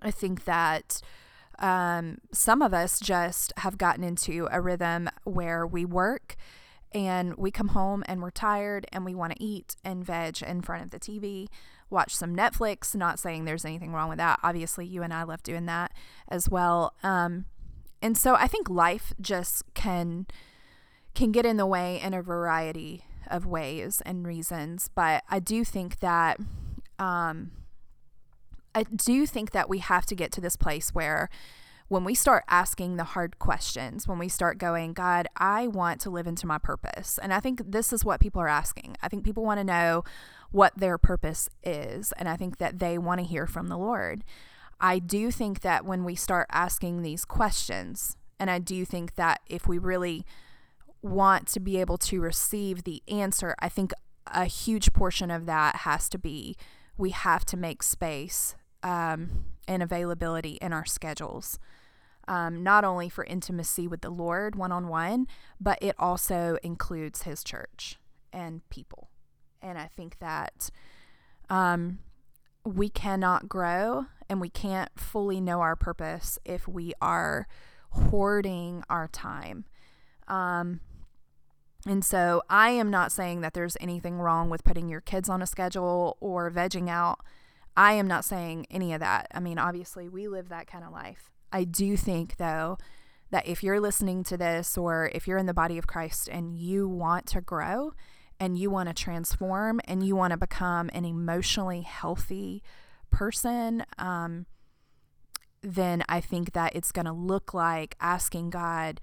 I 0.03 0.11
think 0.11 0.45
that 0.45 1.01
um, 1.59 2.19
some 2.33 2.61
of 2.61 2.75
us 2.75 3.01
just 3.01 3.53
have 3.59 3.79
gotten 3.79 4.05
into 4.05 4.49
a 4.51 4.61
rhythm 4.61 5.09
where 5.25 5.67
we 5.67 5.85
work 5.85 6.37
and 6.93 7.35
we 7.37 7.51
come 7.51 7.69
home 7.69 8.05
and 8.07 8.23
we're 8.23 8.31
tired 8.31 8.87
and 8.93 9.05
we 9.05 9.15
want 9.15 9.35
to 9.35 9.43
eat 9.43 9.77
and 9.85 10.05
veg 10.05 10.43
in 10.43 10.63
front 10.63 10.85
of 10.85 10.91
the 10.91 11.01
TV, 11.01 11.49
watch 11.91 12.15
some 12.15 12.35
Netflix. 12.35 12.95
Not 12.95 13.19
saying 13.19 13.45
there's 13.45 13.65
anything 13.65 13.93
wrong 13.93 14.09
with 14.09 14.19
that. 14.19 14.39
Obviously, 14.43 14.87
you 14.87 15.03
and 15.03 15.13
I 15.13 15.23
love 15.23 15.43
doing 15.43 15.67
that 15.67 15.93
as 16.29 16.49
well. 16.49 16.95
Um, 17.03 17.47
and 18.03 18.17
so 18.17 18.35
I 18.35 18.47
think 18.47 18.69
life 18.69 19.13
just 19.21 19.63
can 19.75 20.27
can 21.15 21.33
get 21.33 21.47
in 21.47 21.57
the 21.57 21.67
way 21.67 22.01
in 22.01 22.13
a 22.13 22.23
variety 22.23 23.05
of 23.29 23.47
ways 23.47 24.03
and 24.05 24.27
reasons. 24.27 24.91
But 24.95 25.25
I 25.31 25.39
do 25.39 25.65
think 25.65 26.01
that 26.01 26.39
um, 26.99 27.53
I 28.75 28.83
do 28.83 29.27
think 29.27 29.53
that 29.53 29.69
we 29.69 29.79
have 29.79 30.05
to 30.07 30.15
get 30.15 30.31
to 30.33 30.41
this 30.41 30.57
place 30.57 30.91
where 30.91 31.31
when 31.89 32.05
we 32.05 32.15
start 32.15 32.45
asking 32.49 32.97
the 32.97 33.05
hard 33.05 33.39
questions, 33.39 34.09
when 34.09 34.19
we 34.19 34.29
start 34.29 34.59
going, 34.59 34.93
God, 34.93 35.29
I 35.37 35.69
want 35.69 36.01
to 36.03 36.11
live 36.11 36.27
into 36.27 36.47
my 36.47 36.59
purpose. 36.59 37.19
And 37.23 37.33
I 37.33 37.41
think 37.41 37.63
this 37.65 37.93
is 37.93 38.05
what 38.05 38.21
people 38.21 38.43
are 38.43 38.49
asking. 38.49 38.97
I 39.03 39.09
think 39.09 39.25
people 39.25 39.45
want 39.45 39.61
to 39.61 39.65
know 39.65 40.05
what 40.51 40.77
their 40.77 40.99
purpose 40.99 41.49
is. 41.63 42.13
And 42.13 42.29
I 42.29 42.37
think 42.37 42.59
that 42.59 42.81
they 42.81 42.99
want 42.99 43.21
to 43.21 43.27
hear 43.27 43.47
from 43.47 43.69
the 43.69 43.79
Lord. 43.79 44.25
I 44.81 44.99
do 44.99 45.31
think 45.31 45.61
that 45.61 45.85
when 45.85 46.05
we 46.05 46.15
start 46.15 46.47
asking 46.51 47.03
these 47.03 47.25
questions, 47.25 48.17
and 48.39 48.51
I 48.51 48.59
do 48.59 48.85
think 48.85 49.15
that 49.15 49.41
if 49.47 49.67
we 49.67 49.79
really 49.79 50.25
want 51.03 51.47
to 51.49 51.61
be 51.61 51.79
able 51.79 51.99
to 51.99 52.21
receive 52.21 52.85
the 52.85 53.03
answer, 53.09 53.55
I 53.59 53.69
think 53.69 53.93
a 54.27 54.45
huge 54.45 54.93
portion 54.93 55.31
of 55.31 55.47
that 55.47 55.77
has 55.77 56.09
to 56.11 56.19
be 56.19 56.57
we 56.99 57.11
have 57.11 57.45
to 57.45 57.57
make 57.57 57.83
space 57.83 58.57
um, 58.83 59.45
and 59.69 59.83
availability 59.83 60.59
in 60.63 60.73
our 60.73 60.85
schedules 60.87 61.59
um, 62.29 62.63
not 62.63 62.85
only 62.85 63.09
for 63.09 63.25
intimacy 63.25 63.87
with 63.87 64.01
the 64.01 64.11
Lord 64.11 64.57
one 64.57 64.73
on 64.73 64.89
one, 64.89 65.27
but 65.61 65.79
it 65.81 65.95
also 65.99 66.59
includes 66.63 67.23
His 67.23 67.45
church 67.45 67.97
and 68.33 68.69
people. 68.69 69.09
And 69.63 69.79
I 69.79 69.87
think 69.87 70.19
that 70.19 70.71
um, 71.49 72.01
we 72.67 72.89
cannot 72.89 73.49
grow 73.49 74.07
and 74.29 74.41
we 74.41 74.51
can't 74.51 74.91
fully 74.97 75.41
know 75.41 75.61
our 75.61 75.77
purpose 75.77 76.39
if 76.45 76.67
we 76.67 76.93
are 77.01 77.47
hoarding 77.91 78.83
our 78.91 79.07
time. 79.09 79.65
Um, 80.27 80.81
and 81.87 82.05
so 82.05 82.43
I 82.51 82.71
am 82.71 82.91
not 82.91 83.13
saying 83.13 83.41
that 83.43 83.55
there's 83.55 83.77
anything 83.81 84.19
wrong 84.19 84.51
with 84.51 84.65
putting 84.65 84.89
your 84.89 85.01
kids 85.01 85.29
on 85.29 85.41
a 85.41 85.47
schedule 85.47 86.17
or 86.21 86.51
vegging 86.51 86.89
out. 86.89 87.21
I 87.77 87.93
am 87.93 88.09
not 88.09 88.25
saying 88.25 88.67
any 88.71 88.93
of 88.93 89.01
that. 89.01 89.29
I 89.33 89.39
mean, 89.39 89.59
obviously, 89.59 90.09
we 90.09 90.27
live 90.27 90.49
that 90.49 90.67
kind 90.67 90.85
of 90.85 90.93
life. 90.93 91.31
I 91.53 91.63
do 91.63 91.97
think, 91.97 92.39
though, 92.39 92.79
that 93.31 93.47
if 93.47 93.63
you're 93.63 93.81
listening 93.81 94.25
to 94.25 94.37
this 94.37 94.77
or 94.77 95.11
if 95.15 95.29
you're 95.29 95.39
in 95.39 95.47
the 95.47 95.55
body 95.55 95.79
of 95.79 95.87
Christ 95.87 96.29
and 96.29 96.57
you 96.57 96.89
want 96.89 97.27
to 97.27 97.41
grow 97.41 97.93
and 98.39 98.59
you 98.59 98.71
want 98.71 98.89
to 98.89 98.95
transform 98.95 99.81
and 99.85 100.07
you 100.07 100.17
want 100.17 100.33
to 100.33 100.37
become 100.37 100.91
an 100.93 101.05
emotionally 101.05 101.83
healthy 101.83 102.63
person, 103.11 103.85
um, 103.99 104.47
then 105.63 106.03
I 106.09 106.21
think 106.21 106.53
that 106.53 106.77
it's 106.77 106.93
going 106.93 107.07
to 107.07 107.13
look 107.13 107.55
like 107.55 107.97
asking 108.01 108.51
God, 108.51 109.01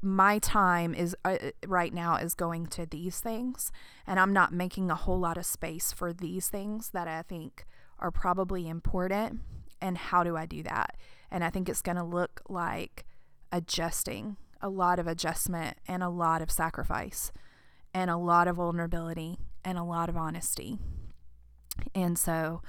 my 0.00 0.38
time 0.38 0.94
is 0.94 1.16
uh, 1.24 1.38
right 1.66 1.92
now 1.92 2.16
is 2.16 2.34
going 2.34 2.66
to 2.68 2.86
these 2.86 3.20
things, 3.20 3.72
and 4.06 4.20
I'm 4.20 4.32
not 4.32 4.52
making 4.52 4.90
a 4.90 4.94
whole 4.94 5.18
lot 5.18 5.36
of 5.36 5.46
space 5.46 5.92
for 5.92 6.12
these 6.12 6.48
things 6.48 6.90
that 6.90 7.08
I 7.08 7.22
think 7.22 7.66
are 7.98 8.10
probably 8.10 8.68
important. 8.68 9.40
And 9.80 9.98
how 9.98 10.22
do 10.22 10.36
I 10.36 10.46
do 10.46 10.62
that? 10.62 10.96
And 11.30 11.42
I 11.42 11.50
think 11.50 11.68
it's 11.68 11.82
going 11.82 11.96
to 11.96 12.04
look 12.04 12.42
like 12.48 13.04
adjusting, 13.50 14.36
a 14.60 14.68
lot 14.68 14.98
of 14.98 15.06
adjustment, 15.06 15.78
and 15.88 16.02
a 16.02 16.08
lot 16.08 16.42
of 16.42 16.50
sacrifice, 16.50 17.32
and 17.96 18.10
a 18.10 18.16
lot 18.18 18.46
of 18.46 18.56
vulnerability, 18.56 19.38
and 19.64 19.78
a 19.78 19.82
lot 19.82 20.10
of 20.10 20.18
honesty. 20.18 20.78
And 21.94 22.18
so, 22.18 22.60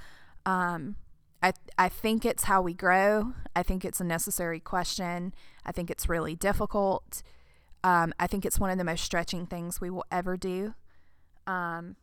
um, 0.46 0.96
I, 1.42 1.52
I 1.76 1.90
think 1.90 2.24
it's 2.24 2.44
how 2.44 2.62
we 2.62 2.72
grow. 2.72 3.34
I 3.54 3.62
think 3.62 3.84
it's 3.84 4.00
a 4.00 4.04
necessary 4.04 4.58
question. 4.58 5.34
I 5.66 5.72
think 5.72 5.90
it's 5.90 6.08
really 6.08 6.34
difficult. 6.34 7.22
Um, 7.84 8.14
I 8.18 8.26
think 8.26 8.46
it's 8.46 8.58
one 8.58 8.70
of 8.70 8.78
the 8.78 8.84
most 8.84 9.04
stretching 9.04 9.44
things 9.44 9.82
we 9.82 9.90
will 9.90 10.06
ever 10.10 10.38
do. 10.38 10.72
Um, 11.46 11.96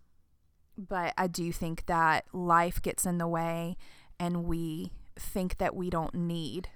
but 0.78 1.16
I 1.18 1.26
do 1.26 1.52
think 1.52 1.88
that 1.88 2.26
life 2.32 2.80
gets 2.80 3.08
in 3.08 3.18
the 3.18 3.28
way 3.28 3.76
and 4.20 4.46
we 4.46 4.92
think 5.18 5.58
that 5.58 5.76
we 5.76 5.90
don't 5.90 6.14
need 6.14 6.70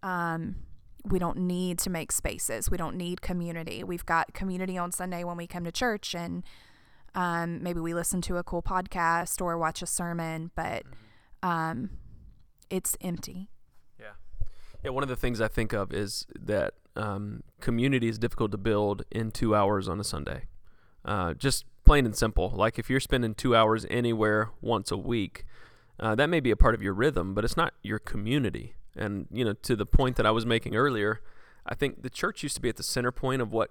um, 0.00 0.56
we 1.04 1.18
don't 1.18 1.38
need 1.38 1.78
to 1.80 1.90
make 1.90 2.12
spaces. 2.12 2.70
We 2.70 2.76
don't 2.76 2.96
need 2.96 3.22
community. 3.22 3.82
We've 3.84 4.06
got 4.06 4.34
community 4.34 4.76
on 4.76 4.92
Sunday 4.92 5.24
when 5.24 5.36
we 5.36 5.46
come 5.46 5.64
to 5.64 5.72
church 5.72 6.14
and 6.14 6.44
um, 7.14 7.62
maybe 7.62 7.80
we 7.80 7.92
listen 7.92 8.20
to 8.22 8.36
a 8.36 8.44
cool 8.44 8.62
podcast 8.62 9.40
or 9.40 9.58
watch 9.58 9.82
a 9.82 9.86
sermon, 9.86 10.50
but 10.54 10.84
mm-hmm 10.84 10.92
um, 11.42 11.90
it's 12.68 12.96
empty. 13.00 13.50
Yeah. 13.98 14.12
Yeah. 14.84 14.90
One 14.90 15.02
of 15.02 15.08
the 15.08 15.16
things 15.16 15.40
I 15.40 15.48
think 15.48 15.72
of 15.72 15.92
is 15.92 16.26
that 16.38 16.74
um, 16.96 17.42
community 17.60 18.08
is 18.08 18.18
difficult 18.18 18.50
to 18.52 18.58
build 18.58 19.02
in 19.10 19.30
two 19.30 19.54
hours 19.54 19.88
on 19.88 20.00
a 20.00 20.04
Sunday. 20.04 20.44
Uh, 21.04 21.34
just 21.34 21.64
plain 21.84 22.04
and 22.04 22.14
simple. 22.14 22.50
Like 22.50 22.78
if 22.78 22.90
you're 22.90 23.00
spending 23.00 23.34
two 23.34 23.56
hours 23.56 23.86
anywhere 23.90 24.50
once 24.60 24.90
a 24.90 24.96
week, 24.96 25.44
uh, 25.98 26.14
that 26.14 26.28
may 26.28 26.40
be 26.40 26.50
a 26.50 26.56
part 26.56 26.74
of 26.74 26.82
your 26.82 26.94
rhythm, 26.94 27.34
but 27.34 27.44
it's 27.44 27.56
not 27.56 27.74
your 27.82 27.98
community. 27.98 28.74
And 28.96 29.26
you 29.30 29.44
know, 29.44 29.52
to 29.52 29.76
the 29.76 29.86
point 29.86 30.16
that 30.16 30.26
I 30.26 30.30
was 30.30 30.44
making 30.44 30.76
earlier, 30.76 31.20
I 31.66 31.74
think 31.74 32.02
the 32.02 32.10
church 32.10 32.42
used 32.42 32.56
to 32.56 32.62
be 32.62 32.68
at 32.68 32.76
the 32.76 32.82
center 32.82 33.12
point 33.12 33.42
of 33.42 33.52
what 33.52 33.70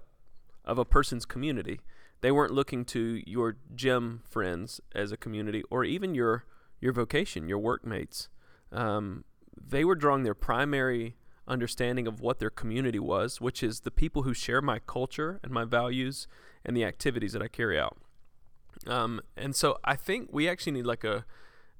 of 0.64 0.78
a 0.78 0.84
person's 0.84 1.24
community. 1.24 1.80
They 2.20 2.30
weren't 2.30 2.52
looking 2.52 2.84
to 2.86 3.22
your 3.26 3.56
gym 3.74 4.22
friends 4.28 4.80
as 4.94 5.10
a 5.10 5.16
community, 5.16 5.62
or 5.70 5.84
even 5.84 6.14
your 6.14 6.44
your 6.80 6.92
vocation, 6.92 7.48
your 7.48 7.58
workmates. 7.58 8.28
Um, 8.72 9.24
they 9.60 9.84
were 9.84 9.94
drawing 9.94 10.22
their 10.22 10.34
primary 10.34 11.16
understanding 11.46 12.06
of 12.06 12.20
what 12.20 12.38
their 12.38 12.50
community 12.50 12.98
was, 12.98 13.40
which 13.40 13.62
is 13.62 13.80
the 13.80 13.90
people 13.90 14.22
who 14.22 14.32
share 14.32 14.62
my 14.62 14.78
culture 14.78 15.40
and 15.42 15.52
my 15.52 15.64
values 15.64 16.28
and 16.64 16.76
the 16.76 16.84
activities 16.84 17.32
that 17.32 17.42
I 17.42 17.48
carry 17.48 17.78
out. 17.78 17.98
Um, 18.86 19.20
and 19.36 19.54
so 19.54 19.78
I 19.84 19.96
think 19.96 20.28
we 20.32 20.48
actually 20.48 20.72
need 20.72 20.86
like 20.86 21.04
a, 21.04 21.24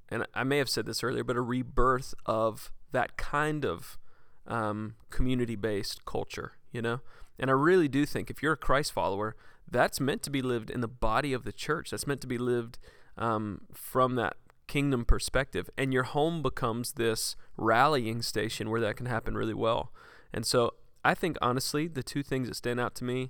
and 0.09 0.27
I 0.35 0.43
may 0.45 0.59
have 0.59 0.69
said 0.69 0.87
this 0.87 1.05
earlier, 1.05 1.25
but 1.25 1.37
a 1.37 1.41
rebirth 1.41 2.15
of 2.27 2.73
that 2.93 3.17
kind 3.17 3.65
of 3.65 3.99
um, 4.47 4.95
community 5.11 5.57
based 5.57 6.05
culture, 6.05 6.53
you 6.73 6.83
know? 6.83 7.01
And 7.39 7.51
I 7.51 7.55
really 7.55 7.89
do 7.89 8.05
think 8.05 8.31
if 8.31 8.43
you're 8.43 8.53
a 8.53 8.57
Christ 8.59 8.93
follower, 8.93 9.35
that's 9.71 10.01
meant 10.01 10.23
to 10.25 10.31
be 10.31 10.43
lived 10.43 10.71
in 10.71 10.81
the 10.81 10.89
body 10.89 11.33
of 11.33 11.45
the 11.45 11.53
church. 11.53 11.91
That's 11.91 12.07
meant 12.07 12.21
to 12.23 12.27
be 12.27 12.39
lived 12.39 12.79
um, 13.17 13.63
from 13.73 14.17
that 14.17 14.37
kingdom 14.67 15.05
perspective. 15.05 15.71
And 15.79 15.93
your 15.93 16.03
home 16.03 16.43
becomes 16.43 16.93
this 16.93 17.37
rallying 17.57 18.23
station 18.23 18.71
where 18.71 18.81
that 18.81 18.97
can 18.97 19.07
happen 19.07 19.37
really 19.37 19.55
well. 19.55 19.93
And 20.33 20.45
so 20.45 20.75
I 21.05 21.15
think, 21.15 21.37
honestly, 21.41 21.89
the 21.89 22.03
two 22.03 22.23
things 22.23 22.49
that 22.49 22.55
stand 22.55 22.79
out 22.79 22.95
to 22.97 23.05
me 23.05 23.29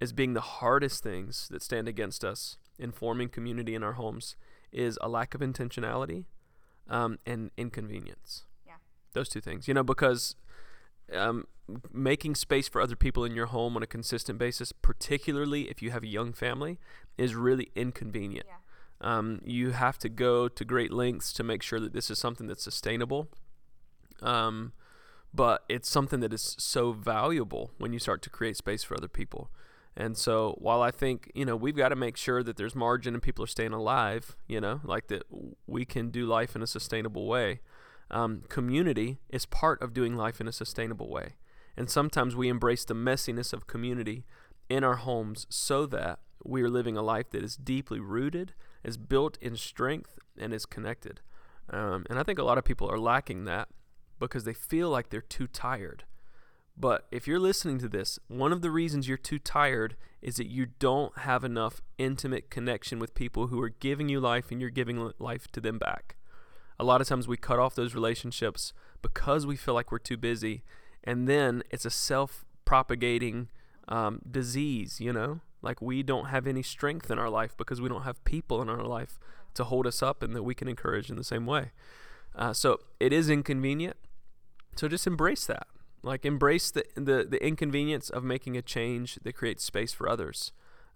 as 0.00 0.12
being 0.12 0.34
the 0.34 0.40
hardest 0.40 1.02
things 1.02 1.48
that 1.50 1.62
stand 1.62 1.88
against 1.88 2.24
us 2.24 2.58
in 2.78 2.92
forming 2.92 3.28
community 3.28 3.74
in 3.74 3.82
our 3.82 3.94
homes 3.94 4.36
is 4.70 4.98
a 5.00 5.08
lack 5.08 5.34
of 5.34 5.40
intentionality 5.40 6.24
um, 6.88 7.18
and 7.26 7.50
inconvenience. 7.56 8.44
Those 9.18 9.28
two 9.28 9.40
things, 9.40 9.66
you 9.66 9.74
know, 9.74 9.82
because 9.82 10.36
um, 11.12 11.46
making 11.92 12.36
space 12.36 12.68
for 12.68 12.80
other 12.80 12.94
people 12.94 13.24
in 13.24 13.34
your 13.34 13.46
home 13.46 13.76
on 13.76 13.82
a 13.82 13.86
consistent 13.86 14.38
basis, 14.38 14.72
particularly 14.72 15.62
if 15.62 15.82
you 15.82 15.90
have 15.90 16.04
a 16.04 16.06
young 16.06 16.32
family, 16.32 16.78
is 17.16 17.34
really 17.34 17.68
inconvenient. 17.74 18.46
Yeah. 18.46 18.54
Um, 19.00 19.40
you 19.44 19.70
have 19.72 19.98
to 19.98 20.08
go 20.08 20.48
to 20.48 20.64
great 20.64 20.92
lengths 20.92 21.32
to 21.32 21.42
make 21.42 21.62
sure 21.62 21.80
that 21.80 21.92
this 21.92 22.10
is 22.10 22.18
something 22.18 22.46
that's 22.46 22.62
sustainable. 22.62 23.28
Um, 24.22 24.72
but 25.34 25.64
it's 25.68 25.90
something 25.90 26.20
that 26.20 26.32
is 26.32 26.56
so 26.58 26.92
valuable 26.92 27.72
when 27.78 27.92
you 27.92 27.98
start 27.98 28.22
to 28.22 28.30
create 28.30 28.56
space 28.56 28.82
for 28.84 28.96
other 28.96 29.08
people. 29.08 29.50
And 29.96 30.16
so 30.16 30.56
while 30.58 30.80
I 30.80 30.92
think, 30.92 31.30
you 31.34 31.44
know, 31.44 31.56
we've 31.56 31.76
got 31.76 31.88
to 31.88 31.96
make 31.96 32.16
sure 32.16 32.42
that 32.44 32.56
there's 32.56 32.74
margin 32.74 33.14
and 33.14 33.22
people 33.22 33.42
are 33.44 33.48
staying 33.48 33.72
alive, 33.72 34.36
you 34.46 34.60
know, 34.60 34.80
like 34.84 35.08
that 35.08 35.24
we 35.66 35.84
can 35.84 36.10
do 36.10 36.24
life 36.24 36.54
in 36.54 36.62
a 36.62 36.68
sustainable 36.68 37.26
way. 37.26 37.60
Um, 38.10 38.42
community 38.48 39.18
is 39.28 39.46
part 39.46 39.82
of 39.82 39.92
doing 39.92 40.16
life 40.16 40.40
in 40.40 40.48
a 40.48 40.52
sustainable 40.52 41.10
way. 41.10 41.34
And 41.76 41.90
sometimes 41.90 42.34
we 42.34 42.48
embrace 42.48 42.84
the 42.84 42.94
messiness 42.94 43.52
of 43.52 43.66
community 43.66 44.24
in 44.68 44.82
our 44.84 44.96
homes 44.96 45.46
so 45.48 45.86
that 45.86 46.20
we 46.44 46.62
are 46.62 46.70
living 46.70 46.96
a 46.96 47.02
life 47.02 47.30
that 47.30 47.44
is 47.44 47.56
deeply 47.56 48.00
rooted 48.00 48.54
is 48.84 48.96
built 48.96 49.38
in 49.40 49.56
strength 49.56 50.18
and 50.38 50.52
is 50.52 50.66
connected. 50.66 51.20
Um, 51.70 52.06
and 52.08 52.18
I 52.18 52.22
think 52.22 52.38
a 52.38 52.44
lot 52.44 52.58
of 52.58 52.64
people 52.64 52.90
are 52.90 52.98
lacking 52.98 53.44
that 53.44 53.68
because 54.18 54.44
they 54.44 54.54
feel 54.54 54.88
like 54.90 55.10
they're 55.10 55.20
too 55.20 55.46
tired. 55.46 56.04
But 56.76 57.06
if 57.10 57.26
you're 57.26 57.40
listening 57.40 57.78
to 57.78 57.88
this, 57.88 58.18
one 58.28 58.52
of 58.52 58.62
the 58.62 58.70
reasons 58.70 59.08
you're 59.08 59.16
too 59.16 59.38
tired 59.38 59.96
is 60.22 60.36
that 60.36 60.48
you 60.48 60.66
don't 60.78 61.18
have 61.18 61.42
enough 61.42 61.82
intimate 61.98 62.50
connection 62.50 62.98
with 62.98 63.14
people 63.14 63.48
who 63.48 63.60
are 63.60 63.68
giving 63.68 64.08
you 64.08 64.20
life 64.20 64.50
and 64.50 64.60
you're 64.60 64.70
giving 64.70 65.12
life 65.18 65.50
to 65.52 65.60
them 65.60 65.78
back. 65.78 66.16
A 66.80 66.84
lot 66.84 67.00
of 67.00 67.08
times 67.08 67.26
we 67.26 67.36
cut 67.36 67.58
off 67.58 67.74
those 67.74 67.94
relationships 67.94 68.72
because 69.02 69.46
we 69.46 69.56
feel 69.56 69.74
like 69.74 69.90
we're 69.90 69.98
too 69.98 70.16
busy. 70.16 70.62
And 71.04 71.28
then 71.28 71.62
it's 71.70 71.84
a 71.84 71.90
self 71.90 72.44
propagating 72.64 73.48
um, 73.88 74.20
disease, 74.30 75.00
you 75.00 75.12
know? 75.12 75.40
Like 75.62 75.82
we 75.82 76.02
don't 76.02 76.26
have 76.26 76.46
any 76.46 76.62
strength 76.62 77.10
in 77.10 77.18
our 77.18 77.30
life 77.30 77.56
because 77.56 77.80
we 77.80 77.88
don't 77.88 78.02
have 78.02 78.22
people 78.24 78.62
in 78.62 78.68
our 78.68 78.84
life 78.84 79.18
to 79.54 79.64
hold 79.64 79.86
us 79.86 80.02
up 80.02 80.22
and 80.22 80.34
that 80.36 80.42
we 80.42 80.54
can 80.54 80.68
encourage 80.68 81.10
in 81.10 81.16
the 81.16 81.24
same 81.24 81.46
way. 81.46 81.72
Uh, 82.34 82.52
so 82.52 82.78
it 83.00 83.12
is 83.12 83.28
inconvenient. 83.28 83.96
So 84.76 84.86
just 84.86 85.06
embrace 85.06 85.44
that. 85.46 85.66
Like 86.02 86.24
embrace 86.24 86.70
the, 86.70 86.84
the 86.94 87.26
the 87.28 87.44
inconvenience 87.44 88.08
of 88.08 88.22
making 88.22 88.56
a 88.56 88.62
change 88.62 89.18
that 89.24 89.32
creates 89.32 89.64
space 89.64 89.92
for 89.92 90.08
others. 90.08 90.52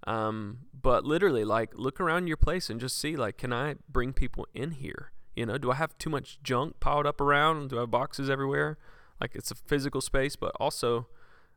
Um, 0.06 0.60
but 0.72 1.04
literally, 1.04 1.44
like 1.44 1.76
look 1.76 2.00
around 2.00 2.28
your 2.28 2.36
place 2.36 2.70
and 2.70 2.80
just 2.80 2.98
see, 2.98 3.16
like, 3.16 3.36
can 3.36 3.52
I 3.52 3.76
bring 3.88 4.12
people 4.12 4.46
in 4.54 4.72
here? 4.72 5.12
You 5.34 5.46
know, 5.46 5.58
do 5.58 5.70
I 5.70 5.76
have 5.76 5.96
too 5.98 6.10
much 6.10 6.38
junk 6.42 6.78
piled 6.80 7.06
up 7.06 7.20
around? 7.20 7.70
Do 7.70 7.78
I 7.78 7.80
have 7.80 7.90
boxes 7.90 8.28
everywhere? 8.28 8.78
Like 9.20 9.34
it's 9.34 9.50
a 9.50 9.54
physical 9.54 10.00
space, 10.00 10.36
but 10.36 10.52
also 10.60 11.06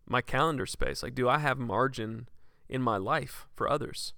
my 0.07 0.21
calendar 0.21 0.65
space. 0.65 1.01
Like, 1.01 1.15
do 1.15 1.27
I 1.27 1.39
have 1.39 1.57
margin 1.57 2.27
in 2.69 2.81
my 2.81 2.97
life 2.97 3.47
for 3.55 3.69
others. 3.69 4.13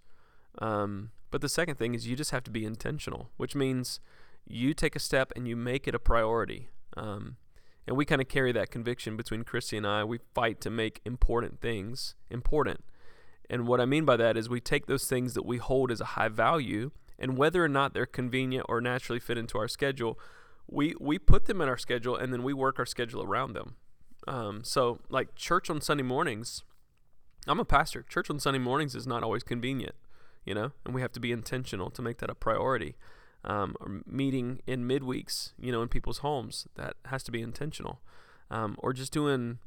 Um, 0.60 1.12
but 1.32 1.42
the 1.42 1.50
second 1.50 1.76
thing 1.76 1.94
is 1.94 2.08
you 2.08 2.16
just 2.16 2.32
have 2.32 2.44
to 2.46 2.52
be 2.52 2.66
intentional, 2.66 3.30
which 3.38 3.56
means 3.56 4.00
you 4.48 4.74
take 4.74 4.96
a 4.96 5.00
step 5.00 5.32
and 5.36 5.48
you 5.48 5.56
make 5.56 5.88
it 5.88 5.96
a 5.96 6.00
priority. 6.00 6.70
Um, 6.96 7.38
and 7.86 7.96
we 7.96 8.06
kind 8.06 8.22
of 8.22 8.28
carry 8.28 8.52
that 8.54 8.72
conviction 8.72 9.16
between 9.16 9.44
Christy 9.44 9.78
and 9.78 9.86
I. 9.86 10.04
We 10.04 10.20
fight 10.34 10.62
to 10.62 10.70
make 10.70 11.02
important 11.06 11.62
things 11.62 12.16
important. 12.30 12.84
And 13.50 13.66
what 13.66 13.80
I 13.80 13.86
mean 13.86 14.04
by 14.04 14.18
that 14.18 14.36
is 14.36 14.50
we 14.50 14.60
take 14.60 14.88
those 14.88 15.08
things 15.08 15.34
that 15.34 15.46
we 15.46 15.58
hold 15.58 15.90
as 15.92 16.02
a 16.02 16.06
high 16.06 16.28
value, 16.28 16.92
and 17.20 17.38
whether 17.38 17.64
or 17.64 17.68
not 17.70 17.94
they're 17.94 18.06
convenient 18.06 18.66
or 18.70 18.82
naturally 18.82 19.20
fit 19.20 19.38
into 19.38 19.58
our 19.58 19.68
schedule, 19.68 20.20
we, 20.68 20.96
we 21.00 21.18
put 21.18 21.46
them 21.46 21.62
in 21.62 21.70
our 21.70 21.78
schedule 21.78 22.16
and 22.16 22.32
then 22.34 22.44
we 22.44 22.54
work 22.54 22.80
our 22.80 22.86
schedule 22.86 23.24
around 23.24 23.54
them. 23.54 23.76
Um, 24.28 24.64
so, 24.64 25.00
like 25.10 25.36
church 25.36 25.70
on 25.70 25.80
Sunday 25.80 26.04
mornings, 26.04 26.64
I'm 27.48 27.60
a 27.60 27.66
pastor. 27.66 28.04
Church 28.04 28.30
on 28.30 28.40
Sunday 28.40 28.60
mornings 28.60 28.94
is 28.94 29.08
not 29.08 29.24
always 29.24 29.44
convenient, 29.44 29.96
you 30.46 30.54
know, 30.54 30.72
and 30.86 30.94
we 30.94 31.02
have 31.02 31.14
to 31.14 31.20
be 31.20 31.32
intentional 31.32 31.90
to 31.92 32.02
make 32.02 32.18
that 32.18 32.30
a 32.30 32.36
priority. 32.36 32.96
Um, 33.46 33.76
or 33.80 34.02
meeting 34.06 34.62
in 34.68 34.86
midweeks, 34.86 35.54
you 35.58 35.72
know, 35.72 35.82
in 35.82 35.88
people's 35.88 36.18
homes, 36.18 36.68
that 36.76 36.96
has 37.06 37.24
to 37.24 37.32
be 37.32 37.42
intentional. 37.42 38.02
Um, 38.52 38.76
or 38.80 38.92
just 38.92 39.14
doing 39.14 39.60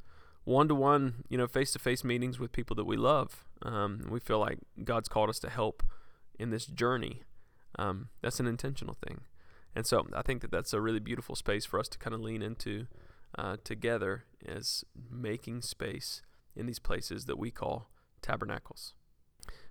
one 0.45 0.69
to 0.69 0.75
one, 0.75 1.25
you 1.29 1.39
know, 1.39 1.47
face 1.47 1.73
to 1.73 1.79
face 1.79 2.05
meetings 2.05 2.39
with 2.39 2.53
people 2.53 2.77
that 2.77 2.85
we 2.85 2.97
love. 2.97 3.45
Um, 3.63 4.07
we 4.11 4.21
feel 4.21 4.39
like 4.39 4.59
God's 4.85 5.09
called 5.09 5.31
us 5.31 5.39
to 5.41 5.49
help 5.49 5.83
in 6.39 6.51
this 6.51 6.67
journey. 6.67 7.23
Um, 7.79 8.09
that's 8.23 8.41
an 8.41 8.47
intentional 8.47 8.97
thing. 9.07 9.23
And 9.75 9.87
so 9.87 10.07
I 10.15 10.23
think 10.23 10.43
that 10.43 10.51
that's 10.51 10.73
a 10.73 10.81
really 10.81 10.99
beautiful 10.99 11.37
space 11.37 11.65
for 11.65 11.79
us 11.79 11.89
to 11.89 11.99
kind 11.99 12.15
of 12.15 12.21
lean 12.21 12.43
into 12.43 12.87
uh, 13.39 13.57
together 13.63 14.25
as 14.47 14.85
making 15.11 15.63
space 15.63 16.23
in 16.57 16.67
these 16.67 16.81
places 16.81 17.27
that 17.27 17.39
we 17.39 17.51
call 17.51 17.89
tabernacles. 18.21 18.95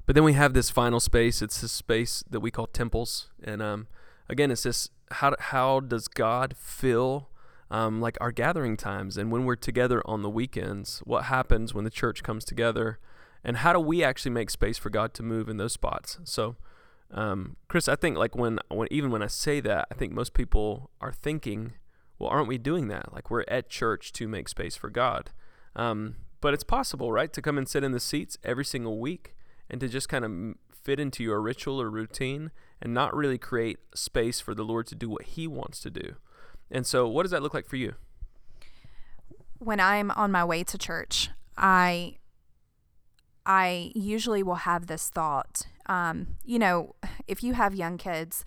But 0.05 0.15
then 0.15 0.23
we 0.23 0.33
have 0.33 0.53
this 0.53 0.69
final 0.69 0.99
space. 0.99 1.41
It's 1.41 1.61
this 1.61 1.71
space 1.71 2.23
that 2.29 2.39
we 2.39 2.49
call 2.49 2.67
temples. 2.67 3.29
And 3.43 3.61
um, 3.61 3.87
again, 4.29 4.49
it's 4.49 4.63
this 4.63 4.89
how, 5.11 5.35
how 5.39 5.81
does 5.81 6.07
God 6.07 6.55
fill 6.57 7.29
um, 7.71 8.01
like 8.01 8.17
our 8.19 8.31
gathering 8.31 8.77
times 8.77 9.17
and 9.17 9.31
when 9.31 9.45
we're 9.45 9.55
together 9.55 10.01
on 10.05 10.21
the 10.21 10.29
weekends. 10.29 10.99
What 11.05 11.25
happens 11.25 11.73
when 11.73 11.83
the 11.83 11.89
church 11.89 12.23
comes 12.23 12.43
together? 12.43 12.99
And 13.43 13.57
how 13.57 13.73
do 13.73 13.79
we 13.79 14.03
actually 14.03 14.31
make 14.31 14.49
space 14.49 14.77
for 14.77 14.89
God 14.89 15.13
to 15.13 15.23
move 15.23 15.47
in 15.47 15.57
those 15.57 15.73
spots? 15.73 16.17
So, 16.23 16.57
um, 17.11 17.55
Chris, 17.67 17.87
I 17.87 17.95
think 17.95 18.17
like 18.17 18.35
when, 18.35 18.59
when 18.69 18.87
even 18.91 19.11
when 19.11 19.21
I 19.21 19.27
say 19.27 19.59
that, 19.61 19.87
I 19.91 19.95
think 19.95 20.13
most 20.13 20.33
people 20.33 20.91
are 21.01 21.11
thinking, 21.11 21.73
well, 22.17 22.29
aren't 22.29 22.47
we 22.47 22.57
doing 22.57 22.87
that? 22.89 23.13
Like 23.13 23.31
we're 23.31 23.45
at 23.47 23.69
church 23.69 24.11
to 24.13 24.27
make 24.27 24.49
space 24.49 24.75
for 24.75 24.89
God. 24.89 25.31
Um, 25.75 26.15
but 26.41 26.53
it's 26.53 26.63
possible, 26.63 27.11
right, 27.11 27.31
to 27.33 27.41
come 27.41 27.57
and 27.57 27.67
sit 27.67 27.83
in 27.83 27.91
the 27.91 27.99
seats 27.99 28.37
every 28.43 28.65
single 28.65 28.99
week 28.99 29.35
and 29.69 29.79
to 29.81 29.87
just 29.87 30.09
kind 30.09 30.25
of 30.25 30.55
fit 30.83 30.99
into 30.99 31.23
your 31.23 31.41
ritual 31.41 31.81
or 31.81 31.89
routine 31.89 32.51
and 32.81 32.93
not 32.93 33.15
really 33.15 33.37
create 33.37 33.77
space 33.93 34.39
for 34.39 34.53
the 34.55 34.63
Lord 34.63 34.87
to 34.87 34.95
do 34.95 35.09
what 35.09 35.23
He 35.23 35.47
wants 35.47 35.79
to 35.81 35.89
do. 35.89 36.15
And 36.71 36.85
so, 36.85 37.07
what 37.07 37.23
does 37.23 37.31
that 37.31 37.41
look 37.41 37.53
like 37.53 37.67
for 37.67 37.75
you? 37.75 37.95
When 39.57 39.79
I'm 39.79 40.11
on 40.11 40.31
my 40.31 40.45
way 40.45 40.63
to 40.63 40.77
church, 40.77 41.29
I 41.57 42.15
I 43.45 43.91
usually 43.95 44.43
will 44.43 44.55
have 44.55 44.87
this 44.87 45.09
thought. 45.09 45.63
Um, 45.89 46.37
you 46.45 46.59
know, 46.59 46.95
if 47.27 47.43
you 47.43 47.55
have 47.55 47.73
young 47.73 47.97
kids 47.97 48.45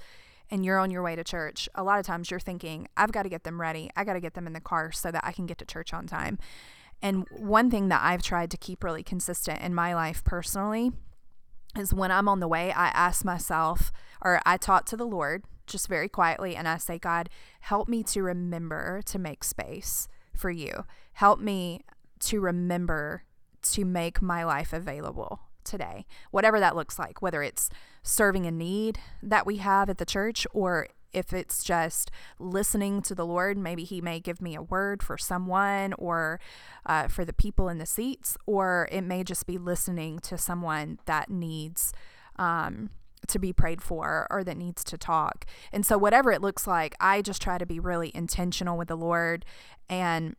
and 0.49 0.65
you're 0.65 0.79
on 0.79 0.91
your 0.91 1.03
way 1.03 1.17
to 1.17 1.25
church, 1.25 1.69
a 1.75 1.83
lot 1.83 1.99
of 1.99 2.07
times 2.07 2.31
you're 2.31 2.41
thinking, 2.41 2.89
I've 2.97 3.13
got 3.13 3.25
to 3.25 3.29
get 3.29 3.43
them 3.43 3.61
ready. 3.61 3.91
I 3.97 4.05
got 4.05 4.15
to 4.15 4.21
get 4.21 4.35
them 4.35 4.47
in 4.47 4.53
the 4.53 4.61
car 4.61 4.93
so 4.93 5.11
that 5.11 5.25
I 5.25 5.33
can 5.33 5.47
get 5.47 5.59
to 5.59 5.67
church 5.67 5.93
on 5.93 6.07
time. 6.07 6.39
And 7.03 7.27
one 7.31 7.69
thing 7.69 7.89
that 7.89 8.01
I've 8.03 8.23
tried 8.23 8.51
to 8.53 8.57
keep 8.57 8.85
really 8.85 9.03
consistent 9.03 9.61
in 9.61 9.75
my 9.75 9.93
life 9.93 10.23
personally 10.23 10.93
is 11.77 11.93
when 11.93 12.13
I'm 12.13 12.29
on 12.29 12.39
the 12.39 12.47
way, 12.47 12.71
I 12.71 12.89
ask 12.89 13.25
myself, 13.25 13.91
or 14.21 14.41
I 14.47 14.57
talk 14.57 14.85
to 14.87 14.97
the 14.97 15.07
Lord 15.07 15.45
just 15.67 15.89
very 15.89 16.09
quietly, 16.09 16.55
and 16.55 16.69
I 16.69 16.77
say, 16.77 16.99
God, 16.99 17.29
help 17.61 17.89
me 17.89 18.05
to 18.05 18.23
remember 18.23 19.03
to 19.07 19.19
make 19.19 19.43
space 19.43 20.07
for 20.37 20.51
you. 20.51 20.85
Help 21.15 21.41
me 21.41 21.81
to 22.21 22.41
remember 22.41 23.25
to 23.63 23.85
make 23.85 24.23
my 24.23 24.45
life 24.45 24.73
available 24.73 25.41
today, 25.65 26.07
whatever 26.31 26.61
that 26.61 26.77
looks 26.77 26.99
like, 26.99 27.23
whether 27.23 27.43
it's 27.43 27.71
serving 28.03 28.47
a 28.47 28.51
need 28.51 28.99
that 29.23 29.47
we 29.47 29.59
have 29.59 29.89
at 29.89 29.99
the 29.99 30.05
church 30.05 30.47
or 30.53 30.89
if 31.13 31.33
it's 31.33 31.63
just 31.63 32.11
listening 32.39 33.03
to 33.03 33.15
the 33.15 33.27
Lord, 33.27 33.59
maybe 33.59 33.85
He 33.85 34.01
may 34.01 34.21
give 34.21 34.41
me 34.41 34.55
a 34.55 34.63
word 34.63 35.03
for 35.03 35.19
someone 35.19 35.93
or 35.95 36.41
uh, 36.87 37.09
for 37.09 37.25
the 37.25 37.33
people 37.33 37.69
in 37.69 37.79
the 37.79 37.87
seats, 37.87 38.37
or 38.47 38.89
it 38.91 39.03
may 39.03 39.23
just 39.23 39.47
be 39.47 39.59
listening 39.59 40.19
to 40.21 40.39
someone 40.39 40.99
that 41.07 41.31
needs. 41.31 41.93
Um, 42.37 42.91
to 43.29 43.39
be 43.39 43.53
prayed 43.53 43.81
for 43.81 44.27
or 44.31 44.43
that 44.43 44.57
needs 44.57 44.83
to 44.83 44.99
talk. 44.99 45.47
And 45.71 45.87
so, 45.87 45.97
whatever 45.97 46.33
it 46.33 46.43
looks 46.43 46.67
like, 46.67 46.97
I 46.99 47.23
just 47.23 47.41
try 47.41 47.57
to 47.57 47.65
be 47.65 47.79
really 47.79 48.11
intentional 48.17 48.77
with 48.77 48.89
the 48.89 48.97
Lord 48.97 49.45
and 49.89 50.35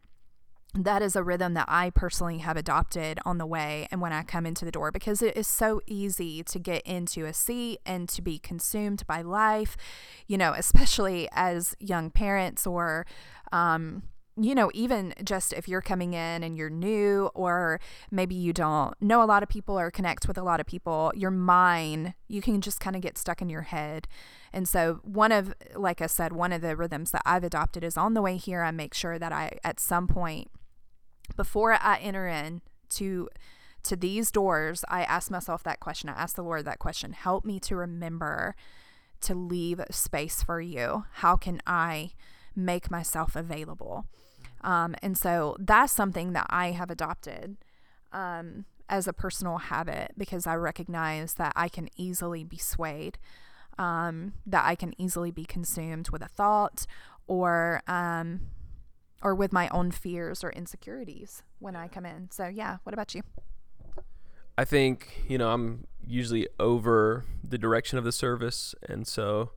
that 0.75 1.03
is 1.03 1.15
a 1.15 1.23
rhythm 1.23 1.53
that 1.53 1.67
I 1.67 1.91
personally 1.91 2.39
have 2.39 2.57
adopted 2.57 3.19
on 3.25 3.37
the 3.37 3.45
way 3.45 3.87
and 3.91 4.01
when 4.01 4.11
I 4.11 4.23
come 4.23 4.45
into 4.45 4.65
the 4.65 4.71
door 4.71 4.91
because 4.91 5.21
it 5.21 5.37
is 5.37 5.47
so 5.47 5.81
easy 5.85 6.43
to 6.43 6.59
get 6.59 6.81
into 6.83 7.25
a 7.25 7.33
seat 7.33 7.79
and 7.85 8.09
to 8.09 8.21
be 8.21 8.39
consumed 8.39 9.05
by 9.05 9.21
life, 9.21 9.77
you 10.27 10.37
know, 10.37 10.53
especially 10.57 11.29
as 11.31 11.75
young 11.79 12.09
parents 12.09 12.65
or, 12.65 13.05
um, 13.51 14.03
you 14.35 14.55
know, 14.55 14.71
even 14.73 15.13
just 15.23 15.53
if 15.53 15.67
you're 15.67 15.81
coming 15.81 16.13
in 16.13 16.43
and 16.43 16.57
you're 16.57 16.69
new, 16.69 17.29
or 17.35 17.79
maybe 18.09 18.33
you 18.33 18.51
don't 18.51 18.99
know 18.99 19.21
a 19.21 19.25
lot 19.25 19.43
of 19.43 19.49
people 19.49 19.79
or 19.79 19.91
connect 19.91 20.27
with 20.27 20.39
a 20.39 20.43
lot 20.43 20.59
of 20.59 20.65
people, 20.65 21.11
your 21.15 21.29
mind, 21.29 22.15
you 22.27 22.41
can 22.41 22.59
just 22.59 22.79
kind 22.79 22.95
of 22.95 23.01
get 23.03 23.15
stuck 23.15 23.43
in 23.43 23.49
your 23.49 23.61
head. 23.61 24.07
And 24.51 24.67
so, 24.67 25.01
one 25.03 25.31
of, 25.31 25.53
like 25.75 26.01
I 26.01 26.07
said, 26.07 26.33
one 26.33 26.51
of 26.51 26.61
the 26.61 26.75
rhythms 26.75 27.11
that 27.11 27.21
I've 27.27 27.43
adopted 27.43 27.83
is 27.83 27.95
on 27.95 28.15
the 28.15 28.23
way 28.23 28.37
here, 28.37 28.63
I 28.63 28.71
make 28.71 28.95
sure 28.95 29.19
that 29.19 29.31
I, 29.31 29.59
at 29.63 29.79
some 29.79 30.07
point, 30.07 30.49
before 31.35 31.73
I 31.73 31.97
enter 31.97 32.27
in 32.27 32.61
to 32.91 33.29
to 33.83 33.97
these 33.97 34.31
doors, 34.31 34.85
I 34.87 35.03
ask 35.03 35.29
myself 35.29 35.61
that 35.63 35.81
question. 35.81 36.09
I 36.09 36.13
ask 36.13 36.35
the 36.35 36.43
Lord 36.43 36.63
that 36.65 36.79
question. 36.79 37.11
Help 37.11 37.43
me 37.43 37.59
to 37.61 37.75
remember 37.75 38.55
to 39.21 39.35
leave 39.35 39.81
space 39.91 40.41
for 40.41 40.61
you. 40.61 41.05
How 41.15 41.35
can 41.35 41.61
I 41.67 42.11
make 42.55 42.89
myself 42.89 43.35
available? 43.35 44.05
Um, 44.61 44.95
and 45.01 45.17
so 45.17 45.57
that's 45.59 45.91
something 45.91 46.33
that 46.33 46.47
I 46.49 46.71
have 46.71 46.89
adopted 46.89 47.57
um, 48.13 48.65
as 48.87 49.07
a 49.07 49.13
personal 49.13 49.57
habit 49.57 50.13
because 50.17 50.47
I 50.47 50.55
recognize 50.55 51.33
that 51.33 51.51
I 51.55 51.67
can 51.67 51.89
easily 51.97 52.43
be 52.43 52.57
swayed, 52.57 53.17
um, 53.77 54.33
that 54.45 54.63
I 54.65 54.75
can 54.75 54.93
easily 54.97 55.31
be 55.31 55.45
consumed 55.45 56.09
with 56.09 56.21
a 56.21 56.29
thought 56.29 56.85
or 57.27 57.81
um, 57.87 58.41
or 59.23 59.33
with 59.33 59.53
my 59.53 59.69
own 59.69 59.89
fears 59.89 60.43
or 60.43 60.51
insecurities 60.51 61.41
when 61.59 61.75
I 61.75 61.87
come 61.87 62.05
in. 62.05 62.29
So, 62.29 62.47
yeah, 62.47 62.77
what 62.83 62.93
about 62.93 63.15
you? 63.15 63.23
I 64.57 64.65
think, 64.65 65.23
you 65.27 65.37
know, 65.37 65.51
I'm 65.51 65.87
usually 66.05 66.47
over 66.59 67.25
the 67.43 67.57
direction 67.57 67.97
of 67.97 68.03
the 68.03 68.11
service. 68.11 68.75
And 68.87 69.07
so, 69.07 69.51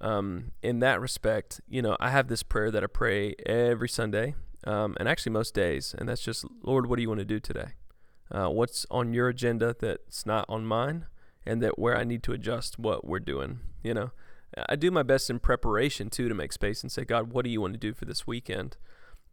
um, 0.00 0.52
in 0.62 0.80
that 0.80 1.00
respect, 1.00 1.60
you 1.68 1.80
know, 1.80 1.96
I 2.00 2.10
have 2.10 2.28
this 2.28 2.42
prayer 2.42 2.70
that 2.70 2.84
I 2.84 2.88
pray 2.88 3.34
every 3.46 3.88
Sunday 3.88 4.34
um, 4.64 4.94
and 4.98 5.08
actually 5.08 5.32
most 5.32 5.54
days. 5.54 5.94
And 5.96 6.08
that's 6.08 6.20
just, 6.20 6.44
Lord, 6.62 6.86
what 6.86 6.96
do 6.96 7.02
you 7.02 7.08
want 7.08 7.20
to 7.20 7.24
do 7.24 7.40
today? 7.40 7.74
Uh, 8.30 8.48
what's 8.48 8.84
on 8.90 9.14
your 9.14 9.28
agenda 9.28 9.74
that's 9.78 10.26
not 10.26 10.44
on 10.48 10.66
mine? 10.66 11.06
And 11.48 11.62
that 11.62 11.78
where 11.78 11.96
I 11.96 12.02
need 12.02 12.24
to 12.24 12.32
adjust 12.32 12.76
what 12.76 13.06
we're 13.06 13.20
doing, 13.20 13.60
you 13.84 13.94
know? 13.94 14.10
I 14.68 14.74
do 14.74 14.90
my 14.90 15.02
best 15.02 15.30
in 15.30 15.38
preparation 15.38 16.10
too 16.10 16.28
to 16.28 16.34
make 16.34 16.52
space 16.52 16.82
and 16.82 16.90
say, 16.90 17.04
God, 17.04 17.32
what 17.32 17.44
do 17.44 17.50
you 17.50 17.60
want 17.60 17.74
to 17.74 17.78
do 17.78 17.94
for 17.94 18.04
this 18.04 18.26
weekend? 18.26 18.76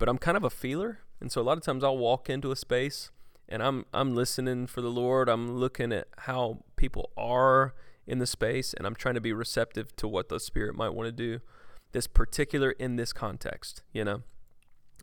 But 0.04 0.10
I'm 0.10 0.18
kind 0.18 0.36
of 0.36 0.44
a 0.44 0.50
feeler, 0.50 1.00
and 1.22 1.32
so 1.32 1.40
a 1.40 1.44
lot 1.44 1.58
of 1.58 1.64
times 1.64 1.82
I'll 1.82 1.98
walk 1.98 2.30
into 2.30 2.52
a 2.52 2.58
space 2.58 3.10
and 3.48 3.64
I'm 3.64 3.86
I'm 3.94 4.14
listening 4.14 4.68
for 4.68 4.82
the 4.82 4.92
Lord. 4.92 5.30
I'm 5.30 5.56
looking 5.56 5.94
at 5.94 6.10
how 6.18 6.66
people 6.76 7.12
are 7.16 7.74
in 8.06 8.20
the 8.20 8.28
space, 8.28 8.74
and 8.74 8.86
I'm 8.86 8.96
trying 8.96 9.16
to 9.16 9.22
be 9.22 9.32
receptive 9.32 9.96
to 9.96 10.08
what 10.10 10.28
the 10.28 10.42
Spirit 10.42 10.76
might 10.76 10.94
want 10.94 11.08
to 11.08 11.14
do. 11.14 11.40
This 11.94 12.06
particular 12.06 12.72
in 12.72 12.98
this 12.98 13.14
context, 13.14 13.82
you 13.94 14.04
know, 14.04 14.24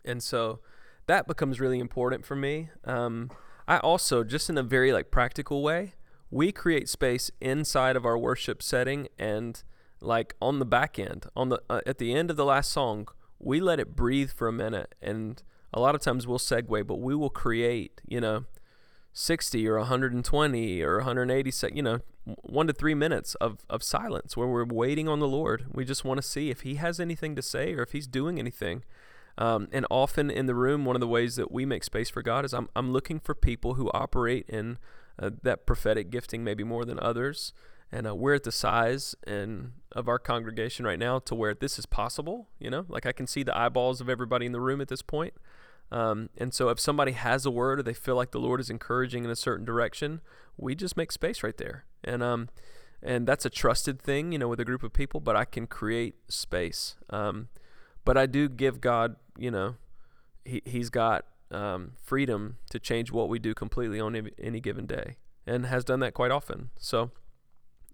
and 0.05 0.23
so 0.23 0.61
that 1.07 1.27
becomes 1.27 1.61
really 1.61 1.79
important 1.79 2.27
for 2.27 2.37
me. 2.37 2.69
Um, 2.85 3.31
I 3.67 3.79
also, 3.79 4.23
just 4.23 4.51
in 4.51 4.59
a 4.59 4.63
very 4.63 4.93
like 4.93 5.11
practical 5.11 5.63
way, 5.63 5.95
we 6.31 6.53
create 6.53 6.91
space 6.91 7.31
inside 7.41 7.97
of 7.97 8.05
our 8.05 8.19
worship 8.19 8.63
setting 8.63 9.09
and 9.19 9.63
like 10.03 10.37
on 10.43 10.59
the 10.59 10.67
back 10.67 10.99
end, 10.99 11.25
on 11.35 11.49
the 11.49 11.63
uh, 11.71 11.81
at 11.87 11.97
the 11.97 12.13
end 12.13 12.31
of 12.31 12.37
the 12.37 12.45
last 12.45 12.71
song, 12.71 13.09
we 13.41 13.61
let 13.61 13.81
it 13.81 13.97
breathe 13.97 14.31
for 14.31 14.49
a 14.49 14.53
minute 14.53 14.95
and 15.01 15.43
a 15.73 15.81
lot 15.81 15.95
of 15.95 16.01
times 16.01 16.27
we'll 16.27 16.39
segue 16.39 16.87
but 16.87 16.97
we 16.97 17.15
will 17.15 17.31
create 17.31 18.01
you 18.07 18.21
know 18.21 18.45
60 19.13 19.67
or 19.69 19.79
120 19.79 20.83
or 20.83 20.97
180 20.99 21.51
sec, 21.51 21.75
you 21.75 21.83
know 21.83 22.01
one 22.25 22.67
to 22.67 22.73
three 22.73 22.95
minutes 22.95 23.35
of, 23.37 23.59
of 23.69 23.83
silence 23.83 24.37
where 24.37 24.47
we're 24.47 24.65
waiting 24.65 25.09
on 25.09 25.21
the 25.21 25.29
lord. 25.29 25.67
We 25.73 25.85
just 25.85 26.05
want 26.05 26.19
to 26.19 26.27
see 26.27 26.51
if 26.51 26.61
he 26.61 26.77
has 26.77 27.01
anything 27.01 27.35
to 27.37 27.43
say 27.43 27.75
or 27.75 27.83
if 27.83 27.93
he's 27.93 28.07
doing 28.07 28.39
anything. 28.39 28.85
Um, 29.39 29.69
and 29.73 29.87
often 29.91 30.31
in 30.31 30.47
the 30.47 30.55
room 30.55 30.85
one 30.85 30.97
of 30.97 31.01
the 31.01 31.09
ways 31.09 31.37
that 31.37 31.51
we 31.51 31.65
make 31.65 31.85
space 31.85 32.11
for 32.11 32.21
god 32.21 32.45
is 32.45 32.53
i'm, 32.53 32.69
I'm 32.75 32.93
looking 32.93 33.21
for 33.21 33.35
people 33.35 33.75
who 33.75 33.89
operate 33.95 34.45
in 34.49 34.77
uh, 35.19 35.31
that 35.45 35.67
prophetic 35.67 36.11
gifting 36.11 36.43
maybe 36.43 36.65
more 36.65 36.85
than 36.85 36.99
others 36.99 37.55
and 37.93 38.07
uh, 38.07 38.15
we're 38.15 38.35
at 38.35 38.45
the 38.45 38.53
size 38.53 39.15
and 39.27 39.73
of 39.93 40.09
our 40.09 40.19
congregation 40.19 40.85
right 40.85 40.99
now 40.99 41.19
to 41.19 41.35
where 41.35 41.55
this 41.55 41.79
is 41.79 41.87
possible 41.87 42.49
you 42.59 42.71
know? 42.71 42.87
Like 42.89 43.07
i 43.07 43.13
can 43.13 43.27
see 43.27 43.43
the 43.43 43.57
eyeballs 43.57 44.01
of 44.01 44.09
everybody 44.09 44.47
in 44.47 44.53
the 44.53 44.61
room 44.61 44.81
at 44.81 44.89
this 44.89 45.03
point. 45.03 45.35
Um, 45.93 46.31
and 46.39 46.55
so 46.55 46.69
if 46.69 46.79
somebody 46.79 47.13
has 47.13 47.45
a 47.45 47.51
word 47.51 47.81
or 47.81 47.83
they 47.83 47.95
feel 47.95 48.15
like 48.15 48.31
the 48.31 48.39
lord 48.39 48.61
is 48.61 48.71
encouraging 48.71 49.25
in 49.25 49.31
a 49.31 49.37
certain 49.37 49.65
direction 49.65 50.21
we 50.57 50.75
just 50.75 50.97
make 50.97 51.13
space 51.13 51.43
right 51.43 51.57
there. 51.57 51.85
And 52.05 52.23
um 52.23 52.49
and 53.03 53.27
that's 53.27 53.47
a 53.47 53.51
trusted 53.51 54.01
thing 54.01 54.33
you 54.33 54.39
know 54.39 54.49
with 54.49 54.61
a 54.61 54.65
group 54.65 54.83
of 54.83 54.93
people 54.93 55.21
but 55.21 55.37
i 55.37 55.45
can 55.45 55.67
create 55.67 56.15
space. 56.29 56.97
Um 57.11 57.49
but 58.05 58.17
i 58.17 58.27
do 58.27 58.49
give 58.49 58.81
god 58.81 59.17
you 59.39 59.51
know 59.51 59.77
he, 60.45 60.63
he's 60.65 60.91
got 60.91 61.27
um, 61.51 61.93
freedom 62.03 62.59
to 62.71 62.79
change 62.79 63.11
what 63.11 63.29
we 63.29 63.39
do 63.39 63.55
completely 63.55 64.01
on 64.01 64.31
any 64.39 64.61
given 64.61 64.87
day 64.87 65.17
and 65.47 65.67
has 65.67 65.85
done 65.85 66.01
that 66.01 66.15
quite 66.15 66.31
often. 66.31 66.71
So 66.79 67.11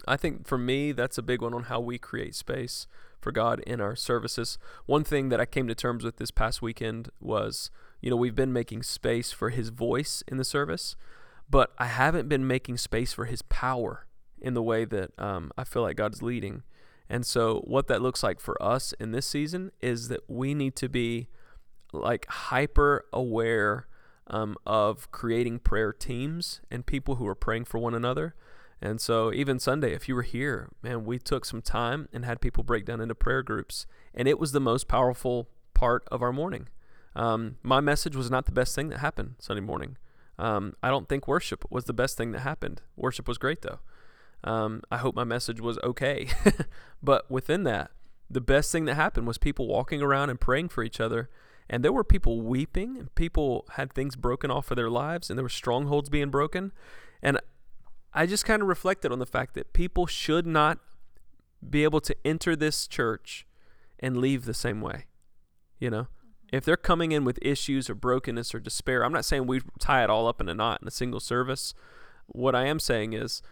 I 0.06 0.16
think 0.16 0.46
for 0.46 0.58
me, 0.58 0.92
that's 0.92 1.18
a 1.18 1.22
big 1.22 1.42
one 1.42 1.54
on 1.54 1.64
how 1.64 1.80
we 1.80 1.98
create 1.98 2.34
space 2.34 2.86
for 3.20 3.32
God 3.32 3.60
in 3.66 3.80
our 3.80 3.96
services. 3.96 4.58
One 4.86 5.04
thing 5.04 5.30
that 5.30 5.40
I 5.40 5.46
came 5.46 5.66
to 5.68 5.74
terms 5.74 6.04
with 6.04 6.16
this 6.16 6.30
past 6.30 6.62
weekend 6.62 7.10
was, 7.20 7.70
you 8.00 8.10
know, 8.10 8.16
we've 8.16 8.34
been 8.34 8.52
making 8.52 8.82
space 8.82 9.32
for 9.32 9.50
His 9.50 9.70
voice 9.70 10.22
in 10.28 10.36
the 10.36 10.44
service, 10.44 10.96
but 11.50 11.72
I 11.78 11.86
haven't 11.86 12.28
been 12.28 12.46
making 12.46 12.78
space 12.78 13.12
for 13.12 13.24
His 13.24 13.42
power 13.42 14.06
in 14.40 14.54
the 14.54 14.62
way 14.62 14.84
that 14.84 15.10
um, 15.18 15.50
I 15.56 15.64
feel 15.64 15.82
like 15.82 15.96
God's 15.96 16.22
leading. 16.22 16.62
And 17.08 17.24
so, 17.24 17.62
what 17.66 17.86
that 17.88 18.02
looks 18.02 18.22
like 18.22 18.40
for 18.40 18.60
us 18.62 18.92
in 19.00 19.12
this 19.12 19.26
season 19.26 19.70
is 19.80 20.08
that 20.08 20.20
we 20.28 20.54
need 20.54 20.76
to 20.76 20.88
be 20.88 21.28
like 21.92 22.26
hyper 22.28 23.06
aware 23.12 23.86
um, 24.28 24.56
of 24.66 25.10
creating 25.12 25.60
prayer 25.60 25.92
teams 25.92 26.60
and 26.70 26.84
people 26.84 27.16
who 27.16 27.26
are 27.26 27.34
praying 27.34 27.64
for 27.64 27.78
one 27.78 27.94
another 27.94 28.34
and 28.80 29.00
so, 29.00 29.32
even 29.32 29.58
Sunday, 29.58 29.94
if 29.94 30.08
you 30.08 30.14
were 30.14 30.22
here, 30.22 30.68
man, 30.82 31.04
we 31.04 31.18
took 31.18 31.44
some 31.44 31.62
time 31.62 32.08
and 32.12 32.24
had 32.24 32.40
people 32.40 32.62
break 32.62 32.84
down 32.84 33.00
into 33.00 33.14
prayer 33.14 33.42
groups. 33.42 33.86
And 34.14 34.28
it 34.28 34.38
was 34.38 34.52
the 34.52 34.60
most 34.60 34.86
powerful 34.86 35.48
part 35.72 36.06
of 36.10 36.22
our 36.22 36.32
morning. 36.32 36.68
Um, 37.14 37.56
my 37.62 37.80
message 37.80 38.14
was 38.14 38.30
not 38.30 38.44
the 38.44 38.52
best 38.52 38.74
thing 38.74 38.90
that 38.90 38.98
happened 38.98 39.36
Sunday 39.38 39.62
morning. 39.62 39.96
Um, 40.38 40.74
I 40.82 40.90
don't 40.90 41.08
think 41.08 41.26
worship 41.26 41.64
was 41.70 41.84
the 41.84 41.94
best 41.94 42.18
thing 42.18 42.32
that 42.32 42.40
happened. 42.40 42.82
Worship 42.94 43.26
was 43.26 43.38
great 43.38 43.62
though. 43.62 43.78
Um, 44.44 44.82
I 44.90 44.98
hope 44.98 45.14
my 45.14 45.24
message 45.24 45.60
was 45.60 45.78
okay. 45.78 46.28
but 47.02 47.30
within 47.30 47.64
that, 47.64 47.90
the 48.28 48.42
best 48.42 48.70
thing 48.70 48.84
that 48.84 48.94
happened 48.94 49.26
was 49.26 49.38
people 49.38 49.66
walking 49.66 50.02
around 50.02 50.28
and 50.28 50.38
praying 50.38 50.68
for 50.68 50.82
each 50.82 51.00
other. 51.00 51.30
And 51.68 51.82
there 51.82 51.92
were 51.92 52.04
people 52.04 52.42
weeping, 52.42 52.96
and 52.96 53.12
people 53.16 53.66
had 53.72 53.92
things 53.92 54.14
broken 54.14 54.52
off 54.52 54.70
of 54.70 54.76
their 54.76 54.90
lives, 54.90 55.28
and 55.28 55.38
there 55.38 55.42
were 55.42 55.48
strongholds 55.48 56.08
being 56.08 56.30
broken. 56.30 56.70
And 57.22 57.40
I 58.16 58.24
just 58.24 58.46
kind 58.46 58.62
of 58.62 58.68
reflected 58.68 59.12
on 59.12 59.18
the 59.18 59.26
fact 59.26 59.54
that 59.54 59.74
people 59.74 60.06
should 60.06 60.46
not 60.46 60.78
be 61.68 61.84
able 61.84 62.00
to 62.00 62.16
enter 62.24 62.56
this 62.56 62.86
church 62.88 63.46
and 64.00 64.16
leave 64.16 64.46
the 64.46 64.54
same 64.54 64.80
way. 64.80 65.04
You 65.78 65.90
know, 65.90 66.06
if 66.50 66.64
they're 66.64 66.78
coming 66.78 67.12
in 67.12 67.24
with 67.24 67.38
issues 67.42 67.90
or 67.90 67.94
brokenness 67.94 68.54
or 68.54 68.58
despair, 68.60 69.04
I'm 69.04 69.12
not 69.12 69.26
saying 69.26 69.46
we 69.46 69.60
tie 69.78 70.02
it 70.02 70.08
all 70.08 70.26
up 70.26 70.40
in 70.40 70.48
a 70.48 70.54
knot 70.54 70.80
in 70.80 70.88
a 70.88 70.92
single 70.92 71.20
service. 71.20 71.74
What 72.26 72.54
I 72.54 72.64
am 72.66 72.80
saying 72.80 73.12
is 73.12 73.42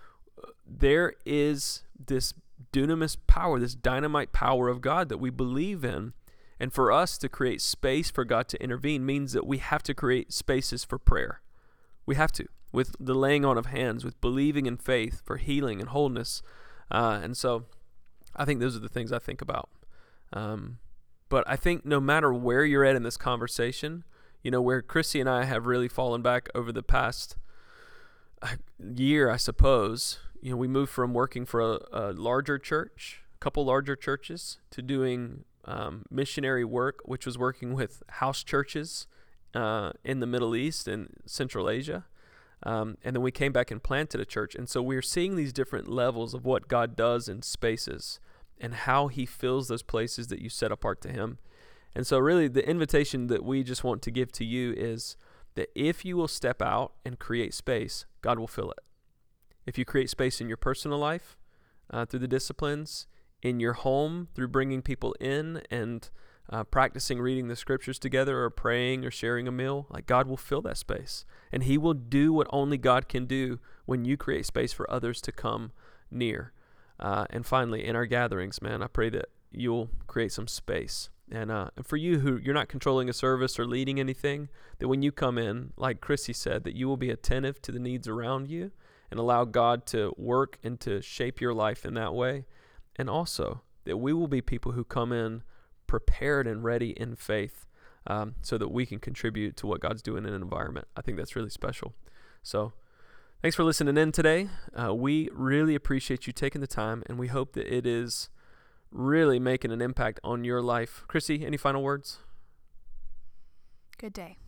there 0.66 1.12
is 1.26 1.82
this 1.98 2.32
dunamis 2.72 3.18
power, 3.26 3.60
this 3.60 3.74
dynamite 3.74 4.32
power 4.32 4.68
of 4.70 4.80
God 4.80 5.10
that 5.10 5.18
we 5.18 5.28
believe 5.28 5.84
in. 5.84 6.14
And 6.58 6.72
for 6.72 6.90
us 6.90 7.18
to 7.18 7.28
create 7.28 7.60
space 7.60 8.10
for 8.10 8.24
God 8.24 8.48
to 8.48 8.62
intervene 8.62 9.04
means 9.04 9.32
that 9.32 9.46
we 9.46 9.58
have 9.58 9.82
to 9.82 9.92
create 9.92 10.32
spaces 10.32 10.84
for 10.84 10.98
prayer. 10.98 11.42
We 12.06 12.14
have 12.14 12.32
to, 12.32 12.46
with 12.74 12.96
the 12.98 13.14
laying 13.14 13.44
on 13.44 13.56
of 13.56 13.66
hands, 13.66 14.04
with 14.04 14.20
believing 14.20 14.66
in 14.66 14.76
faith 14.76 15.22
for 15.24 15.36
healing 15.36 15.80
and 15.80 15.90
wholeness. 15.90 16.42
Uh, 16.90 17.20
and 17.22 17.36
so 17.36 17.66
I 18.34 18.44
think 18.44 18.58
those 18.58 18.74
are 18.74 18.80
the 18.80 18.88
things 18.88 19.12
I 19.12 19.20
think 19.20 19.40
about. 19.40 19.70
Um, 20.32 20.78
but 21.28 21.44
I 21.46 21.54
think 21.54 21.86
no 21.86 22.00
matter 22.00 22.34
where 22.34 22.64
you're 22.64 22.84
at 22.84 22.96
in 22.96 23.04
this 23.04 23.16
conversation, 23.16 24.02
you 24.42 24.50
know, 24.50 24.60
where 24.60 24.82
Chrissy 24.82 25.20
and 25.20 25.30
I 25.30 25.44
have 25.44 25.66
really 25.66 25.86
fallen 25.86 26.20
back 26.20 26.48
over 26.52 26.72
the 26.72 26.82
past 26.82 27.36
uh, 28.42 28.56
year, 28.78 29.30
I 29.30 29.36
suppose, 29.36 30.18
you 30.42 30.50
know, 30.50 30.56
we 30.56 30.66
moved 30.66 30.90
from 30.90 31.14
working 31.14 31.46
for 31.46 31.60
a, 31.60 31.78
a 31.92 32.12
larger 32.12 32.58
church, 32.58 33.22
a 33.36 33.38
couple 33.38 33.64
larger 33.64 33.94
churches, 33.94 34.58
to 34.72 34.82
doing 34.82 35.44
um, 35.64 36.06
missionary 36.10 36.64
work, 36.64 37.00
which 37.04 37.24
was 37.24 37.38
working 37.38 37.72
with 37.72 38.02
house 38.08 38.42
churches 38.42 39.06
uh, 39.54 39.92
in 40.02 40.18
the 40.18 40.26
Middle 40.26 40.56
East 40.56 40.88
and 40.88 41.08
Central 41.24 41.70
Asia. 41.70 42.04
Um, 42.64 42.96
and 43.04 43.14
then 43.14 43.22
we 43.22 43.30
came 43.30 43.52
back 43.52 43.70
and 43.70 43.82
planted 43.82 44.20
a 44.20 44.24
church. 44.24 44.54
And 44.54 44.68
so 44.68 44.82
we're 44.82 45.02
seeing 45.02 45.36
these 45.36 45.52
different 45.52 45.88
levels 45.88 46.32
of 46.34 46.44
what 46.44 46.68
God 46.68 46.96
does 46.96 47.28
in 47.28 47.42
spaces 47.42 48.20
and 48.58 48.74
how 48.74 49.08
He 49.08 49.26
fills 49.26 49.68
those 49.68 49.82
places 49.82 50.28
that 50.28 50.40
you 50.40 50.48
set 50.48 50.72
apart 50.72 51.00
to 51.02 51.12
Him. 51.12 51.38
And 51.94 52.06
so, 52.06 52.18
really, 52.18 52.48
the 52.48 52.68
invitation 52.68 53.28
that 53.28 53.44
we 53.44 53.62
just 53.62 53.84
want 53.84 54.02
to 54.02 54.10
give 54.10 54.32
to 54.32 54.44
you 54.44 54.72
is 54.76 55.16
that 55.54 55.68
if 55.76 56.04
you 56.04 56.16
will 56.16 56.26
step 56.26 56.60
out 56.60 56.94
and 57.04 57.18
create 57.18 57.54
space, 57.54 58.06
God 58.20 58.38
will 58.38 58.48
fill 58.48 58.70
it. 58.70 58.80
If 59.66 59.78
you 59.78 59.84
create 59.84 60.10
space 60.10 60.40
in 60.40 60.48
your 60.48 60.56
personal 60.56 60.98
life 60.98 61.36
uh, 61.90 62.04
through 62.06 62.20
the 62.20 62.28
disciplines, 62.28 63.06
in 63.44 63.60
your 63.60 63.74
home 63.74 64.26
through 64.34 64.48
bringing 64.48 64.82
people 64.82 65.14
in 65.20 65.62
and 65.70 66.10
uh, 66.50 66.64
practicing 66.64 67.20
reading 67.20 67.48
the 67.48 67.56
scriptures 67.56 67.98
together 67.98 68.42
or 68.42 68.50
praying 68.50 69.04
or 69.04 69.10
sharing 69.10 69.48
a 69.48 69.52
meal, 69.52 69.86
like 69.90 70.06
God 70.06 70.26
will 70.26 70.36
fill 70.36 70.62
that 70.62 70.76
space. 70.76 71.24
And 71.50 71.64
He 71.64 71.78
will 71.78 71.94
do 71.94 72.32
what 72.32 72.46
only 72.50 72.76
God 72.76 73.08
can 73.08 73.26
do 73.26 73.58
when 73.86 74.04
you 74.04 74.16
create 74.16 74.46
space 74.46 74.72
for 74.72 74.90
others 74.90 75.20
to 75.22 75.32
come 75.32 75.72
near. 76.10 76.52
Uh, 77.00 77.26
and 77.30 77.46
finally, 77.46 77.84
in 77.84 77.96
our 77.96 78.06
gatherings, 78.06 78.62
man, 78.62 78.82
I 78.82 78.86
pray 78.86 79.10
that 79.10 79.26
you'll 79.50 79.90
create 80.06 80.32
some 80.32 80.48
space. 80.48 81.08
And, 81.30 81.50
uh, 81.50 81.70
and 81.76 81.86
for 81.86 81.96
you 81.96 82.20
who 82.20 82.36
you're 82.36 82.54
not 82.54 82.68
controlling 82.68 83.08
a 83.08 83.14
service 83.14 83.58
or 83.58 83.66
leading 83.66 83.98
anything, 83.98 84.50
that 84.78 84.88
when 84.88 85.02
you 85.02 85.10
come 85.10 85.38
in, 85.38 85.72
like 85.76 86.00
Chrissy 86.00 86.34
said, 86.34 86.64
that 86.64 86.76
you 86.76 86.86
will 86.86 86.98
be 86.98 87.10
attentive 87.10 87.62
to 87.62 87.72
the 87.72 87.78
needs 87.78 88.06
around 88.06 88.50
you 88.50 88.72
and 89.10 89.18
allow 89.18 89.44
God 89.44 89.86
to 89.86 90.12
work 90.18 90.58
and 90.62 90.78
to 90.80 91.00
shape 91.00 91.40
your 91.40 91.54
life 91.54 91.84
in 91.84 91.94
that 91.94 92.14
way. 92.14 92.44
And 92.96 93.08
also 93.08 93.62
that 93.84 93.96
we 93.96 94.12
will 94.12 94.28
be 94.28 94.40
people 94.40 94.72
who 94.72 94.84
come 94.84 95.12
in 95.12 95.42
prepared 95.94 96.48
and 96.48 96.64
ready 96.64 96.90
in 96.90 97.14
faith 97.14 97.66
um, 98.08 98.34
so 98.42 98.58
that 98.58 98.66
we 98.66 98.84
can 98.84 98.98
contribute 98.98 99.56
to 99.56 99.64
what 99.64 99.78
God's 99.78 100.02
doing 100.02 100.24
in 100.24 100.32
an 100.34 100.42
environment. 100.42 100.88
I 100.96 101.02
think 101.02 101.16
that's 101.16 101.36
really 101.36 101.50
special. 101.50 101.94
So, 102.42 102.72
thanks 103.42 103.54
for 103.54 103.62
listening 103.62 103.96
in 103.96 104.10
today. 104.10 104.48
Uh, 104.74 104.92
we 104.92 105.28
really 105.32 105.76
appreciate 105.76 106.26
you 106.26 106.32
taking 106.32 106.60
the 106.60 106.66
time, 106.66 107.04
and 107.06 107.16
we 107.16 107.28
hope 107.28 107.52
that 107.52 107.72
it 107.72 107.86
is 107.86 108.28
really 108.90 109.38
making 109.38 109.70
an 109.70 109.80
impact 109.80 110.18
on 110.24 110.42
your 110.42 110.60
life. 110.60 111.04
Chrissy, 111.06 111.46
any 111.46 111.56
final 111.56 111.84
words? 111.84 112.18
Good 113.96 114.14
day 114.14 114.38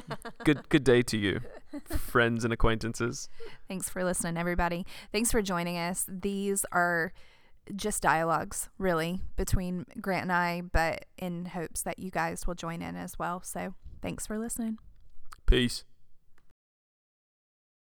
good 0.44 0.68
good 0.68 0.84
day 0.84 1.02
to 1.02 1.16
you, 1.16 1.40
friends 1.88 2.44
and 2.44 2.52
acquaintances. 2.52 3.28
Thanks 3.68 3.88
for 3.88 4.04
listening, 4.04 4.36
everybody. 4.36 4.86
Thanks 5.12 5.30
for 5.30 5.42
joining 5.42 5.78
us. 5.78 6.06
These 6.08 6.64
are 6.72 7.12
just 7.76 8.02
dialogues, 8.02 8.68
really, 8.78 9.22
between 9.36 9.86
Grant 10.00 10.22
and 10.22 10.32
I, 10.32 10.62
but 10.62 11.06
in 11.18 11.46
hopes 11.46 11.82
that 11.82 11.98
you 11.98 12.10
guys 12.10 12.46
will 12.46 12.54
join 12.54 12.82
in 12.82 12.96
as 12.96 13.18
well. 13.18 13.42
So 13.42 13.74
thanks 14.00 14.26
for 14.26 14.38
listening. 14.38 14.78
Peace. 15.46 15.84